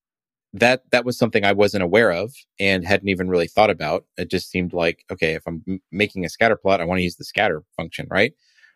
that 0.53 0.83
that 0.91 1.05
was 1.05 1.17
something 1.17 1.45
I 1.45 1.53
wasn't 1.53 1.83
aware 1.83 2.11
of 2.11 2.33
and 2.59 2.85
hadn't 2.85 3.09
even 3.09 3.29
really 3.29 3.47
thought 3.47 3.69
about. 3.69 4.05
It 4.17 4.29
just 4.29 4.49
seemed 4.49 4.73
like 4.73 5.05
okay, 5.11 5.33
if 5.33 5.43
I'm 5.47 5.63
m- 5.67 5.81
making 5.91 6.25
a 6.25 6.29
scatter 6.29 6.55
plot, 6.57 6.81
I 6.81 6.85
want 6.85 6.99
to 6.99 7.03
use 7.03 7.15
the 7.15 7.23
scatter 7.25 7.63
function, 7.77 8.07
right? 8.09 8.33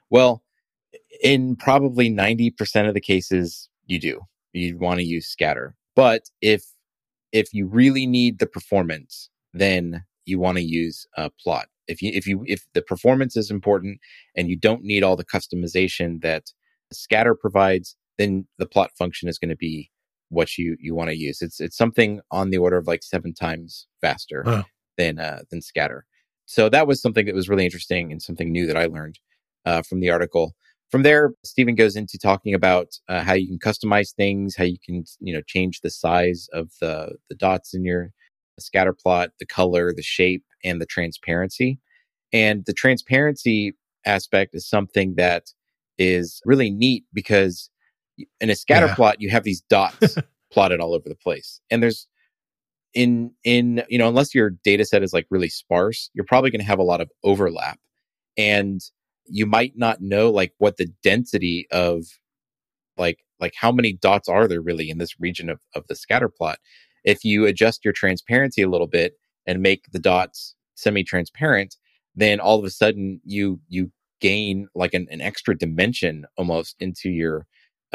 Well, 0.09 0.43
in 1.23 1.55
probably 1.55 2.09
90% 2.09 2.87
of 2.87 2.93
the 2.93 3.01
cases 3.01 3.69
you 3.85 3.99
do. 3.99 4.21
You 4.53 4.77
want 4.77 4.99
to 4.99 5.05
use 5.05 5.27
scatter. 5.27 5.75
But 5.95 6.23
if 6.41 6.63
if 7.31 7.53
you 7.53 7.67
really 7.67 8.05
need 8.05 8.39
the 8.39 8.47
performance, 8.47 9.29
then 9.53 10.05
you 10.25 10.39
want 10.39 10.57
to 10.57 10.63
use 10.63 11.05
a 11.17 11.29
plot. 11.29 11.67
If 11.87 12.01
you 12.01 12.11
if 12.13 12.25
you 12.27 12.43
if 12.47 12.65
the 12.73 12.81
performance 12.81 13.35
is 13.35 13.51
important 13.51 13.99
and 14.35 14.49
you 14.49 14.55
don't 14.55 14.83
need 14.83 15.03
all 15.03 15.15
the 15.15 15.25
customization 15.25 16.21
that 16.21 16.51
scatter 16.91 17.35
provides, 17.35 17.95
then 18.17 18.47
the 18.57 18.65
plot 18.65 18.91
function 18.97 19.27
is 19.27 19.37
going 19.37 19.49
to 19.49 19.55
be 19.57 19.91
what 20.29 20.57
you 20.57 20.75
you 20.79 20.95
want 20.95 21.09
to 21.09 21.17
use. 21.17 21.41
It's 21.41 21.59
it's 21.59 21.77
something 21.77 22.21
on 22.31 22.49
the 22.49 22.57
order 22.57 22.77
of 22.77 22.87
like 22.87 23.03
seven 23.03 23.33
times 23.33 23.87
faster 24.01 24.43
huh. 24.45 24.63
than 24.97 25.19
uh, 25.19 25.41
than 25.49 25.61
scatter. 25.61 26.05
So 26.45 26.69
that 26.69 26.87
was 26.87 27.01
something 27.01 27.25
that 27.25 27.35
was 27.35 27.49
really 27.49 27.65
interesting 27.65 28.11
and 28.11 28.21
something 28.21 28.51
new 28.51 28.67
that 28.67 28.77
I 28.77 28.85
learned 28.85 29.19
uh, 29.65 29.81
from 29.81 29.99
the 29.99 30.09
article. 30.09 30.53
From 30.91 31.01
there, 31.01 31.31
Stephen 31.43 31.73
goes 31.75 31.95
into 31.95 32.19
talking 32.19 32.53
about 32.53 32.99
uh, 33.09 33.23
how 33.23 33.33
you 33.33 33.47
can 33.47 33.57
customize 33.59 34.13
things, 34.13 34.55
how 34.55 34.63
you 34.63 34.77
can 34.83 35.03
you 35.19 35.33
know 35.33 35.41
change 35.47 35.81
the 35.81 35.89
size 35.89 36.47
of 36.53 36.71
the 36.81 37.15
the 37.29 37.35
dots 37.35 37.73
in 37.73 37.83
your 37.83 38.11
scatter 38.59 38.93
plot, 38.93 39.31
the 39.39 39.45
color, 39.45 39.93
the 39.93 40.03
shape, 40.03 40.43
and 40.63 40.79
the 40.79 40.85
transparency. 40.85 41.79
And 42.31 42.65
the 42.65 42.73
transparency 42.73 43.73
aspect 44.05 44.55
is 44.55 44.67
something 44.67 45.15
that 45.15 45.51
is 45.97 46.41
really 46.45 46.69
neat 46.69 47.05
because 47.13 47.69
in 48.39 48.49
a 48.49 48.55
scatter 48.55 48.87
yeah. 48.87 48.95
plot 48.95 49.21
you 49.21 49.29
have 49.29 49.43
these 49.43 49.61
dots 49.61 50.17
plotted 50.51 50.79
all 50.79 50.93
over 50.93 51.09
the 51.09 51.15
place. 51.15 51.61
And 51.69 51.81
there's 51.81 52.07
in 52.93 53.31
in 53.43 53.83
you 53.89 53.97
know 53.97 54.07
unless 54.07 54.33
your 54.33 54.51
data 54.63 54.85
set 54.85 55.03
is 55.03 55.11
like 55.11 55.27
really 55.29 55.49
sparse 55.49 56.09
you're 56.13 56.25
probably 56.25 56.49
going 56.49 56.61
to 56.61 56.65
have 56.65 56.79
a 56.79 56.83
lot 56.83 57.01
of 57.01 57.11
overlap. 57.23 57.79
And 58.37 58.81
you 59.27 59.45
might 59.45 59.73
not 59.75 60.01
know 60.01 60.29
like 60.29 60.53
what 60.57 60.77
the 60.77 60.87
density 61.03 61.67
of 61.71 62.05
like 62.97 63.19
like 63.39 63.53
how 63.55 63.71
many 63.71 63.93
dots 63.93 64.29
are 64.29 64.47
there 64.47 64.61
really 64.61 64.89
in 64.89 64.97
this 64.97 65.19
region 65.19 65.49
of, 65.49 65.59
of 65.75 65.85
the 65.87 65.95
scatter 65.95 66.29
plot. 66.29 66.59
If 67.03 67.23
you 67.23 67.45
adjust 67.45 67.85
your 67.85 67.93
transparency 67.93 68.61
a 68.61 68.69
little 68.69 68.87
bit 68.87 69.13
and 69.45 69.61
make 69.61 69.91
the 69.91 69.99
dots 69.99 70.55
semi-transparent 70.75 71.75
then 72.15 72.39
all 72.39 72.57
of 72.57 72.65
a 72.65 72.69
sudden 72.69 73.19
you 73.23 73.59
you 73.67 73.91
gain 74.21 74.67
like 74.75 74.93
an, 74.93 75.07
an 75.11 75.21
extra 75.21 75.57
dimension 75.57 76.25
almost 76.37 76.75
into 76.79 77.09
your 77.09 77.45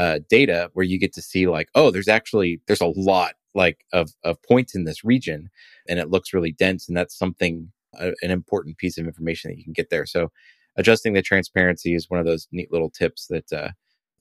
uh, 0.01 0.19
data 0.31 0.71
where 0.73 0.87
you 0.87 0.99
get 0.99 1.13
to 1.13 1.21
see 1.21 1.47
like, 1.47 1.69
oh, 1.75 1.91
there's 1.91 2.09
actually 2.09 2.63
there's 2.67 2.81
a 2.81 2.93
lot 2.97 3.35
like 3.55 3.85
of 3.93 4.11
of 4.25 4.43
points 4.43 4.75
in 4.75 4.85
this 4.85 5.05
region, 5.05 5.51
and 5.87 5.99
it 5.99 6.09
looks 6.09 6.33
really 6.33 6.53
dense, 6.53 6.89
and 6.89 6.97
that's 6.97 7.19
something 7.19 7.71
uh, 7.99 8.13
an 8.23 8.31
important 8.31 8.79
piece 8.79 8.97
of 8.97 9.05
information 9.05 9.51
that 9.51 9.59
you 9.59 9.65
can 9.65 9.75
get 9.75 9.91
there. 9.91 10.07
So 10.07 10.31
adjusting 10.77 11.13
the 11.13 11.21
transparency 11.21 11.95
is 11.95 12.09
one 12.09 12.19
of 12.19 12.25
those 12.25 12.49
neat 12.51 12.73
little 12.73 12.89
tips 12.89 13.27
that, 13.27 13.53
uh, 13.53 13.73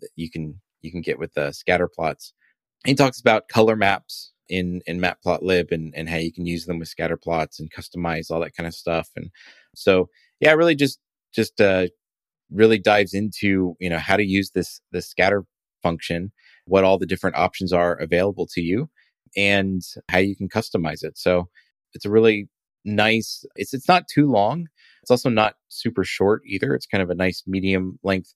that 0.02 0.10
you 0.18 0.30
can 0.30 0.60
you 0.82 0.92
can 0.92 1.02
get 1.02 1.18
with 1.18 1.34
the 1.34 1.54
scatter 1.54 1.88
plots. 1.88 2.34
He 2.86 2.94
talks 2.94 3.22
about 3.22 3.48
color 3.48 3.78
maps 3.78 4.34
in 4.50 4.82
in 4.86 5.00
Matplotlib 5.00 5.72
and 5.72 5.94
and 5.96 6.10
how 6.10 6.18
you 6.18 6.34
can 6.34 6.46
use 6.46 6.66
them 6.66 6.80
with 6.80 6.90
scatter 6.90 7.18
plots 7.18 7.58
and 7.58 7.72
customize 7.72 8.30
all 8.30 8.42
that 8.42 8.56
kind 8.56 8.68
of 8.68 8.74
stuff. 8.74 9.10
And 9.16 9.30
so 9.76 10.10
yeah, 10.42 10.52
really 10.54 10.76
just 10.76 11.00
just 11.34 11.62
uh, 11.62 11.88
really 12.52 12.80
dives 12.80 13.14
into 13.14 13.76
you 13.80 13.90
know 13.90 14.00
how 14.00 14.18
to 14.18 14.26
use 14.26 14.52
this 14.52 14.82
this 14.92 15.08
scatter 15.08 15.46
function, 15.82 16.32
what 16.66 16.84
all 16.84 16.98
the 16.98 17.06
different 17.06 17.36
options 17.36 17.74
are 17.74 17.96
available 17.96 18.48
to 18.54 18.62
you, 18.62 18.90
and 19.36 19.82
how 20.10 20.20
you 20.20 20.36
can 20.36 20.50
customize 20.50 21.04
it. 21.04 21.18
So 21.18 21.50
it's 21.94 22.06
a 22.06 22.10
really 22.10 22.50
nice. 22.86 23.46
It's 23.56 23.74
it's 23.74 23.88
not 23.88 24.08
too 24.08 24.30
long. 24.30 24.68
It's 25.02 25.12
also 25.12 25.30
not 25.30 25.56
super 25.70 26.04
short 26.04 26.42
either. 26.46 26.76
It's 26.76 26.86
kind 26.86 27.02
of 27.02 27.10
a 27.10 27.16
nice 27.16 27.44
medium 27.48 28.00
length 28.04 28.34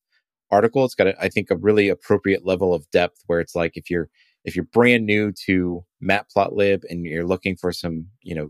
article. 0.51 0.85
It's 0.85 0.95
got, 0.95 1.07
a, 1.07 1.21
I 1.21 1.29
think, 1.29 1.49
a 1.51 1.57
really 1.57 1.89
appropriate 1.89 2.45
level 2.45 2.73
of 2.73 2.89
depth 2.91 3.23
where 3.27 3.39
it's 3.39 3.55
like 3.55 3.73
if 3.75 3.89
you're 3.89 4.09
if 4.45 4.55
you're 4.55 4.65
brand 4.65 5.05
new 5.05 5.31
to 5.45 5.85
Matplotlib 6.03 6.83
and 6.89 7.05
you're 7.05 7.25
looking 7.25 7.55
for 7.55 7.71
some, 7.71 8.07
you 8.21 8.35
know, 8.35 8.49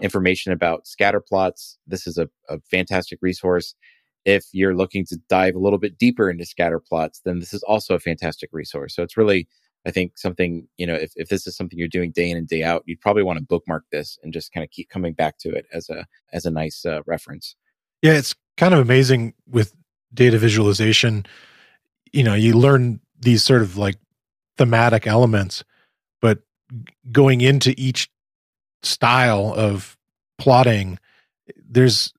information 0.00 0.52
about 0.52 0.86
scatter 0.86 1.20
plots, 1.20 1.78
this 1.86 2.06
is 2.06 2.18
a, 2.18 2.28
a 2.48 2.58
fantastic 2.70 3.18
resource 3.22 3.74
if 4.28 4.44
you're 4.52 4.76
looking 4.76 5.06
to 5.06 5.18
dive 5.30 5.54
a 5.54 5.58
little 5.58 5.78
bit 5.78 5.96
deeper 5.96 6.30
into 6.30 6.44
scatter 6.44 6.78
plots, 6.78 7.22
then 7.24 7.40
this 7.40 7.54
is 7.54 7.62
also 7.62 7.94
a 7.94 7.98
fantastic 7.98 8.50
resource. 8.52 8.94
So 8.94 9.02
it's 9.02 9.16
really, 9.16 9.48
I 9.86 9.90
think, 9.90 10.18
something, 10.18 10.68
you 10.76 10.86
know, 10.86 10.94
if, 10.94 11.12
if 11.16 11.30
this 11.30 11.46
is 11.46 11.56
something 11.56 11.78
you're 11.78 11.88
doing 11.88 12.10
day 12.10 12.30
in 12.30 12.36
and 12.36 12.46
day 12.46 12.62
out, 12.62 12.82
you'd 12.84 13.00
probably 13.00 13.22
want 13.22 13.38
to 13.38 13.44
bookmark 13.44 13.84
this 13.90 14.18
and 14.22 14.30
just 14.30 14.52
kind 14.52 14.62
of 14.62 14.70
keep 14.70 14.90
coming 14.90 15.14
back 15.14 15.38
to 15.38 15.50
it 15.50 15.64
as 15.72 15.88
a 15.88 16.04
as 16.34 16.44
a 16.44 16.50
nice 16.50 16.84
uh, 16.84 17.00
reference. 17.06 17.56
Yeah, 18.02 18.12
it's 18.12 18.34
kind 18.58 18.74
of 18.74 18.80
amazing 18.80 19.32
with 19.48 19.74
data 20.12 20.36
visualization. 20.36 21.24
You 22.12 22.22
know, 22.22 22.34
you 22.34 22.52
learn 22.52 23.00
these 23.18 23.42
sort 23.42 23.62
of 23.62 23.78
like 23.78 23.96
thematic 24.58 25.06
elements, 25.06 25.64
but 26.20 26.40
going 27.10 27.40
into 27.40 27.74
each 27.78 28.10
style 28.82 29.54
of 29.56 29.96
plotting, 30.36 30.98
there's 31.66 32.12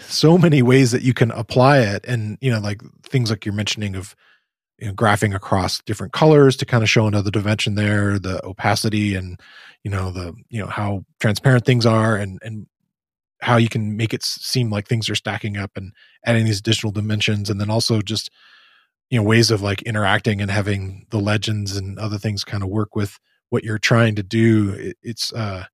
so 0.00 0.38
many 0.38 0.62
ways 0.62 0.90
that 0.92 1.02
you 1.02 1.14
can 1.14 1.30
apply 1.30 1.80
it. 1.80 2.04
And 2.06 2.38
you 2.40 2.50
know 2.50 2.60
like 2.60 2.82
things 3.02 3.30
like 3.30 3.44
you're 3.44 3.54
mentioning 3.54 3.94
of 3.94 4.14
you 4.78 4.88
know, 4.88 4.94
graphing 4.94 5.34
across 5.34 5.80
different 5.82 6.12
colors 6.12 6.56
to 6.56 6.66
kind 6.66 6.82
of 6.82 6.90
show 6.90 7.06
another 7.06 7.32
dimension 7.32 7.74
there 7.74 8.18
the 8.18 8.44
opacity 8.44 9.16
and 9.16 9.40
you 9.82 9.90
know 9.90 10.12
the 10.12 10.34
you 10.50 10.60
know 10.60 10.68
how 10.68 11.04
transparent 11.20 11.64
things 11.64 11.84
are 11.84 12.16
and 12.16 12.38
and 12.42 12.66
how 13.40 13.56
you 13.56 13.68
can 13.68 13.96
make 13.96 14.12
it 14.12 14.22
seem 14.22 14.70
like 14.70 14.88
things 14.88 15.08
are 15.08 15.14
stacking 15.14 15.56
up 15.56 15.72
and 15.76 15.92
adding 16.24 16.44
these 16.44 16.58
additional 16.58 16.92
dimensions. 16.92 17.48
And 17.50 17.60
then 17.60 17.70
also 17.70 18.00
just 18.00 18.30
you 19.10 19.18
know 19.18 19.24
ways 19.24 19.50
of 19.50 19.62
like 19.62 19.82
interacting 19.82 20.40
and 20.40 20.50
having 20.50 21.06
the 21.10 21.20
legends 21.20 21.76
and 21.76 21.98
other 21.98 22.18
things 22.18 22.44
kind 22.44 22.62
of 22.62 22.68
work 22.68 22.96
with 22.96 23.18
what 23.50 23.64
you're 23.64 23.78
trying 23.78 24.14
to 24.16 24.22
do. 24.22 24.72
It, 24.72 24.96
it's 25.02 25.32
uh 25.32 25.64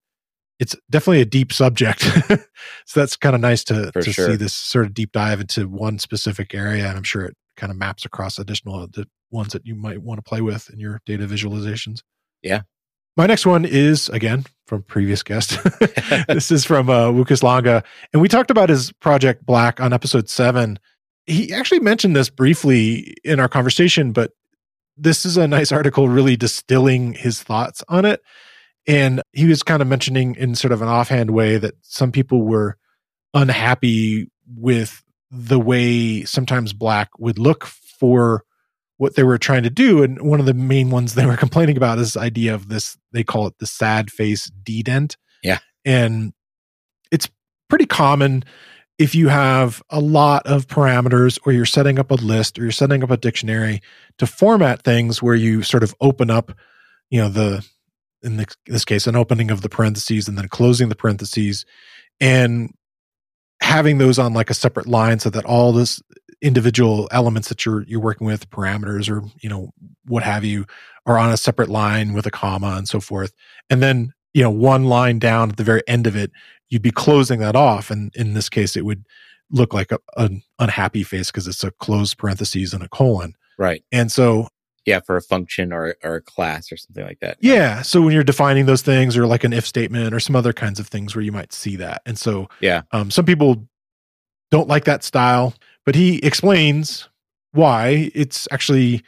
it's 0.59 0.77
definitely 0.91 1.21
a 1.21 1.27
deep 1.27 1.53
subject. 1.53 2.01
so 2.87 3.01
that's 3.01 3.17
kind 3.17 3.35
of 3.35 3.41
nice 3.41 3.65
to, 3.65 3.91
to 3.93 4.13
sure. 4.13 4.31
see 4.31 4.37
this 4.37 4.55
sort 4.55 4.87
of 4.87 4.95
deep 4.95 5.13
dive 5.13 5.41
into 5.41 5.69
one 5.69 5.99
specific 5.99 6.55
area. 6.55 6.87
And 6.87 6.97
I'm 6.97 7.03
sure 7.03 7.25
it 7.25 7.37
kind 7.57 7.71
of 7.71 7.77
maps 7.77 8.05
across 8.05 8.39
additional 8.39 8.87
the 8.87 9.07
ones 9.31 9.53
that 9.53 9.67
you 9.67 9.75
might 9.75 10.03
want 10.03 10.19
to 10.19 10.23
play 10.23 10.41
with 10.41 10.71
in 10.71 10.79
your 10.79 11.01
data 11.07 11.27
visualizations. 11.27 12.01
Yeah. 12.43 12.63
My 13.17 13.27
next 13.27 13.47
one 13.47 13.65
is 13.65 14.09
again 14.09 14.45
from 14.67 14.83
previous 14.83 15.23
guest. 15.23 15.59
this 16.29 16.51
is 16.51 16.65
from 16.65 16.91
uh, 16.91 17.09
Łukasz 17.09 17.43
Langa, 17.43 17.85
and 18.13 18.21
we 18.21 18.29
talked 18.29 18.51
about 18.51 18.69
his 18.69 18.93
project 18.93 19.47
Black 19.47 19.81
on 19.81 19.93
episode 19.93 20.29
seven. 20.29 20.79
He 21.27 21.53
actually 21.53 21.81
mentioned 21.81 22.17
this 22.17 22.29
briefly 22.29 23.15
in 23.25 23.39
our 23.39 23.49
conversation, 23.49 24.13
but 24.13 24.33
this 24.97 25.25
is 25.25 25.37
a 25.37 25.47
nice 25.47 25.73
article, 25.73 26.09
really 26.09 26.37
distilling 26.37 27.15
his 27.15 27.43
thoughts 27.43 27.83
on 27.89 28.05
it. 28.05 28.21
And 28.87 29.23
he 29.33 29.47
was 29.47 29.63
kind 29.63 29.81
of 29.81 29.89
mentioning 29.89 30.35
in 30.35 30.55
sort 30.55 30.73
of 30.73 30.83
an 30.83 30.89
offhand 30.89 31.31
way 31.31 31.57
that 31.57 31.75
some 31.83 32.13
people 32.13 32.43
were 32.43 32.77
unhappy 33.33 34.31
with 34.57 35.03
the 35.31 35.59
way 35.59 36.25
sometimes 36.25 36.73
black 36.73 37.11
would 37.19 37.39
look 37.39 37.65
for 37.65 38.45
what 38.99 39.17
they 39.17 39.25
were 39.25 39.39
trying 39.39 39.63
to 39.65 39.71
do. 39.71 40.03
And 40.03 40.21
one 40.23 40.39
of 40.39 40.47
the 40.47 40.55
main 40.55 40.91
ones 40.91 41.15
they 41.15 41.27
were 41.27 41.37
complaining 41.39 41.77
about 41.77 41.99
is 41.99 42.15
this 42.15 42.23
idea 42.23 42.55
of 42.55 42.69
this, 42.69 42.97
they 43.13 43.25
call 43.25 43.47
it 43.47 43.55
the 43.59 43.67
sad 43.67 44.11
face 44.11 44.51
dedent. 44.63 45.17
Yeah. 45.43 45.59
And 45.85 46.33
it's 47.11 47.29
pretty 47.69 47.87
common 47.87 48.45
if 48.99 49.15
you 49.15 49.29
have 49.29 49.83
a 49.91 50.01
lot 50.01 50.47
of 50.47 50.69
parameters 50.69 51.39
or 51.45 51.53
you're 51.53 51.67
setting 51.67 51.99
up 51.99 52.11
a 52.11 52.15
list 52.15 52.59
or 52.59 52.63
you're 52.63 52.71
setting 52.71 53.03
up 53.03 53.11
a 53.11 53.17
dictionary 53.17 53.83
to 54.19 54.27
format 54.27 54.83
things 54.83 55.21
where 55.21 55.35
you 55.35 55.63
sort 55.63 55.83
of 55.83 55.95
open 56.01 56.31
up, 56.31 56.53
you 57.11 57.21
know, 57.21 57.29
the, 57.29 57.67
in 58.25 58.45
this 58.67 58.85
case, 58.85 59.07
an 59.07 59.17
opening 59.17 59.51
of 59.51 59.61
the 59.63 59.69
parentheses 59.69 60.27
and 60.29 60.37
then 60.37 60.49
closing 60.49 60.89
the 60.89 60.97
parentheses 60.97 61.65
and 62.21 62.73
having 63.61 63.99
those 63.99 64.19
on 64.19 64.33
like 64.33 64.51
a 64.51 64.55
separate 64.55 64.87
line 64.87 65.19
so 65.19 65.31
that 65.31 65.45
all 65.45 65.73
this 65.73 66.03
individual 66.43 67.09
elements 67.11 67.49
that 67.49 67.65
you're 67.65 67.83
you're 67.85 68.01
working 68.01 68.27
with 68.27 68.51
parameters 68.51 69.09
or 69.09 69.27
you 69.41 69.49
know 69.49 69.71
what 70.05 70.23
have 70.23 70.45
you 70.45 70.67
are 71.07 71.19
on 71.19 71.31
a 71.31 71.37
separate 71.37 71.71
line 71.71 72.13
with 72.13 72.27
a 72.27 72.31
comma 72.31 72.75
and 72.77 72.89
so 72.89 73.01
forth. 73.01 73.33
And 73.71 73.83
then 73.83 74.13
you 74.33 74.43
know 74.43 74.51
one 74.51 74.85
line 74.85 75.19
down 75.19 75.51
at 75.51 75.57
the 75.57 75.65
very 75.65 75.83
end 75.87 76.07
of 76.07 76.17
it 76.17 76.31
you'd 76.71 76.83
be 76.83 76.91
closing 76.91 77.41
that 77.41 77.57
off. 77.57 77.91
And 77.91 78.15
in 78.15 78.35
this 78.35 78.49
case 78.49 78.77
it 78.77 78.85
would 78.85 79.05
look 79.51 79.73
like 79.73 79.93
a, 79.93 79.99
an 80.17 80.43
unhappy 80.59 81.03
face 81.03 81.31
because 81.31 81.47
it's 81.47 81.65
a 81.65 81.71
closed 81.71 82.19
parentheses 82.19 82.75
and 82.75 82.83
a 82.83 82.89
colon. 82.89 83.35
Right. 83.59 83.83
And 83.93 84.11
so 84.11 84.49
yeah 84.87 85.01
for 85.01 85.17
a 85.17 85.23
function 85.23 85.73
or, 85.73 85.97
or 86.03 86.17
a 86.17 86.21
class 86.21 86.71
or 86.71 86.77
something 86.77 87.05
like 87.05 87.21
that 87.21 87.37
yeah 87.41 87.83
so 87.83 88.01
when 88.03 88.13
you're 88.13 88.25
defining 88.25 88.67
those 88.67 88.83
things 88.83 89.17
or 89.17 89.27
like 89.27 89.45
an 89.45 89.53
if 89.53 89.67
statement 89.67 90.15
or 90.15 90.21
some 90.21 90.37
other 90.37 90.53
kinds 90.53 90.79
of 90.81 90.87
things 90.87 91.15
where 91.15 91.23
you 91.23 91.33
might 91.33 91.53
see 91.53 91.77
that 91.77 92.03
and 92.07 92.19
so 92.19 92.49
yeah 92.61 92.83
um, 92.93 93.11
some 93.11 93.25
people 93.25 93.67
don't 94.51 94.69
like 94.69 94.85
that 94.85 95.03
style 95.05 95.55
but 95.85 95.95
he 95.95 96.19
explains 96.19 97.09
why 97.53 98.11
it's 98.15 98.49
actually 98.51 99.03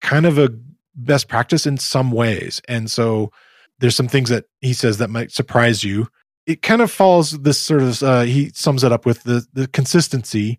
kind 0.00 0.26
of 0.26 0.38
a 0.38 0.50
best 0.94 1.28
practice 1.28 1.66
in 1.66 1.76
some 1.76 2.10
ways. 2.10 2.60
And 2.68 2.90
so 2.90 3.30
there's 3.78 3.96
some 3.96 4.08
things 4.08 4.28
that 4.30 4.46
he 4.60 4.72
says 4.72 4.98
that 4.98 5.10
might 5.10 5.30
surprise 5.30 5.84
you. 5.84 6.08
It 6.46 6.62
kind 6.62 6.82
of 6.82 6.90
falls 6.90 7.32
this 7.40 7.60
sort 7.60 7.82
of 7.82 8.02
uh, 8.02 8.22
he 8.22 8.50
sums 8.54 8.82
it 8.82 8.92
up 8.92 9.06
with 9.06 9.22
the 9.24 9.46
the 9.52 9.68
consistency 9.68 10.58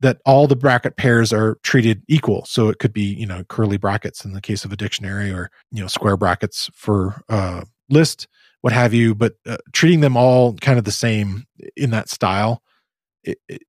that 0.00 0.18
all 0.24 0.46
the 0.46 0.56
bracket 0.56 0.96
pairs 0.96 1.32
are 1.32 1.58
treated 1.62 2.02
equal. 2.08 2.44
So 2.46 2.68
it 2.68 2.78
could 2.78 2.92
be, 2.92 3.02
you 3.02 3.26
know, 3.26 3.44
curly 3.44 3.78
brackets 3.78 4.24
in 4.24 4.32
the 4.32 4.40
case 4.40 4.64
of 4.64 4.72
a 4.72 4.76
dictionary 4.76 5.32
or, 5.32 5.50
you 5.72 5.80
know, 5.80 5.88
square 5.88 6.16
brackets 6.16 6.70
for 6.74 7.22
a 7.28 7.64
list, 7.90 8.28
what 8.60 8.72
have 8.72 8.94
you, 8.94 9.14
but 9.14 9.34
uh, 9.46 9.56
treating 9.72 10.00
them 10.00 10.16
all 10.16 10.54
kind 10.54 10.78
of 10.78 10.84
the 10.84 10.92
same 10.92 11.44
in 11.76 11.90
that 11.90 12.08
style 12.08 12.62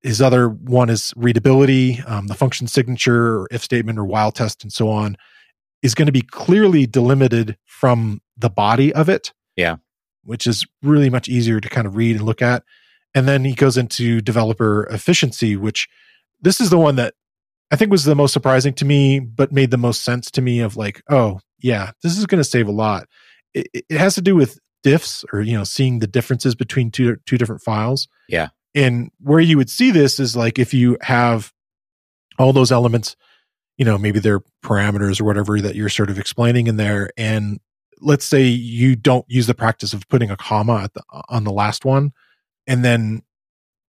his 0.01 0.21
other 0.21 0.49
one 0.49 0.89
is 0.89 1.13
readability, 1.15 2.01
um, 2.05 2.27
the 2.27 2.35
function 2.35 2.67
signature, 2.67 3.39
or 3.39 3.47
if 3.51 3.63
statement, 3.63 3.99
or 3.99 4.05
while 4.05 4.31
test, 4.31 4.63
and 4.63 4.71
so 4.71 4.89
on, 4.89 5.17
is 5.81 5.95
going 5.95 6.05
to 6.05 6.11
be 6.11 6.21
clearly 6.21 6.85
delimited 6.85 7.57
from 7.65 8.21
the 8.37 8.49
body 8.49 8.93
of 8.93 9.09
it. 9.09 9.33
Yeah. 9.55 9.77
Which 10.23 10.45
is 10.45 10.65
really 10.81 11.09
much 11.09 11.27
easier 11.27 11.59
to 11.59 11.69
kind 11.69 11.87
of 11.87 11.95
read 11.95 12.17
and 12.17 12.25
look 12.25 12.41
at. 12.41 12.63
And 13.15 13.27
then 13.27 13.43
he 13.43 13.53
goes 13.53 13.77
into 13.77 14.21
developer 14.21 14.85
efficiency, 14.91 15.55
which 15.55 15.87
this 16.41 16.61
is 16.61 16.69
the 16.69 16.77
one 16.77 16.95
that 16.95 17.13
I 17.71 17.75
think 17.75 17.91
was 17.91 18.03
the 18.03 18.15
most 18.15 18.33
surprising 18.33 18.73
to 18.75 18.85
me, 18.85 19.19
but 19.19 19.51
made 19.51 19.71
the 19.71 19.77
most 19.77 20.03
sense 20.03 20.31
to 20.31 20.41
me 20.41 20.59
of 20.59 20.77
like, 20.77 21.01
oh, 21.09 21.39
yeah, 21.59 21.91
this 22.03 22.17
is 22.17 22.25
going 22.25 22.39
to 22.39 22.49
save 22.49 22.67
a 22.67 22.71
lot. 22.71 23.07
It, 23.53 23.67
it 23.73 23.97
has 23.97 24.15
to 24.15 24.21
do 24.21 24.35
with 24.35 24.59
diffs 24.83 25.25
or, 25.33 25.41
you 25.41 25.57
know, 25.57 25.63
seeing 25.63 25.99
the 25.99 26.07
differences 26.07 26.55
between 26.55 26.89
two, 26.91 27.17
two 27.25 27.37
different 27.37 27.61
files. 27.61 28.07
Yeah. 28.27 28.49
And 28.73 29.11
where 29.19 29.39
you 29.39 29.57
would 29.57 29.69
see 29.69 29.91
this 29.91 30.19
is 30.19 30.35
like 30.35 30.57
if 30.57 30.73
you 30.73 30.97
have 31.01 31.51
all 32.37 32.53
those 32.53 32.71
elements, 32.71 33.15
you 33.77 33.85
know, 33.85 33.97
maybe 33.97 34.19
they're 34.19 34.41
parameters 34.63 35.19
or 35.19 35.25
whatever 35.25 35.59
that 35.61 35.75
you're 35.75 35.89
sort 35.89 36.09
of 36.09 36.19
explaining 36.19 36.67
in 36.67 36.77
there. 36.77 37.09
And 37.17 37.59
let's 37.99 38.25
say 38.25 38.43
you 38.43 38.95
don't 38.95 39.25
use 39.27 39.47
the 39.47 39.53
practice 39.53 39.93
of 39.93 40.07
putting 40.07 40.31
a 40.31 40.37
comma 40.37 40.89
the, 40.93 41.03
on 41.29 41.43
the 41.43 41.51
last 41.51 41.85
one, 41.85 42.13
and 42.67 42.83
then 42.85 43.23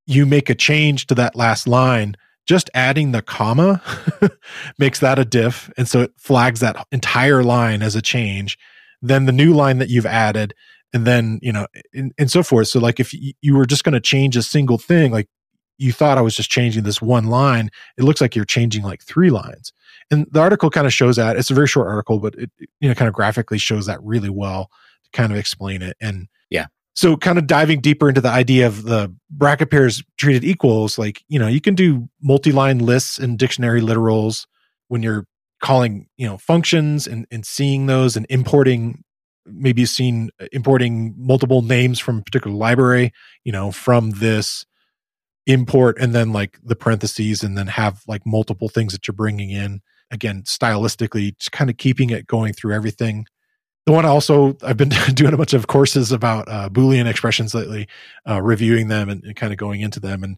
you 0.06 0.26
make 0.26 0.50
a 0.50 0.56
change 0.56 1.08
to 1.08 1.16
that 1.16 1.36
last 1.36 1.68
line. 1.68 2.16
Just 2.50 2.72
adding 2.74 3.12
the 3.12 3.22
comma 3.22 3.80
makes 4.80 5.02
that 5.02 5.20
a 5.20 5.24
diff. 5.24 5.72
And 5.78 5.88
so 5.88 6.02
it 6.02 6.14
flags 6.18 6.62
that 6.62 6.84
entire 6.92 7.44
line 7.44 7.84
as 7.84 7.96
a 7.96 8.02
change. 8.02 8.58
Then 9.04 9.28
the 9.28 9.32
new 9.32 9.54
line 9.54 9.78
that 9.78 9.90
you've 9.90 10.08
added 10.08 10.56
and 10.92 11.06
then 11.06 11.38
you 11.44 11.52
know 11.52 11.68
and, 11.94 12.12
and 12.18 12.32
so 12.32 12.42
forth 12.42 12.68
so 12.68 12.80
like 12.80 13.00
if 13.00 13.14
you 13.14 13.56
were 13.56 13.68
just 13.68 13.84
going 13.84 13.94
to 13.94 14.00
change 14.00 14.36
a 14.36 14.42
single 14.42 14.80
thing 14.80 15.12
like 15.12 15.30
you 15.78 15.92
thought 15.92 16.18
i 16.18 16.22
was 16.22 16.36
just 16.36 16.50
changing 16.50 16.82
this 16.82 17.00
one 17.00 17.28
line 17.28 17.70
it 17.96 18.04
looks 18.04 18.20
like 18.20 18.36
you're 18.36 18.44
changing 18.44 18.82
like 18.82 19.04
three 19.04 19.30
lines 19.30 19.72
and 20.10 20.26
the 20.32 20.40
article 20.40 20.72
kind 20.72 20.88
of 20.88 20.94
shows 20.94 21.18
that 21.18 21.38
it's 21.38 21.52
a 21.52 21.54
very 21.54 21.68
short 21.68 21.88
article 21.88 22.18
but 22.18 22.34
it 22.34 22.50
you 22.80 22.90
know 22.90 22.96
kind 22.96 23.08
of 23.08 23.14
graphically 23.14 23.60
shows 23.60 23.86
that 23.86 24.02
really 24.02 24.32
well 24.32 24.72
to 25.04 25.12
kind 25.12 25.32
of 25.32 25.38
explain 25.38 25.84
it 25.84 25.96
and 26.02 26.28
so 26.96 27.16
kind 27.16 27.38
of 27.38 27.48
diving 27.48 27.80
deeper 27.80 28.10
into 28.10 28.22
the 28.22 28.30
idea 28.30 28.68
of 28.68 28.84
the 28.84 29.14
bracket 29.30 29.72
pairs 29.72 30.04
treated 30.18 30.44
equals 30.44 30.98
like 30.98 31.24
you 31.28 31.40
know 31.40 31.48
you 31.48 31.62
can 31.62 31.76
do 31.76 32.10
multi-line 32.22 32.80
lists 32.80 33.18
and 33.18 33.38
dictionary 33.38 33.82
literals 33.82 34.46
when 34.88 35.04
you're 35.04 35.26
calling 35.62 36.08
you 36.18 36.28
know 36.28 36.38
functions 36.38 37.06
and, 37.08 37.26
and 37.32 37.46
seeing 37.46 37.86
those 37.86 38.16
and 38.16 38.26
importing 38.30 39.04
maybe 39.54 39.82
you've 39.82 39.90
seen 39.90 40.30
uh, 40.40 40.46
importing 40.52 41.14
multiple 41.18 41.62
names 41.62 42.00
from 42.00 42.20
a 42.20 42.22
particular 42.22 42.56
library, 42.56 43.12
you 43.44 43.52
know, 43.52 43.72
from 43.72 44.12
this 44.12 44.66
import 45.46 45.98
and 46.00 46.14
then 46.14 46.32
like 46.32 46.60
the 46.64 46.76
parentheses 46.76 47.44
and 47.44 47.58
then 47.58 47.68
have 47.68 48.04
like 48.08 48.26
multiple 48.26 48.70
things 48.70 48.94
that 48.94 49.08
you're 49.08 49.16
bringing 49.16 49.50
in. 49.50 49.82
Again, 50.12 50.44
stylistically, 50.44 51.38
just 51.38 51.52
kind 51.52 51.70
of 51.70 51.78
keeping 51.78 52.10
it 52.10 52.28
going 52.28 52.54
through 52.54 52.74
everything. 52.74 53.26
The 53.90 53.94
one 53.94 54.06
also, 54.06 54.56
I've 54.62 54.78
been 54.78 54.90
doing 55.16 55.34
a 55.34 55.38
bunch 55.38 55.56
of 55.56 55.66
courses 55.66 56.12
about 56.12 56.48
uh, 56.48 56.70
Boolean 56.70 57.08
expressions 57.08 57.56
lately, 57.56 57.88
uh, 58.30 58.40
reviewing 58.40 58.88
them 58.88 59.10
and, 59.10 59.24
and 59.24 59.36
kind 59.36 59.52
of 59.52 59.58
going 59.58 59.82
into 59.82 60.00
them. 60.00 60.24
And 60.24 60.38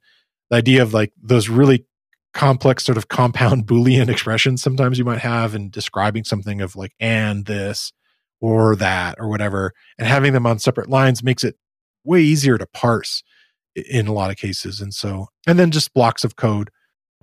the 0.49 0.56
idea 0.56 0.82
of 0.82 0.93
like 0.93 1.12
those 1.22 1.49
really 1.49 1.86
complex 2.34 2.86
sort 2.86 2.97
of 2.97 3.10
compound 3.10 3.66
Boolean 3.68 4.08
expressions 4.08 4.64
sometimes 4.64 4.97
you 4.97 5.04
might 5.04 5.20
have 5.20 5.54
in 5.54 5.70
describing 5.70 6.24
something 6.24 6.62
of 6.62 6.78
like, 6.78 6.93
and 6.97 7.45
this, 7.45 7.91
or 8.39 8.74
that 8.78 9.16
or 9.20 9.28
whatever. 9.28 9.74
And 9.97 10.08
having 10.08 10.32
them 10.32 10.45
on 10.45 10.58
separate 10.58 10.89
lines 10.89 11.22
makes 11.22 11.43
it 11.43 11.58
way 12.06 12.22
easier 12.22 12.58
to 12.58 12.66
parse 12.68 13.22
in 13.76 14.08
a 14.08 14.14
lot 14.14 14.32
of 14.32 14.38
cases. 14.38 14.80
And 14.80 14.93
so 14.93 15.28
and 15.45 15.60
then 15.60 15.72
just 15.72 15.93
blocks 15.93 16.24
of 16.24 16.38
code. 16.38 16.70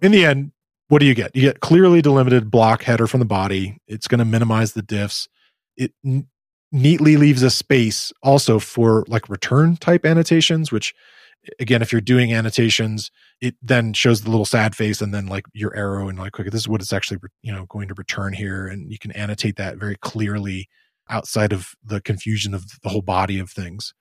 In 0.02 0.12
the 0.12 0.26
end 0.26 0.52
what 0.88 1.00
do 1.00 1.06
you 1.06 1.14
get? 1.14 1.34
You 1.34 1.42
get 1.42 1.60
clearly 1.60 2.02
delimited 2.02 2.50
block 2.50 2.82
header 2.82 3.06
from 3.06 3.20
the 3.20 3.26
body. 3.26 3.78
It's 3.86 4.08
going 4.08 4.18
to 4.18 4.24
minimize 4.24 4.72
the 4.72 4.82
diffs 4.82 5.26
it 5.78 5.92
neatly 6.70 7.16
leaves 7.16 7.42
a 7.42 7.50
space 7.50 8.12
also 8.22 8.58
for 8.58 9.04
like 9.08 9.28
return 9.30 9.76
type 9.76 10.04
annotations 10.04 10.70
which 10.70 10.92
again 11.58 11.80
if 11.80 11.92
you're 11.92 12.00
doing 12.00 12.34
annotations 12.34 13.10
it 13.40 13.54
then 13.62 13.94
shows 13.94 14.20
the 14.20 14.30
little 14.30 14.44
sad 14.44 14.76
face 14.76 15.00
and 15.00 15.14
then 15.14 15.26
like 15.26 15.46
your 15.54 15.74
arrow 15.74 16.08
and 16.08 16.18
like 16.18 16.38
okay 16.38 16.50
this 16.50 16.60
is 16.60 16.68
what 16.68 16.82
it's 16.82 16.92
actually 16.92 17.18
you 17.40 17.52
know 17.52 17.64
going 17.70 17.88
to 17.88 17.94
return 17.96 18.34
here 18.34 18.66
and 18.66 18.92
you 18.92 18.98
can 18.98 19.12
annotate 19.12 19.56
that 19.56 19.78
very 19.78 19.96
clearly 20.02 20.68
outside 21.10 21.52
of 21.52 21.74
the 21.84 22.00
confusion 22.00 22.54
of 22.54 22.64
the 22.82 22.88
whole 22.88 23.02
body 23.02 23.38
of 23.38 23.50
things. 23.50 23.94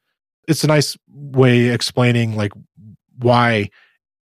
It's 0.47 0.63
a 0.63 0.67
nice 0.67 0.97
way 1.09 1.67
explaining 1.67 2.35
like 2.35 2.51
why 3.17 3.69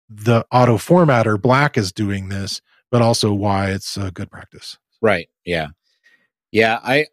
the 0.10 0.46
auto 0.52 0.78
formatter 0.78 1.42
black 1.42 1.78
is 1.78 1.92
doing 1.92 2.30
this, 2.30 2.62
but 2.90 3.02
also 3.02 3.34
why 3.34 3.72
it's 3.72 3.98
a 3.98 4.12
good 4.12 4.30
practice. 4.30 4.78
Right. 5.02 5.30
Yeah. 5.46 5.68
Yeah. 6.52 6.80
I, 6.84 7.08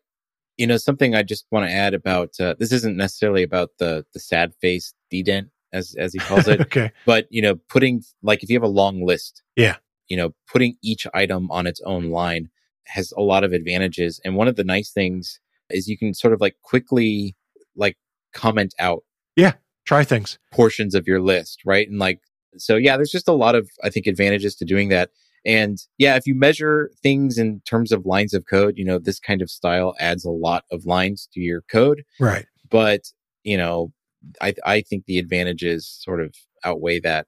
you 0.59 0.67
know, 0.67 0.77
something 0.77 1.15
I 1.15 1.23
just 1.23 1.47
want 1.51 1.67
to 1.67 1.73
add 1.73 1.95
about 1.95 2.39
uh, 2.39 2.55
this 2.59 2.73
isn't 2.73 2.97
necessarily 2.97 3.43
about 3.43 3.71
the 3.79 4.05
the 4.13 4.21
sad 4.21 4.55
face 4.61 4.93
dedent 5.11 5.49
as 5.73 5.95
as 5.99 6.13
he 6.13 6.19
calls 6.19 6.47
it. 6.49 6.61
okay. 6.63 6.93
But 7.07 7.27
you 7.31 7.41
know, 7.41 7.57
putting 7.69 8.03
like 8.23 8.43
if 8.43 8.51
you 8.51 8.57
have 8.57 8.63
a 8.63 8.69
long 8.69 9.05
list, 9.05 9.43
yeah, 9.57 9.77
you 10.09 10.17
know, 10.17 10.35
putting 10.51 10.77
each 10.83 11.07
item 11.15 11.51
on 11.51 11.67
its 11.67 11.81
own 11.87 12.11
line 12.11 12.51
has 12.87 13.13
a 13.17 13.23
lot 13.23 13.45
of 13.45 13.53
advantages. 13.53 14.21
And 14.25 14.35
one 14.35 14.49
of 14.49 14.57
the 14.57 14.65
nice 14.65 14.91
things 14.91 15.41
is 15.71 15.89
you 15.89 15.99
can 15.99 16.15
sort 16.15 16.33
of 16.33 16.41
like 16.41 16.57
quickly 16.63 17.37
like 17.77 17.97
comment 18.35 18.75
out 18.79 19.05
yeah 19.37 19.53
try 19.87 20.05
things 20.05 20.39
portions 20.53 20.95
of 20.95 21.07
your 21.07 21.21
list 21.21 21.61
right 21.65 21.89
and 21.89 21.99
like 21.99 22.21
so 22.57 22.77
yeah 22.77 22.97
there's 22.97 23.11
just 23.11 23.29
a 23.29 23.33
lot 23.33 23.55
of 23.55 23.71
i 23.83 23.89
think 23.89 24.07
advantages 24.07 24.55
to 24.55 24.65
doing 24.65 24.89
that 24.89 25.11
and 25.45 25.79
yeah 25.99 26.17
if 26.17 26.27
you 26.27 26.35
measure 26.35 26.91
things 27.03 27.39
in 27.39 27.61
terms 27.61 27.93
of 27.93 28.07
lines 28.07 28.35
of 28.35 28.45
code 28.47 28.75
you 28.77 28.85
know 28.85 28.99
this 28.99 29.21
kind 29.21 29.43
of 29.43 29.51
style 29.51 29.95
adds 29.99 30.25
a 30.25 30.31
lot 30.31 30.65
of 30.71 30.87
lines 30.87 31.29
to 31.33 31.41
your 31.41 31.63
code. 31.71 32.05
Right. 32.21 32.47
But 32.71 33.03
you 33.45 33.57
know 33.57 33.93
i 34.41 34.53
i 34.65 34.81
think 34.81 35.05
the 35.07 35.19
advantages 35.19 35.89
sort 36.03 36.21
of 36.21 36.35
outweigh 36.65 36.99
that 37.01 37.27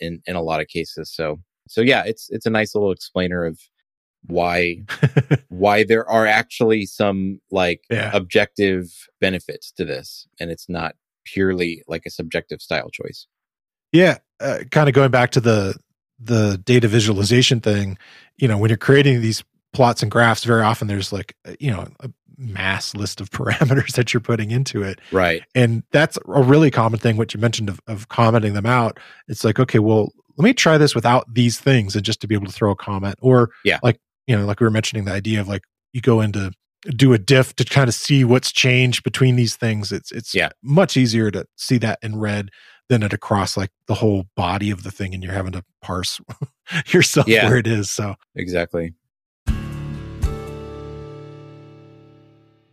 in 0.00 0.20
in 0.26 0.36
a 0.36 0.42
lot 0.42 0.60
of 0.60 0.68
cases. 0.68 1.12
So 1.14 1.40
so 1.68 1.80
yeah 1.80 2.02
it's 2.04 2.28
it's 2.30 2.46
a 2.46 2.50
nice 2.50 2.74
little 2.74 2.90
explainer 2.90 3.44
of 3.44 3.58
why 4.26 4.82
why 5.48 5.84
there 5.84 6.08
are 6.08 6.26
actually 6.26 6.86
some 6.86 7.40
like 7.50 7.82
yeah. 7.90 8.10
objective 8.12 8.86
benefits 9.20 9.72
to 9.72 9.84
this 9.84 10.26
and 10.38 10.50
it's 10.50 10.68
not 10.68 10.94
purely 11.24 11.82
like 11.88 12.02
a 12.06 12.10
subjective 12.10 12.60
style 12.60 12.90
choice. 12.90 13.26
Yeah 13.92 14.18
uh, 14.40 14.58
kind 14.70 14.88
of 14.88 14.94
going 14.94 15.10
back 15.10 15.30
to 15.30 15.40
the 15.40 15.76
the 16.22 16.60
data 16.64 16.88
visualization 16.88 17.60
thing, 17.60 17.98
you 18.36 18.48
know, 18.48 18.58
when 18.58 18.68
you're 18.70 18.76
creating 18.76 19.20
these 19.20 19.42
plots 19.72 20.02
and 20.02 20.10
graphs, 20.10 20.44
very 20.44 20.62
often 20.62 20.86
there's 20.88 21.12
like, 21.12 21.34
you 21.58 21.70
know, 21.70 21.86
a 22.00 22.10
mass 22.38 22.94
list 22.94 23.20
of 23.20 23.30
parameters 23.38 23.92
that 23.94 24.12
you're 24.12 24.20
putting 24.20 24.50
into 24.50 24.82
it. 24.82 25.00
Right. 25.10 25.42
And 25.54 25.82
that's 25.92 26.18
a 26.28 26.42
really 26.42 26.70
common 26.70 26.98
thing, 27.00 27.16
what 27.16 27.34
you 27.34 27.40
mentioned 27.40 27.68
of, 27.68 27.80
of 27.86 28.08
commenting 28.08 28.54
them 28.54 28.66
out. 28.66 28.98
It's 29.28 29.44
like, 29.44 29.58
okay, 29.58 29.78
well, 29.78 30.12
let 30.36 30.44
me 30.44 30.54
try 30.54 30.78
this 30.78 30.94
without 30.94 31.32
these 31.32 31.58
things 31.58 31.94
and 31.94 32.04
just 32.04 32.20
to 32.20 32.26
be 32.28 32.34
able 32.34 32.46
to 32.46 32.52
throw 32.52 32.70
a 32.70 32.76
comment. 32.76 33.16
Or 33.20 33.50
Yeah. 33.64 33.78
like, 33.82 33.98
you 34.26 34.36
know, 34.36 34.44
like 34.46 34.60
we 34.60 34.64
were 34.66 34.70
mentioning 34.70 35.04
the 35.04 35.12
idea 35.12 35.40
of 35.40 35.48
like 35.48 35.62
you 35.92 36.00
go 36.00 36.20
into 36.20 36.52
do 36.88 37.12
a 37.12 37.18
diff 37.18 37.54
to 37.54 37.64
kind 37.64 37.86
of 37.86 37.94
see 37.94 38.24
what's 38.24 38.50
changed 38.50 39.04
between 39.04 39.36
these 39.36 39.54
things. 39.54 39.92
It's 39.92 40.10
it's 40.10 40.34
Yeah. 40.34 40.48
much 40.62 40.96
easier 40.96 41.30
to 41.30 41.44
see 41.56 41.78
that 41.78 41.98
in 42.02 42.18
red 42.18 42.48
than 42.92 43.02
it 43.02 43.14
across 43.14 43.56
like 43.56 43.70
the 43.86 43.94
whole 43.94 44.26
body 44.36 44.70
of 44.70 44.82
the 44.82 44.90
thing 44.90 45.14
and 45.14 45.24
you're 45.24 45.32
having 45.32 45.52
to 45.52 45.64
parse 45.80 46.20
yourself 46.88 47.26
Yeah. 47.26 47.48
where 47.48 47.56
it 47.56 47.66
is. 47.66 47.88
So 47.88 48.16
Exactly. 48.34 48.92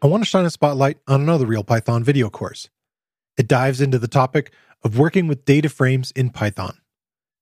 I 0.01 0.07
want 0.07 0.21
to 0.23 0.29
shine 0.29 0.43
a 0.43 0.49
spotlight 0.49 0.97
on 1.07 1.21
another 1.21 1.45
Real 1.45 1.63
Python 1.63 2.03
video 2.03 2.29
course. 2.29 2.69
It 3.37 3.47
dives 3.47 3.79
into 3.79 3.97
the 3.97 4.09
topic 4.09 4.51
of 4.83 4.97
working 4.99 5.27
with 5.27 5.45
data 5.45 5.69
frames 5.69 6.11
in 6.11 6.31
Python. 6.31 6.77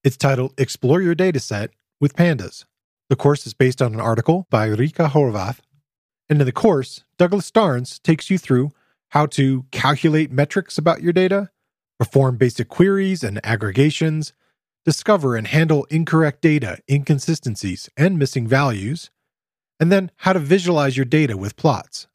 It's 0.04 0.18
titled 0.18 0.54
Explore 0.60 1.02
Your 1.02 1.16
Dataset 1.16 1.70
with 2.00 2.16
Pandas. 2.16 2.66
The 3.10 3.16
course 3.16 3.48
is 3.48 3.56
based 3.56 3.82
on 3.82 3.94
an 3.96 4.00
article 4.00 4.46
by 4.52 4.68
Reka 4.68 5.08
Horvath. 5.10 5.60
And 6.30 6.40
in 6.40 6.46
the 6.46 6.52
course, 6.52 7.04
Douglas 7.18 7.50
Starnes 7.50 8.02
takes 8.04 8.30
you 8.30 8.38
through 8.38 8.72
how 9.10 9.26
to 9.28 9.66
calculate 9.72 10.32
metrics 10.32 10.78
about 10.78 11.02
your 11.02 11.14
data, 11.14 11.50
perform 12.00 12.38
basic 12.38 12.70
queries 12.70 13.24
and 13.24 13.40
aggregations, 13.46 14.34
discover 14.86 15.36
and 15.36 15.48
handle 15.48 15.86
incorrect 15.90 16.42
data, 16.42 16.80
inconsistencies, 16.90 17.90
and 17.98 18.18
missing 18.18 18.48
values, 18.48 19.10
and 19.80 19.92
then 19.92 20.12
how 20.18 20.34
to 20.34 20.40
visualize 20.40 20.96
your 20.96 21.06
data 21.06 21.36
with 21.38 21.56
plots. 21.56 22.08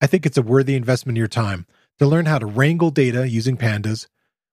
I 0.00 0.06
think 0.06 0.26
it's 0.26 0.38
a 0.38 0.42
worthy 0.42 0.74
investment 0.74 1.16
of 1.16 1.20
your 1.20 1.28
time 1.28 1.66
to 1.98 2.06
learn 2.06 2.26
how 2.26 2.38
to 2.38 2.46
wrangle 2.46 2.90
data 2.90 3.28
using 3.28 3.56
pandas, 3.56 4.08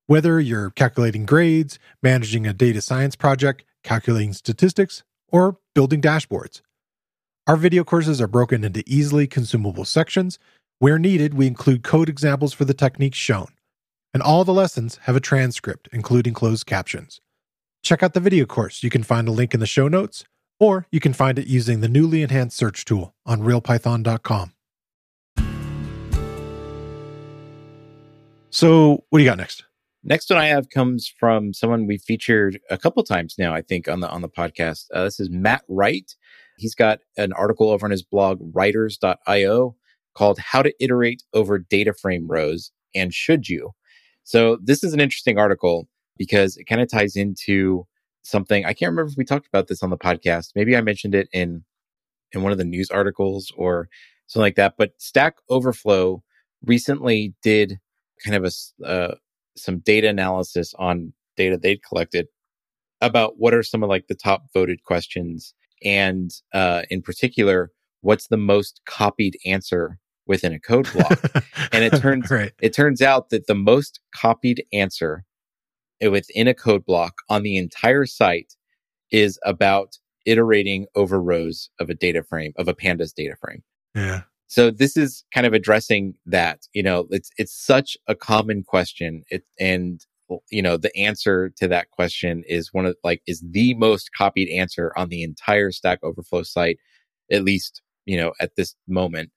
whether 0.05 0.39
you're 0.39 0.69
calculating 0.71 1.25
grades, 1.25 1.79
managing 2.03 2.45
a 2.45 2.53
data 2.53 2.81
science 2.81 3.15
project, 3.15 3.63
calculating 3.83 4.33
statistics, 4.33 5.03
or 5.29 5.57
building 5.73 6.01
dashboards. 6.01 6.61
Our 7.47 7.55
video 7.55 7.83
courses 7.83 8.21
are 8.21 8.27
broken 8.27 8.63
into 8.63 8.83
easily 8.85 9.25
consumable 9.25 9.85
sections. 9.85 10.37
Where 10.77 10.99
needed, 10.99 11.33
we 11.33 11.47
include 11.47 11.83
code 11.83 12.09
examples 12.09 12.53
for 12.53 12.65
the 12.65 12.75
techniques 12.75 13.17
shown. 13.17 13.47
And 14.13 14.23
all 14.23 14.43
the 14.43 14.53
lessons 14.53 14.99
have 15.03 15.15
a 15.15 15.19
transcript, 15.19 15.87
including 15.91 16.33
closed 16.33 16.65
captions. 16.65 17.21
Check 17.83 18.01
out 18.01 18.13
the 18.13 18.19
video 18.19 18.45
course. 18.45 18.83
You 18.83 18.89
can 18.89 19.03
find 19.03 19.27
a 19.27 19.31
link 19.31 19.53
in 19.53 19.59
the 19.59 19.67
show 19.67 19.87
notes, 19.87 20.25
or 20.59 20.87
you 20.91 20.99
can 20.99 21.13
find 21.13 21.37
it 21.37 21.47
using 21.47 21.81
the 21.81 21.87
newly 21.87 22.23
enhanced 22.23 22.57
search 22.57 22.85
tool 22.85 23.13
on 23.25 23.41
realpython.com. 23.41 24.53
So, 28.51 29.03
what 29.09 29.19
do 29.19 29.23
you 29.23 29.29
got 29.29 29.37
next? 29.37 29.63
Next 30.03 30.29
one 30.29 30.39
I 30.39 30.47
have 30.47 30.69
comes 30.69 31.11
from 31.19 31.53
someone 31.53 31.85
we 31.85 31.97
featured 31.97 32.59
a 32.69 32.77
couple 32.77 33.03
times 33.03 33.35
now, 33.37 33.53
I 33.53 33.61
think, 33.61 33.87
on 33.87 33.99
the 33.99 34.09
on 34.09 34.21
the 34.21 34.29
podcast. 34.29 34.85
Uh, 34.93 35.03
this 35.03 35.19
is 35.19 35.29
Matt 35.29 35.63
Wright. 35.67 36.15
He's 36.57 36.73
got 36.73 36.99
an 37.15 37.31
article 37.33 37.69
over 37.69 37.85
on 37.85 37.91
his 37.91 38.03
blog, 38.03 38.39
wrighters.io, 38.53 39.75
called 40.15 40.39
How 40.39 40.61
to 40.63 40.73
Iterate 40.83 41.23
Over 41.33 41.59
Data 41.59 41.93
Frame 41.93 42.27
Rows 42.27 42.71
and 42.95 43.13
Should 43.13 43.49
You? 43.49 43.71
So 44.29 44.59
this 44.61 44.83
is 44.83 44.93
an 44.93 44.99
interesting 44.99 45.39
article 45.39 45.87
because 46.15 46.55
it 46.55 46.65
kind 46.65 46.81
of 46.81 46.87
ties 46.87 47.15
into 47.15 47.87
something. 48.21 48.63
I 48.63 48.73
can't 48.73 48.91
remember 48.91 49.09
if 49.09 49.17
we 49.17 49.25
talked 49.25 49.47
about 49.47 49.67
this 49.67 49.81
on 49.81 49.89
the 49.89 49.97
podcast. 49.97 50.51
Maybe 50.53 50.77
I 50.77 50.81
mentioned 50.81 51.15
it 51.15 51.29
in 51.33 51.63
in 52.33 52.43
one 52.43 52.51
of 52.51 52.59
the 52.59 52.63
news 52.63 52.91
articles 52.91 53.51
or 53.57 53.89
something 54.27 54.45
like 54.45 54.55
that. 54.57 54.75
But 54.77 54.91
Stack 54.99 55.37
Overflow 55.49 56.21
recently 56.63 57.33
did 57.41 57.79
kind 58.23 58.35
of 58.35 58.45
a 58.45 58.85
uh, 58.85 59.15
some 59.57 59.79
data 59.79 60.09
analysis 60.09 60.75
on 60.77 61.11
data 61.35 61.57
they'd 61.57 61.81
collected 61.81 62.27
about 63.01 63.39
what 63.39 63.55
are 63.55 63.63
some 63.63 63.81
of 63.81 63.89
like 63.89 64.05
the 64.09 64.13
top 64.13 64.43
voted 64.53 64.83
questions 64.83 65.55
and 65.83 66.29
uh, 66.53 66.83
in 66.91 67.01
particular 67.01 67.71
what's 68.01 68.27
the 68.27 68.37
most 68.37 68.81
copied 68.85 69.37
answer 69.43 69.97
within 70.29 70.53
a 70.53 70.59
code 70.59 70.87
block 70.93 71.19
And 71.73 71.83
it 71.83 71.97
turns- 71.99 72.31
right. 72.31 72.53
it 72.61 72.73
turns 72.73 73.01
out 73.01 73.29
that 73.31 73.47
the 73.47 73.55
most 73.55 73.99
copied 74.15 74.63
answer 74.71 75.25
within 76.01 76.47
a 76.47 76.53
code 76.53 76.85
block 76.85 77.15
on 77.27 77.43
the 77.43 77.57
entire 77.57 78.05
site 78.05 78.55
is 79.11 79.37
about 79.43 79.97
iterating 80.25 80.85
over 80.95 81.21
rows 81.21 81.69
of 81.79 81.89
a 81.89 81.93
data 81.93 82.23
frame 82.23 82.53
of 82.57 82.67
a 82.69 82.73
pandas 82.73 83.13
data 83.13 83.35
frame 83.41 83.63
Yeah. 83.95 84.21
so 84.47 84.69
this 84.71 84.95
is 84.95 85.23
kind 85.33 85.45
of 85.47 85.53
addressing 85.53 86.13
that 86.25 86.59
you 86.73 86.83
know 86.83 87.07
it's 87.09 87.31
it's 87.37 87.53
such 87.53 87.97
a 88.07 88.15
common 88.15 88.63
question 88.63 89.23
it 89.29 89.43
and 89.59 90.05
you 90.51 90.61
know 90.61 90.77
the 90.77 90.95
answer 90.95 91.49
to 91.57 91.67
that 91.67 91.89
question 91.91 92.43
is 92.47 92.71
one 92.73 92.85
of 92.85 92.95
like 93.03 93.21
is 93.27 93.43
the 93.49 93.73
most 93.75 94.11
copied 94.15 94.49
answer 94.49 94.93
on 94.95 95.09
the 95.09 95.23
entire 95.23 95.71
stack 95.71 95.99
overflow 96.03 96.43
site 96.43 96.77
at 97.31 97.43
least 97.43 97.81
you 98.05 98.15
know 98.17 98.33
at 98.39 98.55
this 98.55 98.75
moment 98.87 99.31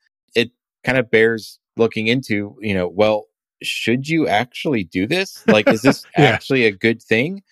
kind 0.85 0.99
of 0.99 1.11
bears 1.11 1.59
looking 1.77 2.07
into 2.07 2.57
you 2.61 2.75
know 2.75 2.89
well 2.89 3.27
should 3.63 4.09
you 4.09 4.27
actually 4.27 4.85
do 4.85 5.07
this 5.07 5.43
like 5.47 5.69
is 5.69 5.83
this 5.83 6.05
Yeah. 6.19 6.25
actually 6.27 6.65
a 6.65 6.73
good 6.73 7.03
thing 7.03 7.43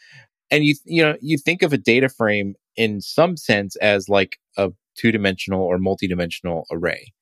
and 0.50 0.64
you 0.64 0.74
you 0.84 1.02
know 1.02 1.16
you 1.20 1.38
think 1.38 1.62
of 1.62 1.72
a 1.72 1.78
data 1.78 2.08
frame 2.08 2.54
in 2.76 3.00
some 3.00 3.36
sense 3.36 3.76
as 3.76 4.08
like 4.08 4.38
a 4.56 4.70
two-dimensional 4.96 5.62
or 5.62 5.78
multi-dimensional 5.78 6.66
array 6.70 7.12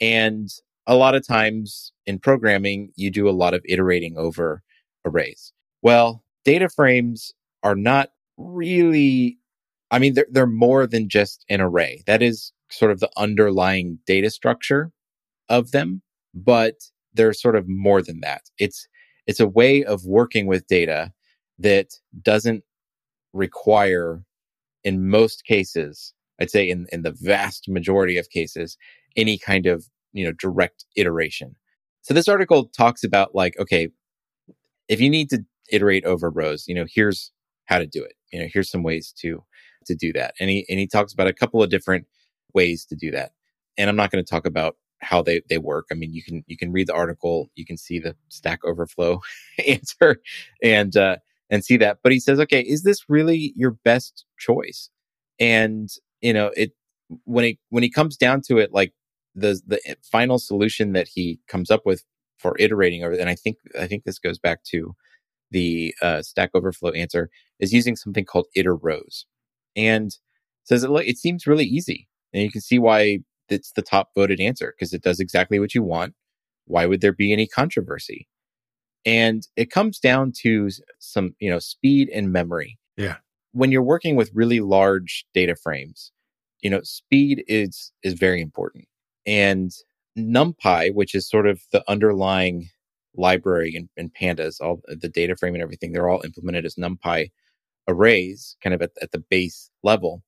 and 0.00 0.48
a 0.86 0.96
lot 0.96 1.14
of 1.14 1.26
times 1.26 1.92
in 2.06 2.18
programming, 2.18 2.92
you 2.96 3.10
do 3.10 3.28
a 3.28 3.32
lot 3.32 3.54
of 3.54 3.62
iterating 3.66 4.16
over 4.18 4.62
arrays. 5.04 5.52
Well, 5.82 6.22
data 6.44 6.68
frames 6.68 7.32
are 7.62 7.74
not 7.74 8.10
really, 8.36 9.38
I 9.90 9.98
mean, 9.98 10.14
they're, 10.14 10.26
they're 10.30 10.46
more 10.46 10.86
than 10.86 11.08
just 11.08 11.44
an 11.48 11.60
array. 11.60 12.02
That 12.06 12.22
is 12.22 12.52
sort 12.70 12.90
of 12.90 13.00
the 13.00 13.10
underlying 13.16 13.98
data 14.06 14.30
structure 14.30 14.92
of 15.48 15.72
them, 15.72 16.02
but 16.34 16.74
they're 17.12 17.32
sort 17.32 17.56
of 17.56 17.68
more 17.68 18.02
than 18.02 18.20
that. 18.20 18.42
It's, 18.58 18.88
it's 19.26 19.40
a 19.40 19.48
way 19.48 19.84
of 19.84 20.04
working 20.04 20.46
with 20.46 20.66
data 20.66 21.12
that 21.58 21.88
doesn't 22.22 22.64
require, 23.32 24.24
in 24.82 25.08
most 25.08 25.44
cases, 25.44 26.12
I'd 26.40 26.50
say 26.50 26.68
in, 26.68 26.86
in 26.92 27.02
the 27.02 27.16
vast 27.20 27.68
majority 27.68 28.18
of 28.18 28.30
cases, 28.30 28.76
any 29.16 29.38
kind 29.38 29.66
of 29.66 29.86
you 30.12 30.24
know 30.24 30.32
direct 30.32 30.84
iteration. 30.96 31.56
So 32.02 32.14
this 32.14 32.28
article 32.28 32.66
talks 32.66 33.04
about 33.04 33.34
like 33.34 33.58
okay 33.58 33.88
if 34.88 35.00
you 35.00 35.10
need 35.10 35.30
to 35.30 35.44
iterate 35.70 36.04
over 36.04 36.30
rows 36.30 36.66
you 36.68 36.74
know 36.74 36.86
here's 36.88 37.32
how 37.66 37.78
to 37.78 37.86
do 37.86 38.02
it. 38.02 38.14
You 38.32 38.40
know 38.40 38.48
here's 38.52 38.70
some 38.70 38.82
ways 38.82 39.12
to 39.20 39.42
to 39.86 39.94
do 39.94 40.12
that. 40.14 40.34
And 40.40 40.48
he 40.48 40.66
and 40.68 40.78
he 40.78 40.86
talks 40.86 41.12
about 41.12 41.26
a 41.26 41.32
couple 41.32 41.62
of 41.62 41.70
different 41.70 42.06
ways 42.54 42.84
to 42.86 42.96
do 42.96 43.10
that. 43.10 43.32
And 43.76 43.90
i'm 43.90 43.96
not 43.96 44.10
going 44.10 44.24
to 44.24 44.30
talk 44.30 44.46
about 44.46 44.76
how 45.04 45.22
they 45.22 45.42
they 45.48 45.58
work. 45.58 45.86
I 45.90 45.94
mean 45.94 46.12
you 46.12 46.22
can 46.22 46.44
you 46.46 46.56
can 46.56 46.72
read 46.72 46.88
the 46.88 46.94
article 46.94 47.50
you 47.54 47.66
can 47.66 47.76
see 47.76 47.98
the 47.98 48.16
stack 48.28 48.64
overflow 48.64 49.20
answer 49.68 50.16
and 50.62 50.96
uh 50.96 51.16
and 51.50 51.64
see 51.64 51.76
that. 51.78 51.98
But 52.02 52.12
he 52.12 52.20
says 52.20 52.40
okay 52.40 52.60
is 52.60 52.82
this 52.82 53.08
really 53.08 53.52
your 53.56 53.72
best 53.84 54.24
choice? 54.38 54.90
And 55.38 55.90
you 56.20 56.32
know 56.32 56.50
it 56.56 56.72
when 57.24 57.44
it 57.44 57.58
when 57.68 57.82
he 57.82 57.90
comes 57.90 58.16
down 58.16 58.40
to 58.48 58.58
it 58.58 58.72
like 58.72 58.92
the 59.34 59.60
the 59.66 59.80
final 60.02 60.38
solution 60.38 60.92
that 60.92 61.08
he 61.08 61.38
comes 61.48 61.70
up 61.70 61.82
with 61.84 62.04
for 62.38 62.56
iterating 62.58 63.02
over 63.04 63.14
and 63.14 63.28
i 63.28 63.34
think 63.34 63.58
i 63.78 63.86
think 63.86 64.04
this 64.04 64.18
goes 64.18 64.38
back 64.38 64.62
to 64.64 64.94
the 65.50 65.94
uh, 66.02 66.20
stack 66.20 66.50
overflow 66.54 66.90
answer 66.92 67.30
is 67.60 67.72
using 67.72 67.94
something 67.94 68.24
called 68.24 68.46
iterrows 68.56 69.24
and 69.76 70.18
says 70.64 70.82
it, 70.82 70.90
it 70.90 71.16
seems 71.16 71.46
really 71.46 71.64
easy 71.64 72.08
and 72.32 72.42
you 72.42 72.50
can 72.50 72.60
see 72.60 72.78
why 72.78 73.18
it's 73.48 73.72
the 73.72 73.82
top 73.82 74.10
voted 74.14 74.40
answer 74.40 74.74
because 74.76 74.92
it 74.92 75.02
does 75.02 75.20
exactly 75.20 75.58
what 75.58 75.74
you 75.74 75.82
want. 75.82 76.14
Why 76.66 76.86
would 76.86 77.00
there 77.00 77.12
be 77.12 77.32
any 77.32 77.46
controversy? 77.46 78.28
And 79.06 79.46
it 79.56 79.70
comes 79.70 79.98
down 79.98 80.32
to 80.42 80.70
some 80.98 81.34
you 81.38 81.50
know 81.50 81.58
speed 81.58 82.08
and 82.12 82.32
memory. 82.32 82.78
Yeah. 82.96 83.16
when 83.52 83.72
you're 83.72 83.82
working 83.82 84.14
with 84.14 84.30
really 84.34 84.60
large 84.60 85.24
data 85.34 85.56
frames 85.56 86.12
you 86.60 86.70
know 86.70 86.80
speed 86.82 87.44
is 87.48 87.92
is 88.02 88.14
very 88.14 88.40
important. 88.40 88.86
And 89.26 89.72
numpy 90.18 90.94
which 90.94 91.14
is 91.14 91.28
sort 91.28 91.46
of 91.46 91.60
the 91.72 91.82
underlying 91.88 92.68
library 93.16 93.74
in, 93.74 93.88
in 93.96 94.10
pandas 94.10 94.60
all 94.60 94.80
the 94.86 95.08
data 95.08 95.36
frame 95.36 95.54
and 95.54 95.62
everything 95.62 95.92
they're 95.92 96.08
all 96.08 96.22
implemented 96.24 96.64
as 96.64 96.76
numpy 96.76 97.30
arrays 97.88 98.56
kind 98.62 98.74
of 98.74 98.82
at, 98.82 98.90
at 99.02 99.10
the 99.12 99.18
base 99.18 99.70
level 99.82 100.22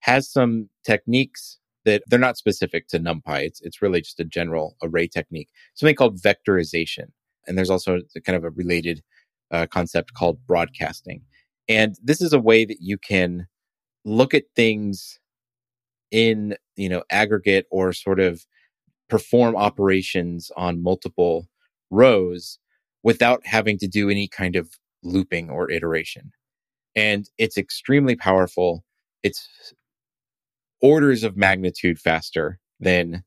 has 0.00 0.30
some 0.30 0.68
techniques 0.84 1.57
that 1.88 2.02
they're 2.08 2.18
not 2.18 2.36
specific 2.38 2.88
to 2.88 3.00
numpy 3.00 3.46
it's, 3.46 3.60
it's 3.62 3.82
really 3.82 4.00
just 4.00 4.20
a 4.20 4.24
general 4.24 4.76
array 4.82 5.08
technique 5.08 5.48
something 5.74 5.96
called 5.96 6.20
vectorization 6.20 7.06
and 7.46 7.56
there's 7.56 7.70
also 7.70 8.00
kind 8.24 8.36
of 8.36 8.44
a 8.44 8.50
related 8.50 9.02
uh, 9.50 9.66
concept 9.66 10.14
called 10.14 10.38
broadcasting 10.46 11.22
And 11.68 11.96
this 12.02 12.20
is 12.20 12.32
a 12.32 12.40
way 12.40 12.64
that 12.64 12.78
you 12.80 12.98
can 12.98 13.46
look 14.04 14.34
at 14.34 14.44
things 14.56 15.18
in, 16.10 16.56
you 16.76 16.88
know, 16.88 17.02
aggregate 17.10 17.66
or 17.70 17.92
sort 17.92 18.20
of 18.20 18.46
perform 19.08 19.56
operations 19.56 20.50
on 20.56 20.82
multiple 20.82 21.46
rows 21.90 22.58
without 23.02 23.46
having 23.46 23.78
to 23.78 23.88
do 23.88 24.10
any 24.10 24.28
kind 24.28 24.56
of 24.56 24.70
looping 25.02 25.50
or 25.50 25.70
iteration. 25.70 26.32
And 26.96 27.28
it's 27.38 27.58
extremely 27.58 28.16
powerful. 28.16 28.84
It's 29.22 29.48
orders 30.80 31.24
of 31.24 31.36
magnitude 31.36 31.98
faster 31.98 32.58
than 32.80 33.22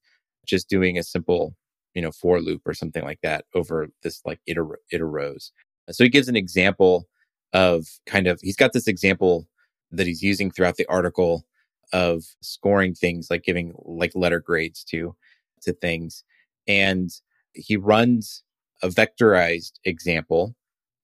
just 0.46 0.70
doing 0.70 0.98
a 0.98 1.04
simple, 1.04 1.56
you 1.94 2.02
know, 2.02 2.12
for 2.12 2.40
loop 2.40 2.62
or 2.66 2.74
something 2.74 3.04
like 3.04 3.20
that 3.22 3.46
over 3.54 3.88
this 4.04 4.22
like 4.26 4.40
iter, 4.50 4.80
iterrows. 4.94 5.52
So 5.90 6.04
he 6.04 6.10
gives 6.10 6.28
an 6.28 6.36
example 6.36 7.08
of 7.54 7.88
kind 8.06 8.28
of, 8.28 8.40
he's 8.42 8.56
got 8.56 8.74
this 8.74 8.88
example 8.88 9.48
that 9.92 10.08
he's 10.08 10.22
using 10.22 10.52
throughout 10.52 10.78
the 10.78 10.86
article 10.88 11.46
of 11.94 12.24
scoring 12.42 12.94
things 12.94 13.30
like 13.30 13.44
giving 13.44 13.74
like 13.84 14.12
letter 14.16 14.40
grades 14.40 14.84
to, 14.86 15.16
to 15.64 15.74
things. 15.74 16.24
And 16.68 17.10
he 17.54 17.76
runs 17.76 18.44
a 18.82 18.88
vectorized 18.88 19.74
example 19.84 20.56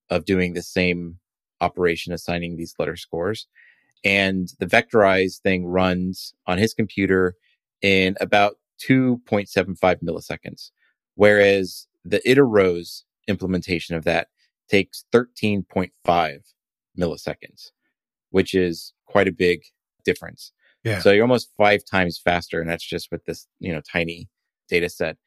of 0.10 0.26
doing 0.26 0.54
the 0.54 0.64
same 0.64 1.20
operation, 1.60 2.14
assigning 2.14 2.56
these 2.56 2.74
letter 2.80 2.96
scores. 2.96 3.48
And 4.08 4.54
the 4.60 4.66
vectorized 4.66 5.42
thing 5.42 5.66
runs 5.66 6.34
on 6.46 6.58
his 6.58 6.74
computer 6.74 7.36
in 7.82 8.16
about 8.22 8.56
2.75 8.88 9.78
milliseconds, 10.02 10.72
whereas 11.16 11.88
the 12.06 12.22
iterrows 12.26 13.04
implementation 13.28 13.98
of 13.98 14.06
that 14.06 14.30
takes 14.70 15.04
13.5 15.14 16.40
milliseconds, 16.98 17.72
which 18.30 18.54
is 18.54 18.94
quite 19.08 19.28
a 19.28 19.34
big 19.34 19.64
difference. 20.06 20.54
Yeah. 20.86 21.00
So 21.00 21.12
you're 21.12 21.26
almost 21.26 21.52
five 21.58 21.82
times 21.84 22.18
faster, 22.18 22.62
and 22.62 22.70
that's 22.70 22.88
just 22.88 23.12
with 23.12 23.26
this, 23.26 23.46
you 23.60 23.74
know, 23.74 23.82
tiny 23.92 24.30
data 24.70 24.88
set. 24.88 25.18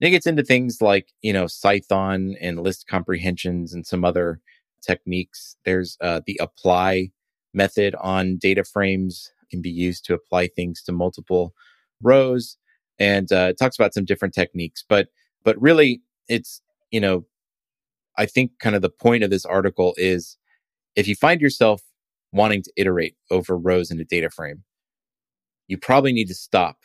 And 0.00 0.08
it 0.08 0.12
gets 0.12 0.26
into 0.26 0.44
things 0.44 0.80
like, 0.80 1.08
you 1.20 1.34
know, 1.34 1.44
Cython 1.44 2.36
and 2.40 2.62
list 2.62 2.86
comprehensions 2.88 3.74
and 3.74 3.86
some 3.86 4.02
other 4.02 4.40
techniques. 4.80 5.56
There's 5.66 5.98
uh, 6.00 6.22
the 6.26 6.40
apply 6.40 7.10
method 7.52 7.94
on 8.00 8.36
data 8.36 8.64
frames 8.64 9.32
can 9.50 9.60
be 9.60 9.70
used 9.70 10.04
to 10.04 10.14
apply 10.14 10.48
things 10.48 10.82
to 10.82 10.92
multiple 10.92 11.52
rows 12.02 12.56
and 12.98 13.32
uh, 13.32 13.48
it 13.50 13.58
talks 13.58 13.78
about 13.78 13.94
some 13.94 14.04
different 14.04 14.34
techniques 14.34 14.84
but 14.88 15.08
but 15.44 15.60
really 15.60 16.00
it's 16.28 16.62
you 16.90 17.00
know 17.00 17.24
i 18.16 18.24
think 18.24 18.52
kind 18.60 18.76
of 18.76 18.82
the 18.82 18.90
point 18.90 19.24
of 19.24 19.30
this 19.30 19.44
article 19.44 19.94
is 19.96 20.36
if 20.96 21.08
you 21.08 21.14
find 21.14 21.40
yourself 21.40 21.82
wanting 22.32 22.62
to 22.62 22.72
iterate 22.76 23.16
over 23.30 23.56
rows 23.56 23.90
in 23.90 24.00
a 24.00 24.04
data 24.04 24.30
frame 24.30 24.62
you 25.66 25.76
probably 25.76 26.12
need 26.12 26.28
to 26.28 26.34
stop 26.34 26.76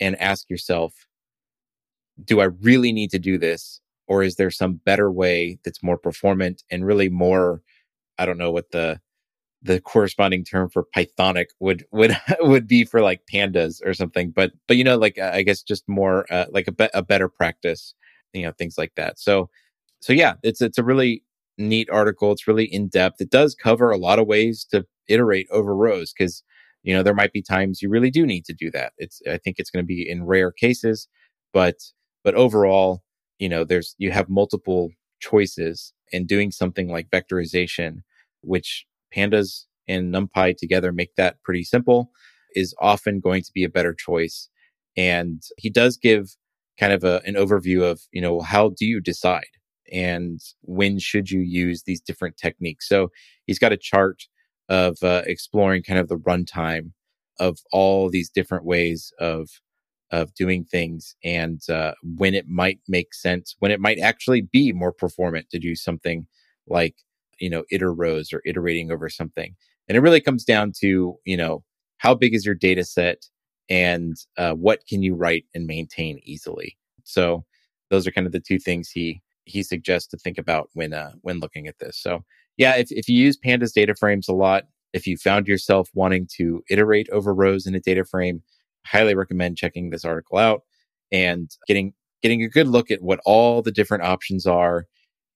and 0.00 0.18
ask 0.20 0.48
yourself 0.48 0.94
do 2.24 2.40
i 2.40 2.44
really 2.44 2.92
need 2.92 3.10
to 3.10 3.18
do 3.18 3.38
this 3.38 3.80
or 4.08 4.22
is 4.22 4.36
there 4.36 4.50
some 4.50 4.80
better 4.84 5.10
way 5.10 5.58
that's 5.64 5.82
more 5.82 5.98
performant 5.98 6.62
and 6.70 6.86
really 6.86 7.08
more 7.08 7.60
i 8.18 8.24
don't 8.26 8.38
know 8.38 8.50
what 8.50 8.70
the 8.70 8.98
the 9.62 9.80
corresponding 9.80 10.44
term 10.44 10.68
for 10.68 10.84
pythonic 10.96 11.46
would 11.60 11.84
would 11.92 12.16
would 12.40 12.68
be 12.68 12.84
for 12.84 13.00
like 13.00 13.22
pandas 13.32 13.84
or 13.84 13.94
something 13.94 14.30
but 14.30 14.52
but 14.68 14.76
you 14.76 14.84
know 14.84 14.96
like 14.96 15.18
i 15.18 15.42
guess 15.42 15.62
just 15.62 15.82
more 15.88 16.26
uh, 16.30 16.46
like 16.50 16.68
a, 16.68 16.72
be- 16.72 16.88
a 16.94 17.02
better 17.02 17.28
practice 17.28 17.94
you 18.36 18.44
know 18.44 18.52
things 18.52 18.78
like 18.78 18.92
that. 18.96 19.18
So 19.18 19.48
so 20.00 20.12
yeah 20.12 20.34
it's 20.42 20.60
it's 20.60 20.78
a 20.78 20.84
really 20.84 21.22
neat 21.58 21.88
article. 21.90 22.32
It's 22.32 22.46
really 22.46 22.66
in 22.66 22.88
depth 22.88 23.20
it 23.20 23.30
does 23.30 23.54
cover 23.54 23.90
a 23.90 23.96
lot 23.96 24.18
of 24.18 24.26
ways 24.26 24.66
to 24.70 24.86
iterate 25.08 25.48
over 25.50 25.74
rows 25.74 26.12
because 26.12 26.42
you 26.82 26.94
know 26.94 27.02
there 27.02 27.14
might 27.14 27.32
be 27.32 27.42
times 27.42 27.82
you 27.82 27.88
really 27.88 28.10
do 28.10 28.26
need 28.26 28.44
to 28.46 28.52
do 28.52 28.70
that. 28.72 28.92
It's 28.98 29.22
i 29.28 29.38
think 29.38 29.56
it's 29.58 29.70
going 29.70 29.84
to 29.84 29.86
be 29.86 30.08
in 30.08 30.24
rare 30.26 30.52
cases 30.52 31.08
but 31.52 31.76
but 32.24 32.34
overall 32.34 33.02
you 33.38 33.48
know 33.48 33.64
there's 33.64 33.94
you 33.98 34.10
have 34.10 34.28
multiple 34.28 34.90
choices 35.20 35.92
and 36.12 36.28
doing 36.28 36.50
something 36.50 36.88
like 36.88 37.08
vectorization 37.10 38.02
which 38.42 38.86
pandas 39.14 39.64
and 39.88 40.12
numpy 40.12 40.56
together 40.56 40.92
make 40.92 41.14
that 41.16 41.42
pretty 41.42 41.64
simple 41.64 42.10
is 42.54 42.74
often 42.80 43.20
going 43.20 43.42
to 43.42 43.52
be 43.54 43.64
a 43.64 43.68
better 43.68 43.94
choice. 43.94 44.48
And 44.96 45.42
he 45.58 45.70
does 45.70 45.96
give 45.96 46.30
kind 46.78 46.92
of 46.92 47.04
a, 47.04 47.22
an 47.24 47.34
overview 47.34 47.82
of 47.82 48.00
you 48.12 48.20
know 48.20 48.40
how 48.40 48.70
do 48.70 48.86
you 48.86 49.00
decide? 49.00 49.44
And 49.92 50.40
when 50.62 50.98
should 50.98 51.30
you 51.30 51.40
use 51.40 51.82
these 51.84 52.00
different 52.00 52.36
techniques? 52.36 52.88
So 52.88 53.10
he's 53.46 53.58
got 53.58 53.72
a 53.72 53.76
chart 53.76 54.22
of 54.68 54.98
uh, 55.02 55.22
exploring 55.26 55.82
kind 55.82 55.98
of 56.00 56.08
the 56.08 56.18
runtime 56.18 56.90
of 57.38 57.58
all 57.72 58.10
these 58.10 58.30
different 58.30 58.64
ways 58.64 59.12
of 59.20 59.48
of 60.12 60.32
doing 60.34 60.64
things 60.64 61.16
and 61.24 61.60
uh, 61.68 61.92
when 62.16 62.32
it 62.32 62.46
might 62.48 62.78
make 62.88 63.12
sense 63.12 63.56
when 63.58 63.72
it 63.72 63.80
might 63.80 63.98
actually 63.98 64.40
be 64.40 64.72
more 64.72 64.92
performant 64.92 65.50
to 65.50 65.58
do 65.58 65.74
something 65.74 66.26
like 66.68 66.94
you 67.38 67.50
know 67.50 67.64
iterrows 67.72 68.32
or 68.32 68.42
iterating 68.44 68.90
over 68.90 69.08
something. 69.08 69.54
And 69.88 69.96
it 69.96 70.00
really 70.00 70.20
comes 70.20 70.44
down 70.44 70.72
to 70.80 71.16
you 71.24 71.36
know 71.36 71.62
how 71.98 72.14
big 72.14 72.34
is 72.34 72.44
your 72.44 72.54
data 72.54 72.84
set 72.84 73.26
and 73.68 74.16
uh, 74.36 74.52
what 74.52 74.86
can 74.86 75.02
you 75.02 75.14
write 75.14 75.44
and 75.54 75.66
maintain 75.66 76.20
easily? 76.22 76.76
So 77.04 77.44
those 77.90 78.06
are 78.06 78.12
kind 78.12 78.26
of 78.26 78.32
the 78.32 78.40
two 78.40 78.58
things 78.58 78.90
he 78.90 79.22
he 79.44 79.62
suggests 79.62 80.08
to 80.08 80.16
think 80.16 80.38
about 80.38 80.70
when 80.74 80.92
uh, 80.92 81.12
when 81.22 81.40
looking 81.40 81.66
at 81.68 81.78
this. 81.78 81.98
So 81.98 82.24
yeah 82.56 82.76
if, 82.76 82.90
if 82.90 83.08
you 83.08 83.16
use 83.16 83.38
pandas 83.38 83.72
data 83.72 83.94
frames 83.94 84.28
a 84.28 84.32
lot 84.32 84.64
if 84.92 85.06
you 85.06 85.16
found 85.16 85.46
yourself 85.46 85.88
wanting 85.94 86.26
to 86.36 86.62
iterate 86.70 87.08
over 87.10 87.34
rows 87.34 87.66
in 87.66 87.74
a 87.74 87.80
data 87.80 88.04
frame 88.04 88.42
highly 88.86 89.14
recommend 89.14 89.56
checking 89.56 89.90
this 89.90 90.04
article 90.04 90.38
out 90.38 90.62
and 91.12 91.50
getting 91.66 91.92
getting 92.22 92.42
a 92.42 92.48
good 92.48 92.68
look 92.68 92.90
at 92.90 93.02
what 93.02 93.20
all 93.24 93.62
the 93.62 93.72
different 93.72 94.04
options 94.04 94.46
are 94.46 94.86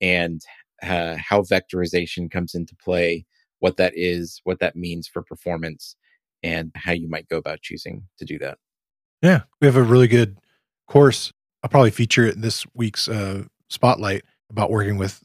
and 0.00 0.42
uh, 0.82 1.16
how 1.16 1.42
vectorization 1.42 2.30
comes 2.30 2.54
into 2.54 2.74
play, 2.76 3.24
what 3.58 3.76
that 3.76 3.92
is, 3.96 4.40
what 4.44 4.60
that 4.60 4.76
means 4.76 5.08
for 5.08 5.22
performance, 5.22 5.96
and 6.42 6.72
how 6.74 6.92
you 6.92 7.08
might 7.08 7.28
go 7.28 7.36
about 7.36 7.60
choosing 7.60 8.04
to 8.18 8.24
do 8.24 8.38
that. 8.38 8.58
Yeah, 9.22 9.42
we 9.60 9.66
have 9.66 9.76
a 9.76 9.82
really 9.82 10.08
good 10.08 10.38
course. 10.88 11.32
I'll 11.62 11.70
probably 11.70 11.90
feature 11.90 12.24
it 12.24 12.34
in 12.34 12.40
this 12.40 12.66
week's 12.74 13.08
uh, 13.08 13.44
spotlight 13.68 14.24
about 14.50 14.70
working 14.70 14.96
with 14.96 15.22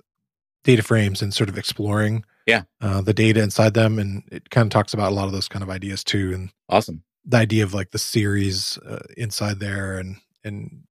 data 0.63 0.83
frames 0.83 1.21
and 1.21 1.33
sort 1.33 1.49
of 1.49 1.57
exploring 1.57 2.25
yeah 2.45 2.63
uh, 2.81 3.01
the 3.01 3.13
data 3.13 3.41
inside 3.41 3.73
them, 3.73 3.99
and 3.99 4.23
it 4.31 4.49
kind 4.49 4.65
of 4.65 4.71
talks 4.71 4.93
about 4.93 5.11
a 5.11 5.15
lot 5.15 5.25
of 5.25 5.31
those 5.31 5.47
kind 5.47 5.63
of 5.63 5.69
ideas 5.69 6.03
too. 6.03 6.31
And 6.33 6.51
awesome, 6.69 7.03
the 7.25 7.37
idea 7.37 7.63
of 7.63 7.73
like 7.73 7.91
the 7.91 7.97
series 7.97 8.77
uh, 8.79 9.03
inside 9.17 9.59
there, 9.59 9.97
and 9.97 10.17
and 10.43 10.83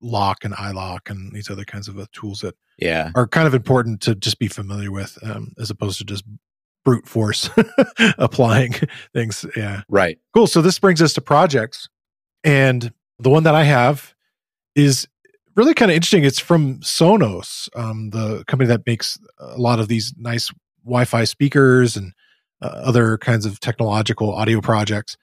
loc 0.00 0.44
and 0.44 0.54
iloc 0.54 1.10
and 1.10 1.32
these 1.32 1.50
other 1.50 1.64
kinds 1.64 1.88
of 1.88 1.98
uh, 1.98 2.06
tools 2.12 2.40
that 2.40 2.54
yeah. 2.78 3.10
are 3.14 3.26
kind 3.26 3.46
of 3.46 3.54
important 3.54 4.00
to 4.02 4.14
just 4.14 4.38
be 4.38 4.48
familiar 4.48 4.90
with 4.90 5.18
um, 5.22 5.52
as 5.58 5.70
opposed 5.70 5.98
to 5.98 6.04
just 6.04 6.24
brute 6.84 7.06
force 7.06 7.50
applying 8.18 8.74
things. 9.12 9.44
Yeah. 9.56 9.82
Right. 9.88 10.18
Cool. 10.34 10.46
So 10.46 10.62
this 10.62 10.78
brings 10.78 11.02
us 11.02 11.12
to 11.14 11.20
projects. 11.20 11.88
And 12.44 12.92
the 13.18 13.30
one 13.30 13.42
that 13.42 13.54
i 13.54 13.64
have 13.64 14.14
is 14.74 15.08
really 15.56 15.74
kind 15.74 15.90
of 15.90 15.96
interesting. 15.96 16.24
It's 16.24 16.38
from 16.38 16.78
sonos 16.78 17.68
um, 17.76 18.10
the 18.10 18.44
company 18.46 18.68
that 18.68 18.86
makes 18.86 19.18
a 19.38 19.58
lot 19.58 19.80
of 19.80 19.88
these 19.88 20.14
nice 20.16 20.52
wi-fi 20.84 21.24
speakers 21.24 21.96
and 21.96 22.12
uh, 22.62 22.66
other 22.66 23.18
kinds 23.18 23.44
of 23.44 23.60
technological 23.60 24.32
audio 24.32 24.60
projects. 24.60 25.16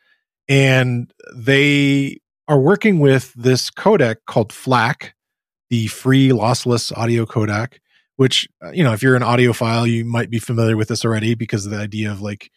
And 0.47 1.11
they 1.35 2.19
are 2.47 2.59
working 2.59 2.99
with 2.99 3.33
this 3.33 3.71
codec 3.71 4.17
called 4.27 4.51
FLAC, 4.51 5.13
the 5.69 5.87
free 5.87 6.29
lossless 6.29 6.95
audio 6.95 7.25
codec, 7.25 7.79
which, 8.17 8.47
uh, 8.63 8.71
you 8.71 8.83
know, 8.83 8.93
if 8.93 9.01
you're 9.01 9.15
an 9.15 9.23
audiophile, 9.23 9.89
you 9.89 10.05
might 10.05 10.29
be 10.29 10.39
familiar 10.39 10.77
with 10.77 10.89
this 10.89 11.03
already 11.03 11.35
because 11.35 11.65
of 11.65 11.71
the 11.71 11.79
idea 11.79 12.11
of 12.11 12.21
like, 12.21 12.51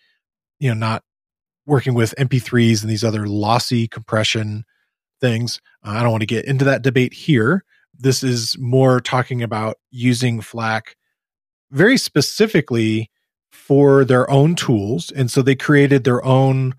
you 0.60 0.68
know, 0.68 0.74
not 0.74 1.02
working 1.66 1.94
with 1.94 2.14
MP3s 2.18 2.82
and 2.82 2.90
these 2.90 3.04
other 3.04 3.26
lossy 3.26 3.88
compression 3.88 4.64
things. 5.20 5.60
Uh, 5.84 5.90
I 5.90 6.02
don't 6.02 6.12
want 6.12 6.22
to 6.22 6.26
get 6.26 6.44
into 6.44 6.64
that 6.64 6.82
debate 6.82 7.12
here. 7.12 7.64
This 7.96 8.22
is 8.22 8.56
more 8.58 9.00
talking 9.00 9.42
about 9.42 9.76
using 9.90 10.40
FLAC 10.40 10.96
very 11.70 11.98
specifically 11.98 13.10
for 13.50 14.04
their 14.04 14.30
own 14.30 14.54
tools. 14.54 15.10
And 15.10 15.30
so 15.30 15.42
they 15.42 15.54
created 15.54 16.04
their 16.04 16.24
own 16.24 16.74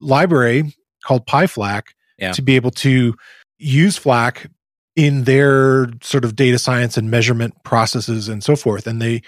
library 0.00 0.74
called 1.04 1.26
PyFlac 1.26 1.88
yeah. 2.18 2.32
to 2.32 2.42
be 2.42 2.56
able 2.56 2.70
to 2.70 3.14
use 3.58 3.96
FLAC 3.96 4.50
in 4.96 5.24
their 5.24 5.88
sort 6.02 6.24
of 6.24 6.34
data 6.34 6.58
science 6.58 6.96
and 6.96 7.10
measurement 7.10 7.54
processes 7.62 8.28
and 8.28 8.42
so 8.42 8.56
forth. 8.56 8.86
And 8.86 9.00
they, 9.00 9.22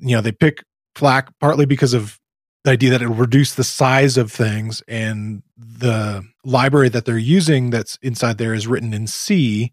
you 0.00 0.14
know, 0.14 0.20
they 0.20 0.32
pick 0.32 0.62
FLAC 0.94 1.28
partly 1.40 1.66
because 1.66 1.92
of 1.92 2.18
the 2.64 2.70
idea 2.72 2.90
that 2.90 3.02
it 3.02 3.08
will 3.08 3.16
reduce 3.16 3.54
the 3.54 3.64
size 3.64 4.16
of 4.16 4.30
things 4.32 4.82
and 4.88 5.42
the 5.56 6.24
library 6.44 6.88
that 6.88 7.04
they're 7.04 7.18
using 7.18 7.70
that's 7.70 7.96
inside 8.02 8.38
there 8.38 8.54
is 8.54 8.66
written 8.66 8.92
in 8.92 9.06
C. 9.06 9.72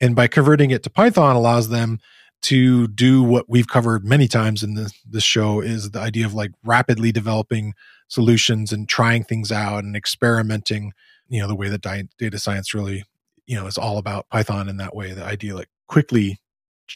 And 0.00 0.16
by 0.16 0.28
converting 0.28 0.70
it 0.70 0.82
to 0.84 0.90
Python 0.90 1.36
allows 1.36 1.68
them 1.68 1.98
to 2.42 2.88
do 2.88 3.22
what 3.22 3.48
we've 3.48 3.68
covered 3.68 4.04
many 4.04 4.26
times 4.28 4.62
in 4.62 4.74
this, 4.74 4.92
this 5.08 5.22
show 5.22 5.60
is 5.60 5.90
the 5.90 6.00
idea 6.00 6.26
of 6.26 6.34
like 6.34 6.50
rapidly 6.64 7.12
developing 7.12 7.74
solutions 8.08 8.72
and 8.72 8.88
trying 8.88 9.24
things 9.24 9.52
out 9.52 9.84
and 9.84 9.94
experimenting, 9.94 10.92
you 11.28 11.40
know, 11.40 11.48
the 11.48 11.54
way 11.54 11.68
that 11.68 11.80
di- 11.80 12.08
data 12.18 12.38
science 12.38 12.74
really, 12.74 13.04
you 13.46 13.56
know, 13.56 13.66
is 13.66 13.78
all 13.78 13.98
about 13.98 14.28
Python 14.30 14.68
in 14.68 14.76
that 14.78 14.94
way, 14.94 15.12
the 15.12 15.24
idea 15.24 15.54
like 15.54 15.68
quickly 15.88 16.38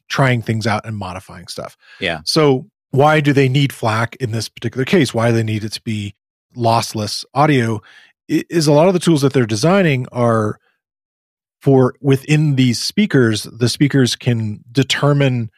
trying 0.09 0.43
things 0.43 0.67
out 0.67 0.85
and 0.85 0.97
modifying 0.97 1.47
stuff. 1.47 1.77
Yeah. 2.01 2.21
So 2.25 2.67
why 2.91 3.21
do 3.21 3.33
they 3.33 3.49
need 3.49 3.73
FLAC 3.73 4.17
in 4.17 4.31
this 4.31 4.49
particular 4.49 4.85
case? 4.85 5.13
Why 5.13 5.31
do 5.31 5.37
they 5.37 5.43
need 5.43 5.65
it 5.65 5.73
to 5.73 5.83
be 5.83 6.15
lossless 6.57 7.25
audio? 7.35 7.81
Is 8.29 8.67
a 8.67 8.73
lot 8.73 8.89
of 8.89 8.95
the 8.95 9.01
tools 9.01 9.23
that 9.23 9.33
they're 9.33 9.47
designing 9.47 10.07
are 10.13 10.59
for 11.61 11.95
within 12.01 12.57
these 12.57 12.81
speakers, 12.81 13.45
the 13.45 13.69
speakers 13.69 14.15
can 14.15 14.61
determine 14.71 15.51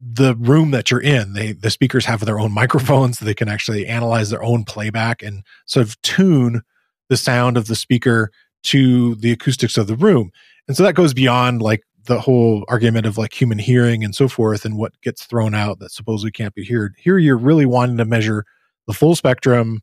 the 0.00 0.34
room 0.36 0.70
that 0.70 0.90
you're 0.90 1.00
in. 1.00 1.32
They 1.32 1.52
the 1.52 1.70
speakers 1.70 2.04
have 2.06 2.24
their 2.24 2.38
own 2.38 2.52
microphones. 2.52 3.18
They 3.18 3.34
can 3.34 3.48
actually 3.48 3.86
analyze 3.86 4.30
their 4.30 4.42
own 4.42 4.64
playback 4.64 5.22
and 5.22 5.42
sort 5.66 5.86
of 5.86 6.00
tune 6.02 6.62
the 7.08 7.16
sound 7.16 7.56
of 7.56 7.66
the 7.66 7.76
speaker 7.76 8.30
to 8.64 9.14
the 9.16 9.32
acoustics 9.32 9.76
of 9.76 9.86
the 9.86 9.96
room. 9.96 10.30
And 10.66 10.76
so 10.76 10.82
that 10.82 10.94
goes 10.94 11.12
beyond 11.14 11.60
like 11.60 11.82
the 12.06 12.20
whole 12.20 12.64
argument 12.68 13.06
of 13.06 13.18
like 13.18 13.38
human 13.38 13.58
hearing 13.58 14.04
and 14.04 14.14
so 14.14 14.28
forth 14.28 14.64
and 14.64 14.76
what 14.76 15.00
gets 15.02 15.24
thrown 15.24 15.54
out 15.54 15.78
that 15.78 15.90
supposedly 15.90 16.30
can't 16.30 16.54
be 16.54 16.64
heard. 16.64 16.94
Here 16.98 17.18
you're 17.18 17.36
really 17.36 17.66
wanting 17.66 17.96
to 17.98 18.04
measure 18.04 18.44
the 18.86 18.92
full 18.92 19.16
spectrum, 19.16 19.80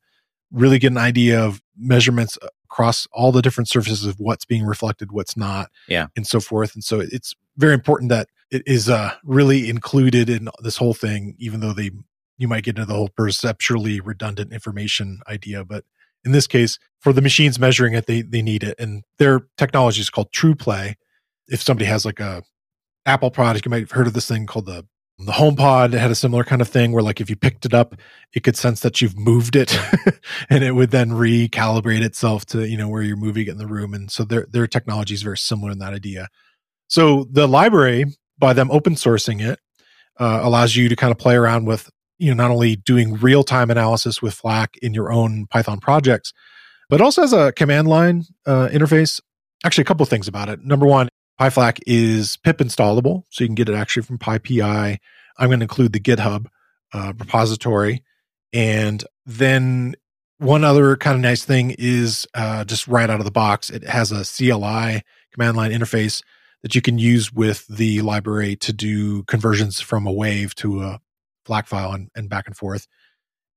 really 0.51 0.79
get 0.79 0.91
an 0.91 0.97
idea 0.97 1.43
of 1.43 1.61
measurements 1.77 2.37
across 2.65 3.07
all 3.11 3.31
the 3.31 3.41
different 3.41 3.69
surfaces 3.69 4.05
of 4.05 4.19
what's 4.19 4.45
being 4.45 4.63
reflected, 4.63 5.11
what's 5.11 5.35
not, 5.35 5.71
yeah, 5.87 6.07
and 6.15 6.27
so 6.27 6.39
forth. 6.39 6.73
And 6.75 6.83
so 6.83 6.99
it's 6.99 7.33
very 7.57 7.73
important 7.73 8.09
that 8.09 8.29
it 8.51 8.63
is 8.65 8.89
uh, 8.89 9.13
really 9.23 9.69
included 9.69 10.29
in 10.29 10.49
this 10.61 10.77
whole 10.77 10.93
thing, 10.93 11.35
even 11.39 11.59
though 11.59 11.73
they 11.73 11.91
you 12.37 12.47
might 12.47 12.63
get 12.63 12.75
into 12.77 12.85
the 12.85 12.93
whole 12.93 13.09
perceptually 13.09 13.99
redundant 13.99 14.51
information 14.51 15.21
idea, 15.27 15.63
but 15.63 15.85
in 16.25 16.31
this 16.31 16.47
case, 16.47 16.77
for 16.99 17.13
the 17.13 17.21
machines 17.21 17.59
measuring 17.59 17.93
it, 17.93 18.05
they 18.05 18.21
they 18.21 18.41
need 18.41 18.63
it, 18.63 18.75
and 18.79 19.03
their 19.17 19.41
technology 19.57 20.01
is 20.01 20.09
called 20.09 20.31
TruePlay. 20.31 20.95
If 21.47 21.61
somebody 21.61 21.85
has 21.85 22.05
like 22.05 22.19
a 22.19 22.43
Apple 23.05 23.31
product, 23.31 23.65
you 23.65 23.69
might 23.69 23.81
have 23.81 23.91
heard 23.91 24.07
of 24.07 24.13
this 24.13 24.27
thing 24.27 24.45
called 24.45 24.67
the 24.67 24.85
the 25.25 25.33
HomePod 25.33 25.93
It 25.93 25.99
had 25.99 26.11
a 26.11 26.15
similar 26.15 26.43
kind 26.43 26.61
of 26.61 26.67
thing 26.67 26.91
where 26.91 27.03
like 27.03 27.21
if 27.21 27.29
you 27.29 27.35
picked 27.35 27.65
it 27.65 27.73
up, 27.73 27.95
it 28.33 28.43
could 28.43 28.55
sense 28.55 28.79
that 28.81 29.01
you've 29.01 29.17
moved 29.17 29.55
it 29.55 29.77
and 30.49 30.63
it 30.63 30.71
would 30.71 30.91
then 30.91 31.11
recalibrate 31.11 32.01
itself 32.01 32.45
to, 32.47 32.67
you 32.67 32.77
know, 32.77 32.87
where 32.87 33.01
you're 33.01 33.17
moving 33.17 33.47
it 33.47 33.51
in 33.51 33.57
the 33.57 33.67
room. 33.67 33.93
And 33.93 34.09
so 34.09 34.23
their 34.23 34.47
their 34.49 34.67
technology 34.67 35.13
is 35.13 35.21
very 35.21 35.37
similar 35.37 35.71
in 35.71 35.79
that 35.79 35.93
idea. 35.93 36.27
So 36.87 37.27
the 37.31 37.47
library, 37.47 38.05
by 38.37 38.53
them 38.53 38.71
open 38.71 38.95
sourcing 38.95 39.41
it, 39.41 39.59
uh, 40.19 40.39
allows 40.43 40.75
you 40.75 40.89
to 40.89 40.95
kind 40.95 41.11
of 41.11 41.17
play 41.17 41.35
around 41.35 41.65
with, 41.65 41.89
you 42.21 42.29
know, 42.29 42.41
not 42.41 42.51
only 42.51 42.75
doing 42.75 43.15
real 43.15 43.43
time 43.43 43.71
analysis 43.71 44.21
with 44.21 44.35
FLAC 44.35 44.77
in 44.77 44.93
your 44.93 45.11
own 45.11 45.47
Python 45.47 45.79
projects, 45.79 46.33
but 46.87 47.01
also 47.01 47.21
has 47.21 47.33
a 47.33 47.51
command 47.53 47.87
line 47.87 48.25
uh, 48.45 48.69
interface. 48.71 49.19
Actually, 49.65 49.81
a 49.81 49.85
couple 49.85 50.05
things 50.05 50.27
about 50.27 50.47
it. 50.47 50.63
Number 50.63 50.85
one, 50.85 51.09
PyFlac 51.39 51.79
is 51.87 52.37
pip 52.37 52.59
installable, 52.59 53.23
so 53.29 53.43
you 53.43 53.47
can 53.47 53.55
get 53.55 53.69
it 53.69 53.73
actually 53.73 54.03
from 54.03 54.19
PyPI. 54.19 54.99
I'm 55.39 55.47
going 55.49 55.61
to 55.61 55.63
include 55.63 55.93
the 55.93 55.99
GitHub 55.99 56.45
uh, 56.93 57.13
repository. 57.17 58.03
And 58.53 59.03
then 59.25 59.95
one 60.37 60.63
other 60.63 60.95
kind 60.97 61.15
of 61.15 61.21
nice 61.21 61.43
thing 61.43 61.75
is 61.79 62.27
uh, 62.35 62.65
just 62.65 62.87
right 62.87 63.09
out 63.09 63.19
of 63.19 63.25
the 63.25 63.31
box, 63.31 63.71
it 63.71 63.83
has 63.83 64.11
a 64.11 64.23
CLI 64.23 65.01
command 65.33 65.57
line 65.57 65.71
interface 65.71 66.21
that 66.61 66.75
you 66.75 66.81
can 66.83 66.99
use 66.99 67.33
with 67.33 67.65
the 67.67 68.01
library 68.01 68.55
to 68.57 68.71
do 68.71 69.23
conversions 69.23 69.81
from 69.81 70.05
a 70.05 70.11
wave 70.11 70.53
to 70.55 70.83
a 70.83 70.99
FLAC 71.45 71.67
file 71.67 71.91
and, 71.93 72.09
and 72.15 72.29
back 72.29 72.47
and 72.47 72.55
forth. 72.55 72.87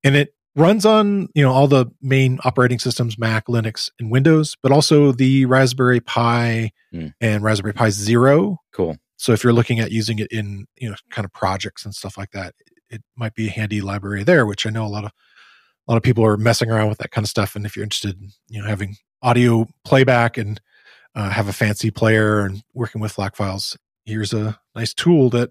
And 0.03 0.17
it 0.17 0.35
runs 0.57 0.87
on 0.87 1.29
you 1.35 1.43
know 1.43 1.53
all 1.53 1.67
the 1.67 1.87
main 2.01 2.39
operating 2.45 2.79
systems 2.79 3.19
mac 3.19 3.47
linux 3.47 3.91
and 3.99 4.11
windows 4.11 4.57
but 4.63 4.71
also 4.71 5.13
the 5.13 5.45
raspberry 5.47 6.01
pi 6.01 6.71
mm. 6.95 7.13
and 7.21 7.43
raspberry 7.43 7.73
pi 7.73 7.91
zero 7.91 8.59
cool 8.73 8.97
so 9.17 9.33
if 9.33 9.43
you're 9.43 9.53
looking 9.53 9.81
at 9.81 9.91
using 9.91 10.19
it 10.19 10.29
in 10.31 10.67
you 10.77 10.89
know 10.89 10.95
kind 11.11 11.25
of 11.25 11.33
projects 11.33 11.85
and 11.85 11.95
stuff 11.95 12.17
like 12.17 12.31
that 12.31 12.55
it 12.91 13.03
might 13.17 13.35
be 13.35 13.49
a 13.49 13.51
handy 13.51 13.81
library 13.81 14.23
there 14.23 14.47
which 14.47 14.67
i 14.67 14.71
know 14.71 14.87
a 14.87 14.89
lot 14.89 15.05
of 15.05 15.11
a 15.87 15.91
lot 15.91 15.97
of 15.97 16.03
people 16.03 16.25
are 16.25 16.37
messing 16.37 16.71
around 16.71 16.89
with 16.89 16.99
that 16.99 17.11
kind 17.11 17.25
of 17.25 17.29
stuff 17.29 17.57
and 17.57 17.67
if 17.67 17.75
you're 17.75 17.85
interested 17.85 18.17
in 18.21 18.31
you 18.49 18.63
know 18.63 18.69
having 18.69 18.97
audio 19.23 19.67
playback 19.85 20.37
and 20.37 20.61
uh, 21.17 21.31
have 21.31 21.49
a 21.49 21.53
fancy 21.53 21.91
player 21.91 22.41
and 22.41 22.63
working 22.75 23.01
with 23.01 23.13
FLAC 23.13 23.37
files 23.37 23.77
here's 24.05 24.33
a 24.33 24.59
nice 24.75 24.93
tool 24.93 25.31
that 25.31 25.51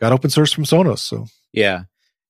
got 0.00 0.12
open 0.12 0.30
source 0.30 0.52
from 0.52 0.64
sonos 0.64 0.98
so 0.98 1.26
yeah 1.52 1.82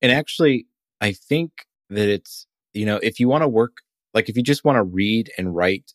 and 0.03 0.13
actually 0.13 0.67
i 1.01 1.13
think 1.13 1.67
that 1.89 2.09
it's 2.09 2.47
you 2.73 2.87
know 2.87 2.99
if 3.03 3.21
you 3.21 3.29
want 3.29 3.43
to 3.43 3.49
work 3.49 3.79
like 4.15 4.29
if 4.29 4.37
you 4.37 4.43
just 4.43 4.65
want 4.65 4.77
to 4.77 4.83
read 4.83 5.31
and 5.39 5.55
write 5.55 5.93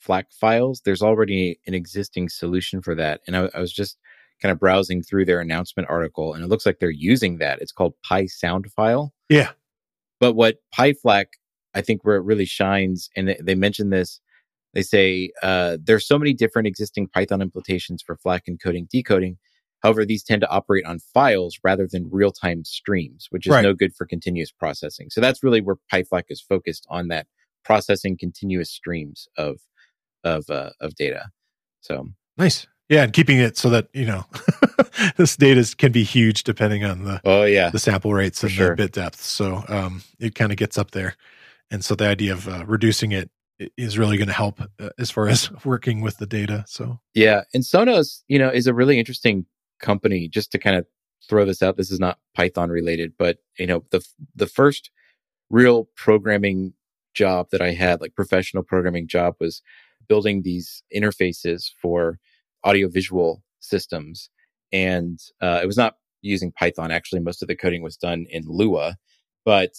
FLAC 0.00 0.32
files, 0.32 0.82
there's 0.84 1.02
already 1.02 1.58
an 1.66 1.74
existing 1.74 2.28
solution 2.28 2.80
for 2.82 2.94
that. 2.94 3.20
And 3.26 3.36
I, 3.36 3.50
I, 3.54 3.60
was 3.60 3.72
just 3.72 3.98
kind 4.40 4.52
of 4.52 4.58
browsing 4.58 5.02
through 5.02 5.24
their 5.24 5.40
announcement 5.40 5.88
article, 5.90 6.34
and 6.34 6.44
it 6.44 6.48
looks 6.48 6.64
like 6.64 6.78
they're 6.78 6.90
using 6.90 7.38
that. 7.38 7.60
It's 7.60 7.72
called 7.72 7.94
PySoundFile. 8.08 9.10
Yeah. 9.28 9.50
But 10.20 10.34
what 10.34 10.58
PyFlac, 10.76 11.26
I 11.74 11.80
think, 11.80 12.04
where 12.04 12.16
it 12.16 12.24
really 12.24 12.44
shines, 12.44 13.10
and 13.16 13.28
they, 13.28 13.38
they 13.42 13.54
mention 13.54 13.90
this, 13.90 14.20
they 14.74 14.82
say 14.82 15.30
uh, 15.42 15.78
there's 15.82 16.06
so 16.06 16.18
many 16.18 16.34
different 16.34 16.68
existing 16.68 17.08
Python 17.08 17.40
implementations 17.40 17.98
for 18.04 18.16
FLAC 18.16 18.46
encoding 18.46 18.88
decoding 18.88 19.38
However, 19.82 20.04
these 20.04 20.22
tend 20.22 20.40
to 20.40 20.48
operate 20.48 20.84
on 20.84 20.98
files 20.98 21.58
rather 21.62 21.86
than 21.90 22.08
real 22.10 22.32
time 22.32 22.64
streams, 22.64 23.28
which 23.30 23.46
is 23.46 23.52
right. 23.52 23.62
no 23.62 23.74
good 23.74 23.94
for 23.94 24.06
continuous 24.06 24.50
processing. 24.50 25.08
So 25.10 25.20
that's 25.20 25.42
really 25.42 25.60
where 25.60 25.76
PyFlac 25.92 26.24
is 26.28 26.40
focused 26.40 26.86
on 26.88 27.08
that 27.08 27.26
processing 27.64 28.16
continuous 28.16 28.70
streams 28.70 29.28
of 29.36 29.60
of 30.24 30.48
uh, 30.50 30.70
of 30.80 30.94
data. 30.96 31.30
So 31.80 32.08
nice, 32.36 32.66
yeah, 32.88 33.04
and 33.04 33.12
keeping 33.12 33.38
it 33.38 33.56
so 33.56 33.70
that 33.70 33.88
you 33.92 34.06
know 34.06 34.24
this 35.16 35.36
data 35.36 35.74
can 35.76 35.92
be 35.92 36.02
huge 36.02 36.42
depending 36.44 36.84
on 36.84 37.04
the 37.04 37.20
oh 37.24 37.44
yeah 37.44 37.70
the 37.70 37.78
sample 37.78 38.12
rates 38.12 38.42
and 38.42 38.50
sure. 38.50 38.70
the 38.70 38.76
bit 38.76 38.92
depth. 38.92 39.20
So 39.20 39.64
um, 39.68 40.02
it 40.18 40.34
kind 40.34 40.50
of 40.50 40.58
gets 40.58 40.78
up 40.78 40.90
there, 40.90 41.14
and 41.70 41.84
so 41.84 41.94
the 41.94 42.08
idea 42.08 42.32
of 42.32 42.48
uh, 42.48 42.64
reducing 42.66 43.12
it 43.12 43.30
is 43.76 43.98
really 43.98 44.16
going 44.16 44.28
to 44.28 44.34
help 44.34 44.60
uh, 44.60 44.90
as 44.98 45.10
far 45.10 45.28
as 45.28 45.50
working 45.64 46.00
with 46.00 46.18
the 46.18 46.26
data. 46.26 46.64
So 46.66 47.00
yeah, 47.14 47.42
and 47.54 47.62
Sonos, 47.62 48.22
you 48.28 48.38
know, 48.38 48.48
is 48.48 48.66
a 48.66 48.74
really 48.74 48.98
interesting 48.98 49.46
company 49.80 50.28
just 50.28 50.52
to 50.52 50.58
kind 50.58 50.76
of 50.76 50.86
throw 51.28 51.44
this 51.44 51.62
out 51.62 51.76
this 51.76 51.90
is 51.90 52.00
not 52.00 52.18
python 52.34 52.70
related 52.70 53.12
but 53.18 53.38
you 53.58 53.66
know 53.66 53.84
the 53.90 54.04
the 54.34 54.46
first 54.46 54.90
real 55.50 55.88
programming 55.96 56.72
job 57.14 57.48
that 57.50 57.62
i 57.62 57.72
had 57.72 58.00
like 58.00 58.14
professional 58.14 58.62
programming 58.62 59.06
job 59.08 59.34
was 59.40 59.62
building 60.08 60.42
these 60.42 60.82
interfaces 60.94 61.70
for 61.80 62.18
audiovisual 62.66 63.42
systems 63.60 64.30
and 64.72 65.18
uh, 65.40 65.60
it 65.62 65.66
was 65.66 65.78
not 65.78 65.94
using 66.20 66.52
python. 66.52 66.90
Actually 66.90 67.20
most 67.20 67.42
of 67.42 67.48
the 67.48 67.56
coding 67.56 67.82
was 67.82 67.96
done 67.96 68.26
in 68.30 68.42
lua 68.46 68.96
but 69.44 69.72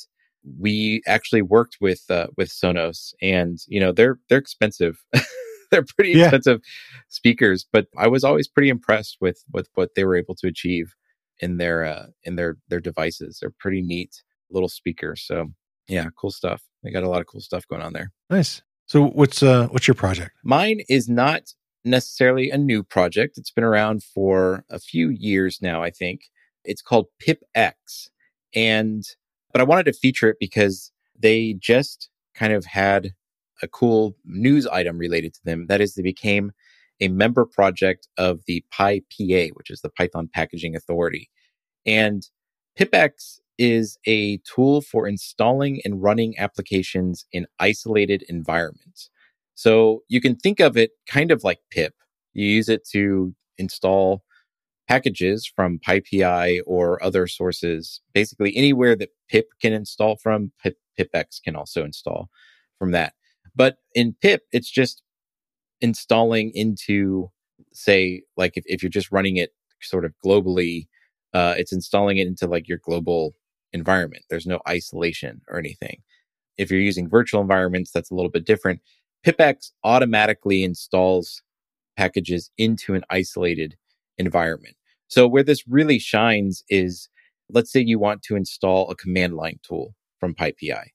we 0.60 1.02
actually 1.06 1.42
worked 1.42 1.78
with 1.82 2.04
uh, 2.10 2.28
with 2.38 2.50
sonos 2.50 3.14
and 3.22 3.60
you 3.68 3.80
know 3.80 3.92
they're 3.92 4.20
they're 4.30 4.38
expensive 4.38 5.04
they're 5.72 5.86
pretty 5.96 6.12
yeah. 6.12 6.26
expensive 6.26 6.62
speakers, 7.08 7.66
but 7.72 7.88
I 7.98 8.08
was 8.08 8.24
always 8.24 8.48
pretty 8.48 8.70
impressed 8.70 9.18
with 9.22 9.44
with 9.52 9.70
what 9.76 9.96
they 9.96 10.04
were 10.04 10.16
able 10.16 10.36
to 10.36 10.48
achieve 10.48 10.96
in 11.40 11.58
their 11.58 11.86
uh, 11.86 12.08
in 12.24 12.36
their 12.36 12.58
their 12.70 12.80
devices. 12.80 13.40
They're 13.40 13.54
pretty 13.58 13.82
neat 13.82 14.24
little 14.50 14.70
speakers. 14.70 15.24
So 15.26 15.48
yeah, 15.88 16.08
cool 16.18 16.32
stuff. 16.32 16.64
They 16.84 16.92
got 16.92 17.04
a 17.04 17.10
lot 17.10 17.22
of 17.22 17.28
cool 17.28 17.42
stuff 17.42 17.68
going 17.68 17.82
on 17.82 17.94
there. 17.94 18.12
Nice. 18.30 18.62
So 18.86 19.08
what's 19.08 19.44
uh 19.44 19.68
what's 19.68 19.88
your 19.88 19.96
project? 19.96 20.32
Mine 20.44 20.82
is 20.90 21.08
not 21.08 21.54
necessarily 21.86 22.50
a 22.50 22.58
new 22.58 22.84
project. 22.84 23.38
It's 23.38 23.52
been 23.52 23.64
around 23.64 24.04
for 24.04 24.66
a 24.70 24.80
few 24.80 25.10
years 25.10 25.60
now, 25.62 25.84
I 25.84 25.90
think. 25.90 26.22
It's 26.64 26.82
called 26.82 27.08
PipX. 27.22 28.10
And 28.56 29.04
but 29.52 29.62
I 29.62 29.66
wanted 29.66 29.86
to 29.86 29.94
feature 29.94 30.30
it 30.30 30.38
because 30.40 30.92
they 31.18 31.56
just 31.60 32.10
kind 32.34 32.54
of 32.54 32.66
had 32.66 33.14
a 33.62 33.68
cool 33.68 34.16
news 34.26 34.68
item 34.68 34.98
related 34.98 35.34
to 35.36 35.40
them. 35.44 35.68
That 35.68 35.82
is, 35.82 35.96
they 35.96 36.02
became 36.02 36.52
a 37.02 37.08
member 37.08 37.46
project 37.46 38.08
of 38.18 38.42
the 38.46 38.64
PyPA, 38.74 39.52
which 39.54 39.70
is 39.70 39.82
the 39.82 39.90
Python 39.90 40.30
Packaging 40.34 40.76
Authority. 40.76 41.30
And 41.86 42.28
PipX 42.78 43.40
is 43.58 43.98
a 44.06 44.38
tool 44.40 44.82
for 44.82 45.08
installing 45.08 45.82
and 45.84 46.02
running 46.02 46.38
applications 46.38 47.26
in 47.32 47.46
isolated 47.60 48.24
environments. 48.30 49.10
So 49.56 50.04
you 50.08 50.22
can 50.22 50.36
think 50.38 50.60
of 50.60 50.78
it 50.78 50.92
kind 51.08 51.32
of 51.32 51.44
like 51.44 51.60
pip. 51.70 51.94
You 52.34 52.46
use 52.46 52.70
it 52.70 52.88
to 52.92 53.34
install 53.58 54.24
packages 54.88 55.46
from 55.46 55.80
PyPI 55.80 56.62
or 56.66 57.04
other 57.04 57.28
sources. 57.28 58.02
Basically, 58.14 58.56
anywhere 58.56 58.96
that 58.96 59.10
pip 59.30 59.48
can 59.62 59.74
install 59.74 60.16
from, 60.16 60.52
pip, 60.64 60.78
PipX 60.98 61.42
can 61.44 61.56
also 61.56 61.84
install 61.84 62.30
from 62.78 62.92
that. 62.92 63.14
But 63.60 63.78
in 63.94 64.16
pip, 64.22 64.44
it's 64.54 64.72
just 64.72 65.04
installing 65.82 66.52
into, 66.56 67.30
say, 67.74 68.24
like 68.38 68.54
if, 68.56 68.64
if 68.68 68.82
you're 68.82 68.90
just 68.90 69.12
running 69.12 69.36
it 69.36 69.54
sort 69.82 70.06
of 70.06 70.14
globally. 70.26 70.88
Uh, 71.34 71.56
it's 71.58 71.74
installing 71.74 72.18
it 72.18 72.28
into 72.28 72.48
like 72.48 72.68
your 72.70 72.80
global 72.80 73.36
environment. 73.74 74.24
There's 74.30 74.48
no 74.48 74.62
isolation 74.68 75.42
or 75.50 75.60
anything. 75.60 76.02
If 76.58 76.72
you're 76.72 76.80
using 76.80 77.10
virtual 77.10 77.42
environments, 77.42 77.92
that's 77.92 78.12
a 78.12 78.16
little 78.16 78.32
bit 78.32 78.46
different. 78.46 78.80
PipX 79.26 79.72
automatically 79.84 80.64
installs 80.64 81.42
packages 81.98 82.50
into 82.58 82.96
an 82.96 83.04
isolated 83.10 83.76
environment. 84.18 84.76
So 85.10 85.28
where 85.28 85.44
this 85.44 85.68
really 85.68 86.00
shines 86.00 86.64
is 86.70 87.10
let's 87.52 87.72
say 87.72 87.82
you 87.82 88.00
want 88.00 88.24
to 88.24 88.36
install 88.36 88.90
a 88.90 88.96
command 88.96 89.36
line 89.36 89.60
tool 89.64 89.96
from 90.20 90.34
PyPI. 90.34 90.86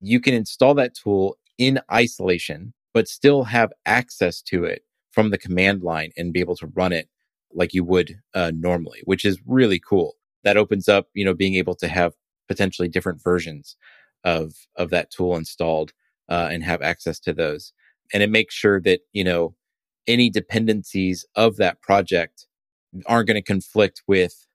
You 0.00 0.20
can 0.20 0.34
install 0.34 0.74
that 0.74 0.94
tool 0.94 1.36
in 1.58 1.80
isolation, 1.92 2.72
but 2.94 3.08
still 3.08 3.44
have 3.44 3.72
access 3.84 4.42
to 4.42 4.64
it 4.64 4.82
from 5.10 5.30
the 5.30 5.38
command 5.38 5.82
line 5.82 6.10
and 6.16 6.32
be 6.32 6.40
able 6.40 6.56
to 6.56 6.66
run 6.74 6.92
it 6.92 7.08
like 7.52 7.72
you 7.72 7.84
would 7.84 8.18
uh, 8.34 8.52
normally, 8.54 9.00
which 9.04 9.24
is 9.24 9.40
really 9.46 9.80
cool. 9.80 10.14
That 10.44 10.56
opens 10.56 10.88
up, 10.88 11.08
you 11.14 11.24
know, 11.24 11.34
being 11.34 11.54
able 11.54 11.74
to 11.76 11.88
have 11.88 12.12
potentially 12.48 12.88
different 12.88 13.22
versions 13.22 13.76
of 14.24 14.54
of 14.76 14.90
that 14.90 15.10
tool 15.10 15.36
installed 15.36 15.92
uh, 16.28 16.48
and 16.50 16.62
have 16.62 16.82
access 16.82 17.18
to 17.20 17.32
those. 17.32 17.72
And 18.12 18.22
it 18.22 18.30
makes 18.30 18.54
sure 18.54 18.80
that 18.82 19.00
you 19.12 19.24
know 19.24 19.54
any 20.06 20.30
dependencies 20.30 21.24
of 21.34 21.56
that 21.56 21.80
project 21.82 22.46
aren't 23.06 23.26
going 23.26 23.36
to 23.36 23.42
conflict 23.42 24.02
with 24.06 24.46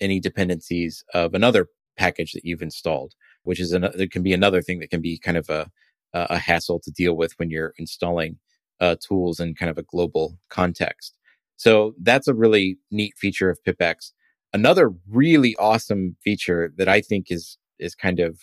any 0.00 0.20
dependencies 0.20 1.04
of 1.14 1.34
another 1.34 1.68
package 1.96 2.32
that 2.32 2.44
you've 2.44 2.62
installed, 2.62 3.14
which 3.42 3.60
is 3.60 3.72
another, 3.72 4.06
can 4.06 4.22
be 4.22 4.32
another 4.32 4.62
thing 4.62 4.78
that 4.80 4.90
can 4.90 5.00
be 5.00 5.18
kind 5.18 5.36
of 5.36 5.48
a, 5.50 5.70
a 6.12 6.38
hassle 6.38 6.80
to 6.80 6.90
deal 6.90 7.16
with 7.16 7.32
when 7.38 7.50
you're 7.50 7.74
installing 7.78 8.38
uh, 8.80 8.96
tools 9.06 9.40
in 9.40 9.54
kind 9.54 9.70
of 9.70 9.78
a 9.78 9.82
global 9.82 10.38
context. 10.48 11.14
So 11.56 11.94
that's 12.00 12.28
a 12.28 12.34
really 12.34 12.78
neat 12.90 13.14
feature 13.18 13.50
of 13.50 13.58
PipX. 13.66 14.12
Another 14.52 14.90
really 15.08 15.54
awesome 15.56 16.16
feature 16.24 16.72
that 16.76 16.88
I 16.88 17.00
think 17.00 17.26
is 17.30 17.58
is 17.78 17.94
kind 17.94 18.20
of 18.20 18.38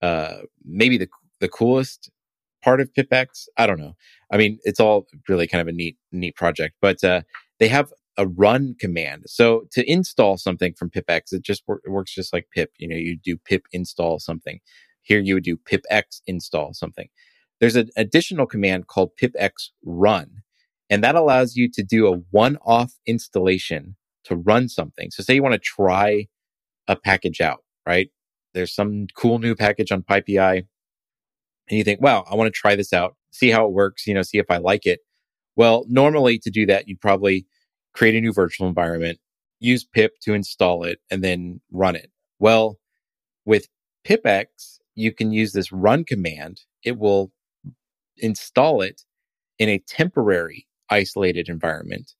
uh, 0.00 0.38
maybe 0.64 0.98
the 0.98 1.08
the 1.40 1.48
coolest 1.48 2.10
part 2.62 2.80
of 2.80 2.92
PipX. 2.92 3.46
I 3.56 3.66
don't 3.66 3.80
know. 3.80 3.94
I 4.30 4.36
mean, 4.36 4.58
it's 4.64 4.80
all 4.80 5.06
really 5.28 5.46
kind 5.46 5.60
of 5.62 5.68
a 5.68 5.72
neat 5.72 5.96
neat 6.12 6.36
project, 6.36 6.76
but 6.80 7.02
uh, 7.04 7.22
they 7.58 7.68
have 7.68 7.92
a 8.18 8.26
run 8.26 8.74
command. 8.78 9.24
So 9.26 9.64
to 9.72 9.90
install 9.90 10.36
something 10.36 10.74
from 10.74 10.90
pipx, 10.90 11.32
it 11.32 11.42
just 11.42 11.62
wor- 11.66 11.80
works 11.86 12.14
just 12.14 12.32
like 12.32 12.48
pip. 12.54 12.70
You 12.78 12.88
know, 12.88 12.96
you 12.96 13.16
do 13.16 13.36
pip 13.36 13.62
install 13.72 14.18
something. 14.18 14.60
Here 15.02 15.20
you 15.20 15.34
would 15.34 15.44
do 15.44 15.56
pipx 15.56 16.20
install 16.26 16.74
something. 16.74 17.08
There's 17.60 17.76
an 17.76 17.90
additional 17.96 18.46
command 18.46 18.86
called 18.86 19.10
pipx 19.20 19.70
run, 19.84 20.42
and 20.90 21.04
that 21.04 21.14
allows 21.14 21.54
you 21.56 21.70
to 21.72 21.82
do 21.82 22.06
a 22.06 22.18
one-off 22.30 22.92
installation 23.06 23.96
to 24.24 24.36
run 24.36 24.68
something. 24.68 25.10
So 25.10 25.22
say 25.22 25.34
you 25.34 25.42
want 25.42 25.54
to 25.54 25.60
try 25.60 26.26
a 26.88 26.96
package 26.96 27.40
out, 27.40 27.64
right? 27.86 28.10
There's 28.54 28.74
some 28.74 29.06
cool 29.16 29.38
new 29.38 29.54
package 29.54 29.92
on 29.92 30.02
PyPI, 30.02 30.66
and 31.68 31.78
you 31.78 31.84
think, 31.84 32.00
wow, 32.00 32.24
I 32.30 32.34
want 32.34 32.52
to 32.52 32.58
try 32.58 32.74
this 32.74 32.92
out, 32.92 33.16
see 33.30 33.50
how 33.50 33.66
it 33.66 33.72
works, 33.72 34.06
you 34.06 34.14
know, 34.14 34.22
see 34.22 34.38
if 34.38 34.50
I 34.50 34.58
like 34.58 34.86
it. 34.86 35.00
Well, 35.56 35.84
normally 35.88 36.38
to 36.40 36.50
do 36.50 36.66
that, 36.66 36.88
you'd 36.88 37.00
probably 37.00 37.46
create 37.94 38.14
a 38.14 38.20
new 38.20 38.32
virtual 38.32 38.66
environment, 38.66 39.18
use 39.60 39.84
pip 39.84 40.12
to 40.22 40.34
install 40.34 40.82
it, 40.84 40.98
and 41.10 41.22
then 41.22 41.60
run 41.70 41.94
it. 41.94 42.10
Well, 42.38 42.78
with 43.44 43.68
pipx, 44.04 44.78
you 44.94 45.12
can 45.12 45.32
use 45.32 45.52
this 45.52 45.72
run 45.72 46.04
command. 46.04 46.60
It 46.84 46.98
will 46.98 47.32
install 48.18 48.82
it 48.82 49.02
in 49.58 49.68
a 49.68 49.78
temporary 49.78 50.66
isolated 50.90 51.48
environment 51.48 52.12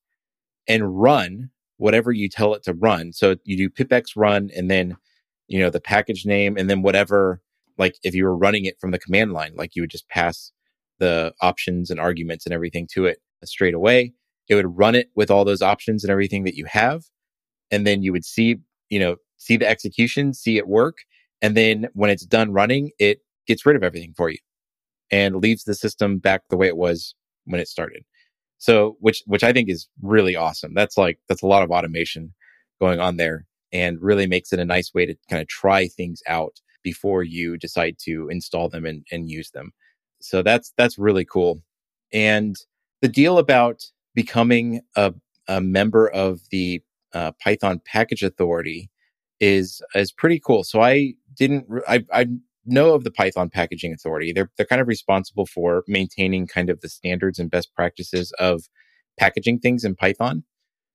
and 0.67 0.99
run 0.99 1.49
whatever 1.77 2.11
you 2.11 2.29
tell 2.29 2.53
it 2.53 2.63
to 2.63 2.73
run. 2.73 3.13
So 3.13 3.35
you 3.43 3.57
do 3.57 3.69
pipx 3.69 4.11
run 4.15 4.49
and 4.55 4.69
then, 4.71 4.95
you 5.47 5.59
know, 5.59 5.69
the 5.69 5.81
package 5.81 6.25
name 6.25 6.57
and 6.57 6.69
then 6.69 6.81
whatever, 6.81 7.41
like 7.77 7.95
if 8.03 8.15
you 8.15 8.23
were 8.23 8.37
running 8.37 8.65
it 8.65 8.79
from 8.79 8.91
the 8.91 8.99
command 8.99 9.33
line, 9.33 9.53
like 9.55 9.75
you 9.75 9.81
would 9.81 9.91
just 9.91 10.07
pass 10.07 10.51
the 10.99 11.33
options 11.41 11.89
and 11.89 11.99
arguments 11.99 12.45
and 12.45 12.53
everything 12.53 12.87
to 12.93 13.05
it 13.05 13.19
straight 13.43 13.73
away 13.73 14.13
it 14.49 14.55
would 14.55 14.77
run 14.77 14.95
it 14.95 15.09
with 15.15 15.31
all 15.31 15.45
those 15.45 15.61
options 15.61 16.03
and 16.03 16.11
everything 16.11 16.43
that 16.43 16.55
you 16.55 16.65
have 16.65 17.03
and 17.71 17.85
then 17.87 18.01
you 18.03 18.11
would 18.11 18.25
see 18.25 18.57
you 18.89 18.99
know 18.99 19.15
see 19.37 19.57
the 19.57 19.67
execution 19.67 20.33
see 20.33 20.57
it 20.57 20.67
work 20.67 20.97
and 21.43 21.55
then 21.55 21.87
when 21.93 22.09
it's 22.09 22.25
done 22.25 22.51
running 22.51 22.89
it 22.97 23.19
gets 23.45 23.65
rid 23.65 23.75
of 23.75 23.83
everything 23.83 24.13
for 24.17 24.29
you 24.29 24.39
and 25.11 25.35
leaves 25.35 25.65
the 25.65 25.75
system 25.75 26.17
back 26.17 26.41
the 26.49 26.57
way 26.57 26.67
it 26.67 26.77
was 26.77 27.13
when 27.45 27.59
it 27.61 27.67
started. 27.67 28.03
So 28.57 28.95
which 28.99 29.21
which 29.27 29.43
i 29.43 29.53
think 29.53 29.69
is 29.69 29.87
really 30.01 30.35
awesome. 30.35 30.73
That's 30.73 30.97
like 30.97 31.19
that's 31.29 31.43
a 31.43 31.47
lot 31.47 31.63
of 31.63 31.69
automation 31.69 32.33
going 32.81 32.99
on 32.99 33.17
there 33.17 33.45
and 33.71 34.01
really 34.01 34.27
makes 34.27 34.53
it 34.53 34.59
a 34.59 34.65
nice 34.65 34.93
way 34.93 35.05
to 35.05 35.15
kind 35.29 35.41
of 35.41 35.47
try 35.47 35.87
things 35.87 36.21
out 36.27 36.55
before 36.83 37.23
you 37.23 37.57
decide 37.57 37.95
to 38.03 38.29
install 38.29 38.69
them 38.69 38.85
and, 38.85 39.05
and 39.11 39.29
use 39.29 39.51
them. 39.51 39.71
So 40.21 40.41
that's 40.41 40.73
that's 40.77 40.97
really 40.97 41.25
cool. 41.25 41.61
And 42.13 42.55
the 43.01 43.07
deal 43.09 43.37
about 43.37 43.83
becoming 44.15 44.81
a, 44.95 45.13
a 45.47 45.59
member 45.59 46.07
of 46.09 46.41
the 46.51 46.81
uh, 47.13 47.31
Python 47.43 47.81
Package 47.85 48.23
Authority 48.23 48.89
is 49.39 49.81
is 49.95 50.11
pretty 50.11 50.39
cool. 50.39 50.63
So 50.63 50.81
I 50.81 51.15
didn't 51.35 51.67
I 51.87 52.05
I 52.13 52.27
know 52.65 52.93
of 52.93 53.03
the 53.03 53.11
Python 53.11 53.49
Packaging 53.49 53.93
Authority. 53.93 54.33
They're 54.33 54.51
they're 54.57 54.65
kind 54.65 54.81
of 54.81 54.87
responsible 54.87 55.45
for 55.45 55.83
maintaining 55.87 56.47
kind 56.47 56.69
of 56.69 56.81
the 56.81 56.89
standards 56.89 57.39
and 57.39 57.51
best 57.51 57.73
practices 57.75 58.31
of 58.39 58.63
packaging 59.19 59.59
things 59.59 59.83
in 59.83 59.95
Python. 59.95 60.43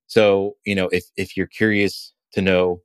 So, 0.07 0.55
you 0.65 0.75
know, 0.75 0.89
if 0.89 1.05
if 1.17 1.37
you're 1.37 1.47
curious 1.47 2.13
to 2.33 2.41
know 2.41 2.81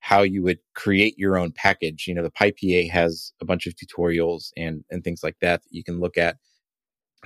how 0.00 0.22
you 0.22 0.42
would 0.42 0.58
create 0.74 1.18
your 1.18 1.38
own 1.38 1.52
package, 1.52 2.06
you 2.06 2.14
know, 2.14 2.22
the 2.22 2.30
PyPA 2.30 2.90
has 2.90 3.32
a 3.40 3.44
bunch 3.44 3.66
of 3.66 3.74
tutorials 3.74 4.50
and 4.56 4.84
and 4.90 5.04
things 5.04 5.22
like 5.22 5.36
that 5.40 5.62
that 5.62 5.72
you 5.72 5.84
can 5.84 6.00
look 6.00 6.18
at 6.18 6.36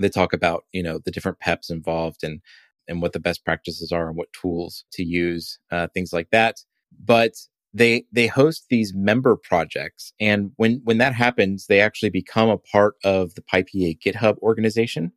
they 0.01 0.09
talk 0.09 0.33
about 0.33 0.65
you 0.73 0.83
know 0.83 0.99
the 1.05 1.11
different 1.11 1.41
peps 1.41 1.71
involved 1.71 2.23
and 2.23 2.41
and 2.89 3.03
what 3.03 3.13
the 3.13 3.21
best 3.21 3.45
practices 3.45 3.93
are 3.93 4.09
and 4.09 4.17
what 4.17 4.33
tools 4.33 4.85
to 4.93 5.05
use 5.05 5.59
uh, 5.71 5.87
things 5.95 6.13
like 6.13 6.29
that 6.31 6.57
but 7.05 7.35
they 7.73 8.05
they 8.13 8.27
host 8.27 8.67
these 8.69 8.93
member 8.95 9.37
projects 9.37 10.13
and 10.21 10.51
when 10.57 10.81
when 10.85 10.99
that 10.99 11.15
happens 11.15 11.67
they 11.67 11.81
actually 11.81 12.11
become 12.11 12.49
a 12.49 12.59
part 12.59 12.95
of 13.05 13.35
the 13.35 13.43
pypa 13.43 13.97
github 14.05 14.37
organization 14.39 15.13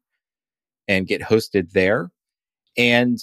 and 0.87 1.07
get 1.07 1.21
hosted 1.21 1.71
there 1.71 2.11
and 2.77 3.19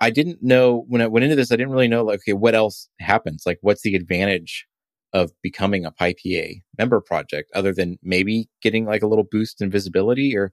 i 0.00 0.10
didn't 0.10 0.42
know 0.42 0.84
when 0.88 1.00
i 1.00 1.06
went 1.06 1.22
into 1.22 1.36
this 1.36 1.52
i 1.52 1.56
didn't 1.56 1.72
really 1.72 1.88
know 1.88 2.02
like 2.02 2.18
okay 2.18 2.32
what 2.32 2.54
else 2.54 2.88
happens 2.98 3.44
like 3.46 3.58
what's 3.60 3.82
the 3.82 3.94
advantage 3.94 4.66
of 5.12 5.30
becoming 5.42 5.84
a 5.86 5.92
pypa 5.92 6.60
member 6.78 7.00
project 7.00 7.50
other 7.54 7.72
than 7.72 7.98
maybe 8.02 8.48
getting 8.62 8.84
like 8.84 9.02
a 9.02 9.06
little 9.06 9.24
boost 9.24 9.62
in 9.62 9.70
visibility 9.70 10.36
or 10.36 10.52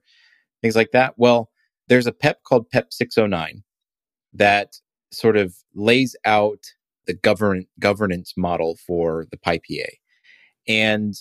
things 0.62 0.74
like 0.74 0.92
that. 0.92 1.12
Well, 1.18 1.50
there's 1.88 2.06
a 2.06 2.12
PEP 2.12 2.42
called 2.44 2.70
PEP 2.70 2.90
609 2.90 3.62
that 4.32 4.72
sort 5.12 5.36
of 5.36 5.54
lays 5.74 6.16
out 6.24 6.64
the 7.06 7.14
govern- 7.14 7.66
governance 7.78 8.34
model 8.36 8.76
for 8.86 9.26
the 9.30 9.36
PyPA. 9.36 9.86
And 10.66 11.14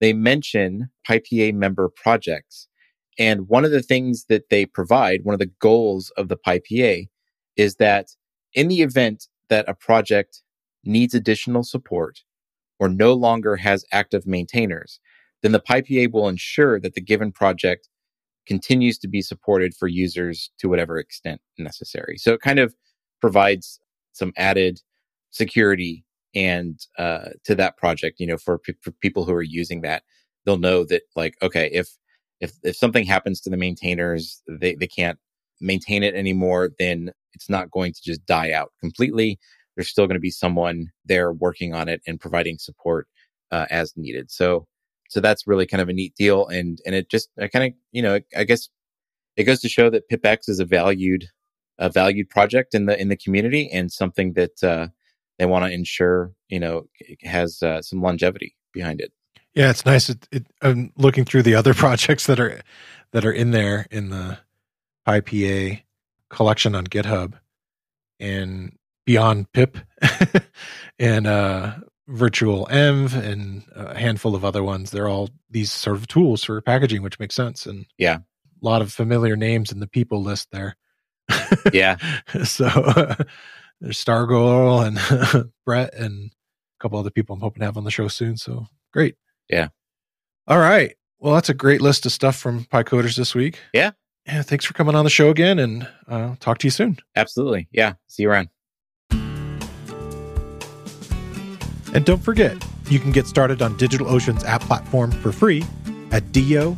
they 0.00 0.12
mention 0.12 0.90
PyPA 1.08 1.54
member 1.54 1.88
projects. 1.88 2.68
And 3.18 3.48
one 3.48 3.64
of 3.64 3.70
the 3.70 3.82
things 3.82 4.26
that 4.28 4.48
they 4.50 4.66
provide, 4.66 5.20
one 5.22 5.34
of 5.34 5.38
the 5.38 5.50
goals 5.60 6.10
of 6.16 6.28
the 6.28 6.36
PyPA 6.36 7.08
is 7.56 7.76
that 7.76 8.08
in 8.54 8.68
the 8.68 8.82
event 8.82 9.28
that 9.48 9.68
a 9.68 9.74
project 9.74 10.42
needs 10.84 11.14
additional 11.14 11.62
support 11.62 12.20
or 12.80 12.88
no 12.88 13.12
longer 13.12 13.56
has 13.56 13.84
active 13.92 14.26
maintainers, 14.26 14.98
then 15.42 15.52
the 15.52 15.60
PyPA 15.60 16.10
will 16.10 16.28
ensure 16.28 16.80
that 16.80 16.94
the 16.94 17.00
given 17.00 17.32
project 17.32 17.88
continues 18.46 18.98
to 18.98 19.08
be 19.08 19.22
supported 19.22 19.74
for 19.74 19.86
users 19.88 20.50
to 20.58 20.68
whatever 20.68 20.98
extent 20.98 21.40
necessary. 21.58 22.16
So 22.18 22.32
it 22.32 22.40
kind 22.40 22.58
of 22.58 22.74
provides 23.20 23.78
some 24.12 24.32
added 24.36 24.80
security 25.32 26.04
and 26.34 26.78
uh, 26.98 27.30
to 27.44 27.54
that 27.56 27.76
project. 27.76 28.20
You 28.20 28.28
know, 28.28 28.38
for, 28.38 28.58
p- 28.58 28.76
for 28.80 28.92
people 28.92 29.24
who 29.24 29.32
are 29.32 29.42
using 29.42 29.82
that, 29.82 30.04
they'll 30.44 30.58
know 30.58 30.84
that 30.84 31.02
like, 31.16 31.34
okay, 31.42 31.68
if 31.72 31.88
if 32.40 32.52
if 32.62 32.76
something 32.76 33.04
happens 33.04 33.40
to 33.40 33.50
the 33.50 33.56
maintainers, 33.56 34.40
they 34.48 34.76
they 34.76 34.86
can't 34.86 35.18
maintain 35.60 36.02
it 36.02 36.14
anymore, 36.14 36.70
then 36.78 37.10
it's 37.34 37.50
not 37.50 37.70
going 37.70 37.92
to 37.92 38.00
just 38.02 38.24
die 38.26 38.52
out 38.52 38.72
completely. 38.80 39.38
There's 39.74 39.88
still 39.88 40.06
going 40.06 40.16
to 40.16 40.20
be 40.20 40.30
someone 40.30 40.86
there 41.04 41.32
working 41.32 41.74
on 41.74 41.88
it 41.88 42.02
and 42.06 42.20
providing 42.20 42.58
support 42.58 43.08
uh, 43.50 43.66
as 43.70 43.94
needed. 43.96 44.30
So 44.30 44.66
so 45.12 45.20
that's 45.20 45.46
really 45.46 45.66
kind 45.66 45.82
of 45.82 45.90
a 45.90 45.92
neat 45.92 46.14
deal. 46.14 46.46
And, 46.46 46.80
and 46.86 46.94
it 46.94 47.10
just 47.10 47.28
I 47.38 47.46
kind 47.46 47.66
of, 47.66 47.72
you 47.92 48.00
know, 48.00 48.20
I 48.34 48.44
guess 48.44 48.70
it 49.36 49.44
goes 49.44 49.60
to 49.60 49.68
show 49.68 49.90
that 49.90 50.08
PipX 50.10 50.48
is 50.48 50.58
a 50.58 50.64
valued, 50.64 51.26
a 51.78 51.90
valued 51.90 52.30
project 52.30 52.74
in 52.74 52.86
the, 52.86 52.98
in 52.98 53.08
the 53.08 53.16
community 53.16 53.70
and 53.70 53.92
something 53.92 54.32
that, 54.32 54.62
uh, 54.62 54.88
they 55.42 55.46
want 55.46 55.64
to 55.64 55.72
ensure, 55.72 56.30
you 56.48 56.60
know, 56.60 56.84
it 57.00 57.26
has 57.26 57.60
uh, 57.64 57.82
some 57.82 58.00
longevity 58.00 58.54
behind 58.72 59.00
it. 59.00 59.12
Yeah, 59.54 59.70
it's 59.70 59.84
nice. 59.84 60.08
It, 60.08 60.28
it, 60.30 60.46
I'm 60.62 60.92
looking 60.96 61.24
through 61.24 61.42
the 61.42 61.56
other 61.56 61.74
projects 61.82 62.26
that 62.26 62.38
are 62.38 62.60
that 63.10 63.24
are 63.24 63.32
in 63.32 63.50
there 63.50 63.86
in 63.90 64.10
the 64.10 64.38
PyPA 65.06 65.82
collection 66.30 66.76
on 66.76 66.86
GitHub, 66.86 67.34
and 68.20 68.78
Beyond 69.04 69.50
Pip 69.52 69.78
and 71.00 71.26
uh, 71.26 71.74
Virtual 72.06 72.66
Env 72.70 73.12
and 73.14 73.64
a 73.74 73.98
handful 73.98 74.36
of 74.36 74.44
other 74.44 74.62
ones. 74.62 74.92
They're 74.92 75.08
all 75.08 75.28
these 75.50 75.72
sort 75.72 75.96
of 75.96 76.06
tools 76.06 76.44
for 76.44 76.60
packaging, 76.60 77.02
which 77.02 77.18
makes 77.18 77.34
sense. 77.34 77.66
And 77.66 77.84
Yeah. 77.98 78.18
a 78.18 78.64
lot 78.64 78.80
of 78.80 78.92
familiar 78.92 79.34
names 79.34 79.72
in 79.72 79.80
the 79.80 79.88
people 79.88 80.22
list 80.22 80.52
there. 80.52 80.76
Yeah. 81.72 81.96
so 82.44 82.68
there's 83.82 84.02
Stargirl 84.02 84.86
and 84.86 85.50
Brett 85.66 85.92
and 85.94 86.30
a 86.30 86.82
couple 86.82 86.98
other 86.98 87.10
people 87.10 87.34
I'm 87.34 87.40
hoping 87.40 87.60
to 87.60 87.66
have 87.66 87.76
on 87.76 87.84
the 87.84 87.90
show 87.90 88.08
soon. 88.08 88.36
So 88.36 88.66
great. 88.92 89.16
Yeah. 89.50 89.68
All 90.46 90.58
right. 90.58 90.94
Well, 91.18 91.34
that's 91.34 91.48
a 91.48 91.54
great 91.54 91.80
list 91.82 92.06
of 92.06 92.12
stuff 92.12 92.36
from 92.36 92.64
PyCoders 92.66 93.16
this 93.16 93.34
week. 93.34 93.58
Yeah. 93.74 93.90
Yeah. 94.26 94.42
Thanks 94.42 94.64
for 94.64 94.72
coming 94.74 94.94
on 94.94 95.04
the 95.04 95.10
show 95.10 95.30
again 95.30 95.58
and 95.58 95.88
uh, 96.08 96.36
talk 96.38 96.58
to 96.58 96.66
you 96.66 96.70
soon. 96.70 96.98
Absolutely. 97.16 97.68
Yeah. 97.72 97.94
See 98.06 98.22
you 98.22 98.30
around. 98.30 98.48
And 101.94 102.06
don't 102.06 102.22
forget, 102.22 102.56
you 102.88 102.98
can 102.98 103.10
get 103.10 103.26
started 103.26 103.60
on 103.60 103.76
DigitalOcean's 103.76 104.44
app 104.44 104.62
platform 104.62 105.10
for 105.10 105.32
free 105.32 105.64
at 106.12 106.30
do.co 106.32 106.76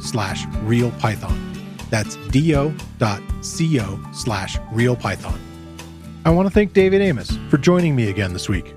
slash 0.00 0.46
realpython. 0.46 1.90
That's 1.90 2.16
do.co 2.28 4.00
slash 4.12 4.56
realpython. 4.58 5.49
I 6.22 6.30
want 6.30 6.46
to 6.46 6.52
thank 6.52 6.74
David 6.74 7.00
Amos 7.00 7.30
for 7.48 7.56
joining 7.56 7.96
me 7.96 8.10
again 8.10 8.34
this 8.34 8.46
week. 8.48 8.74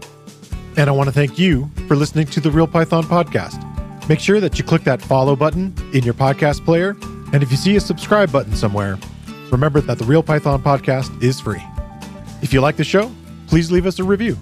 And 0.78 0.90
I 0.90 0.94
want 0.94 1.08
to 1.08 1.12
thank 1.12 1.38
you 1.38 1.70
for 1.90 1.96
listening 1.96 2.26
to 2.28 2.40
the 2.40 2.50
Real 2.50 2.68
Python 2.68 3.04
podcast. 3.04 3.60
Make 4.08 4.22
sure 4.22 4.40
that 4.40 4.58
you 4.58 4.64
click 4.64 4.84
that 4.86 5.02
follow 5.02 5.36
button 5.36 5.74
in 5.94 6.04
your 6.04 6.14
podcast 6.14 6.64
player. 6.64 6.96
And 7.34 7.44
if 7.44 7.52
you 7.52 7.58
see 7.58 7.76
a 7.76 7.82
subscribe 7.82 8.32
button 8.32 8.56
somewhere, 8.56 8.98
remember 9.52 9.82
that 9.82 10.00
the 10.00 10.06
Real 10.06 10.24
Python 10.24 10.64
podcast 10.64 11.22
is 11.22 11.42
free. 11.42 11.62
If 12.42 12.54
you 12.54 12.62
like 12.62 12.78
the 12.78 12.84
show, 12.86 13.12
please 13.48 13.72
leave 13.72 13.86
us 13.86 14.00
a 14.00 14.06
review. 14.06 14.38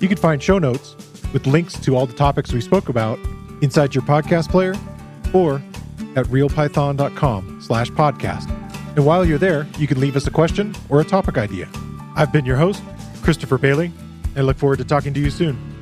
You 0.00 0.08
can 0.08 0.16
find 0.16 0.42
show 0.42 0.58
notes 0.58 0.96
with 1.34 1.46
links 1.46 1.78
to 1.80 1.96
all 1.96 2.06
the 2.06 2.14
topics 2.14 2.50
we 2.50 2.62
spoke 2.62 2.88
about 2.88 3.18
inside 3.60 3.94
your 3.94 4.04
podcast 4.04 4.48
player 4.50 4.74
or 5.34 5.56
at 6.16 6.24
realpython.com 6.26 7.60
slash 7.60 7.90
podcast. 7.90 8.50
And 8.96 9.04
while 9.04 9.24
you're 9.24 9.38
there, 9.38 9.66
you 9.78 9.86
can 9.86 10.00
leave 10.00 10.16
us 10.16 10.26
a 10.26 10.30
question 10.30 10.74
or 10.88 11.02
a 11.02 11.04
topic 11.04 11.36
idea. 11.36 11.68
I've 12.16 12.32
been 12.32 12.46
your 12.46 12.56
host, 12.56 12.82
Christopher 13.22 13.58
Bailey, 13.58 13.92
and 14.34 14.46
look 14.46 14.56
forward 14.56 14.78
to 14.78 14.84
talking 14.84 15.12
to 15.12 15.20
you 15.20 15.30
soon. 15.30 15.75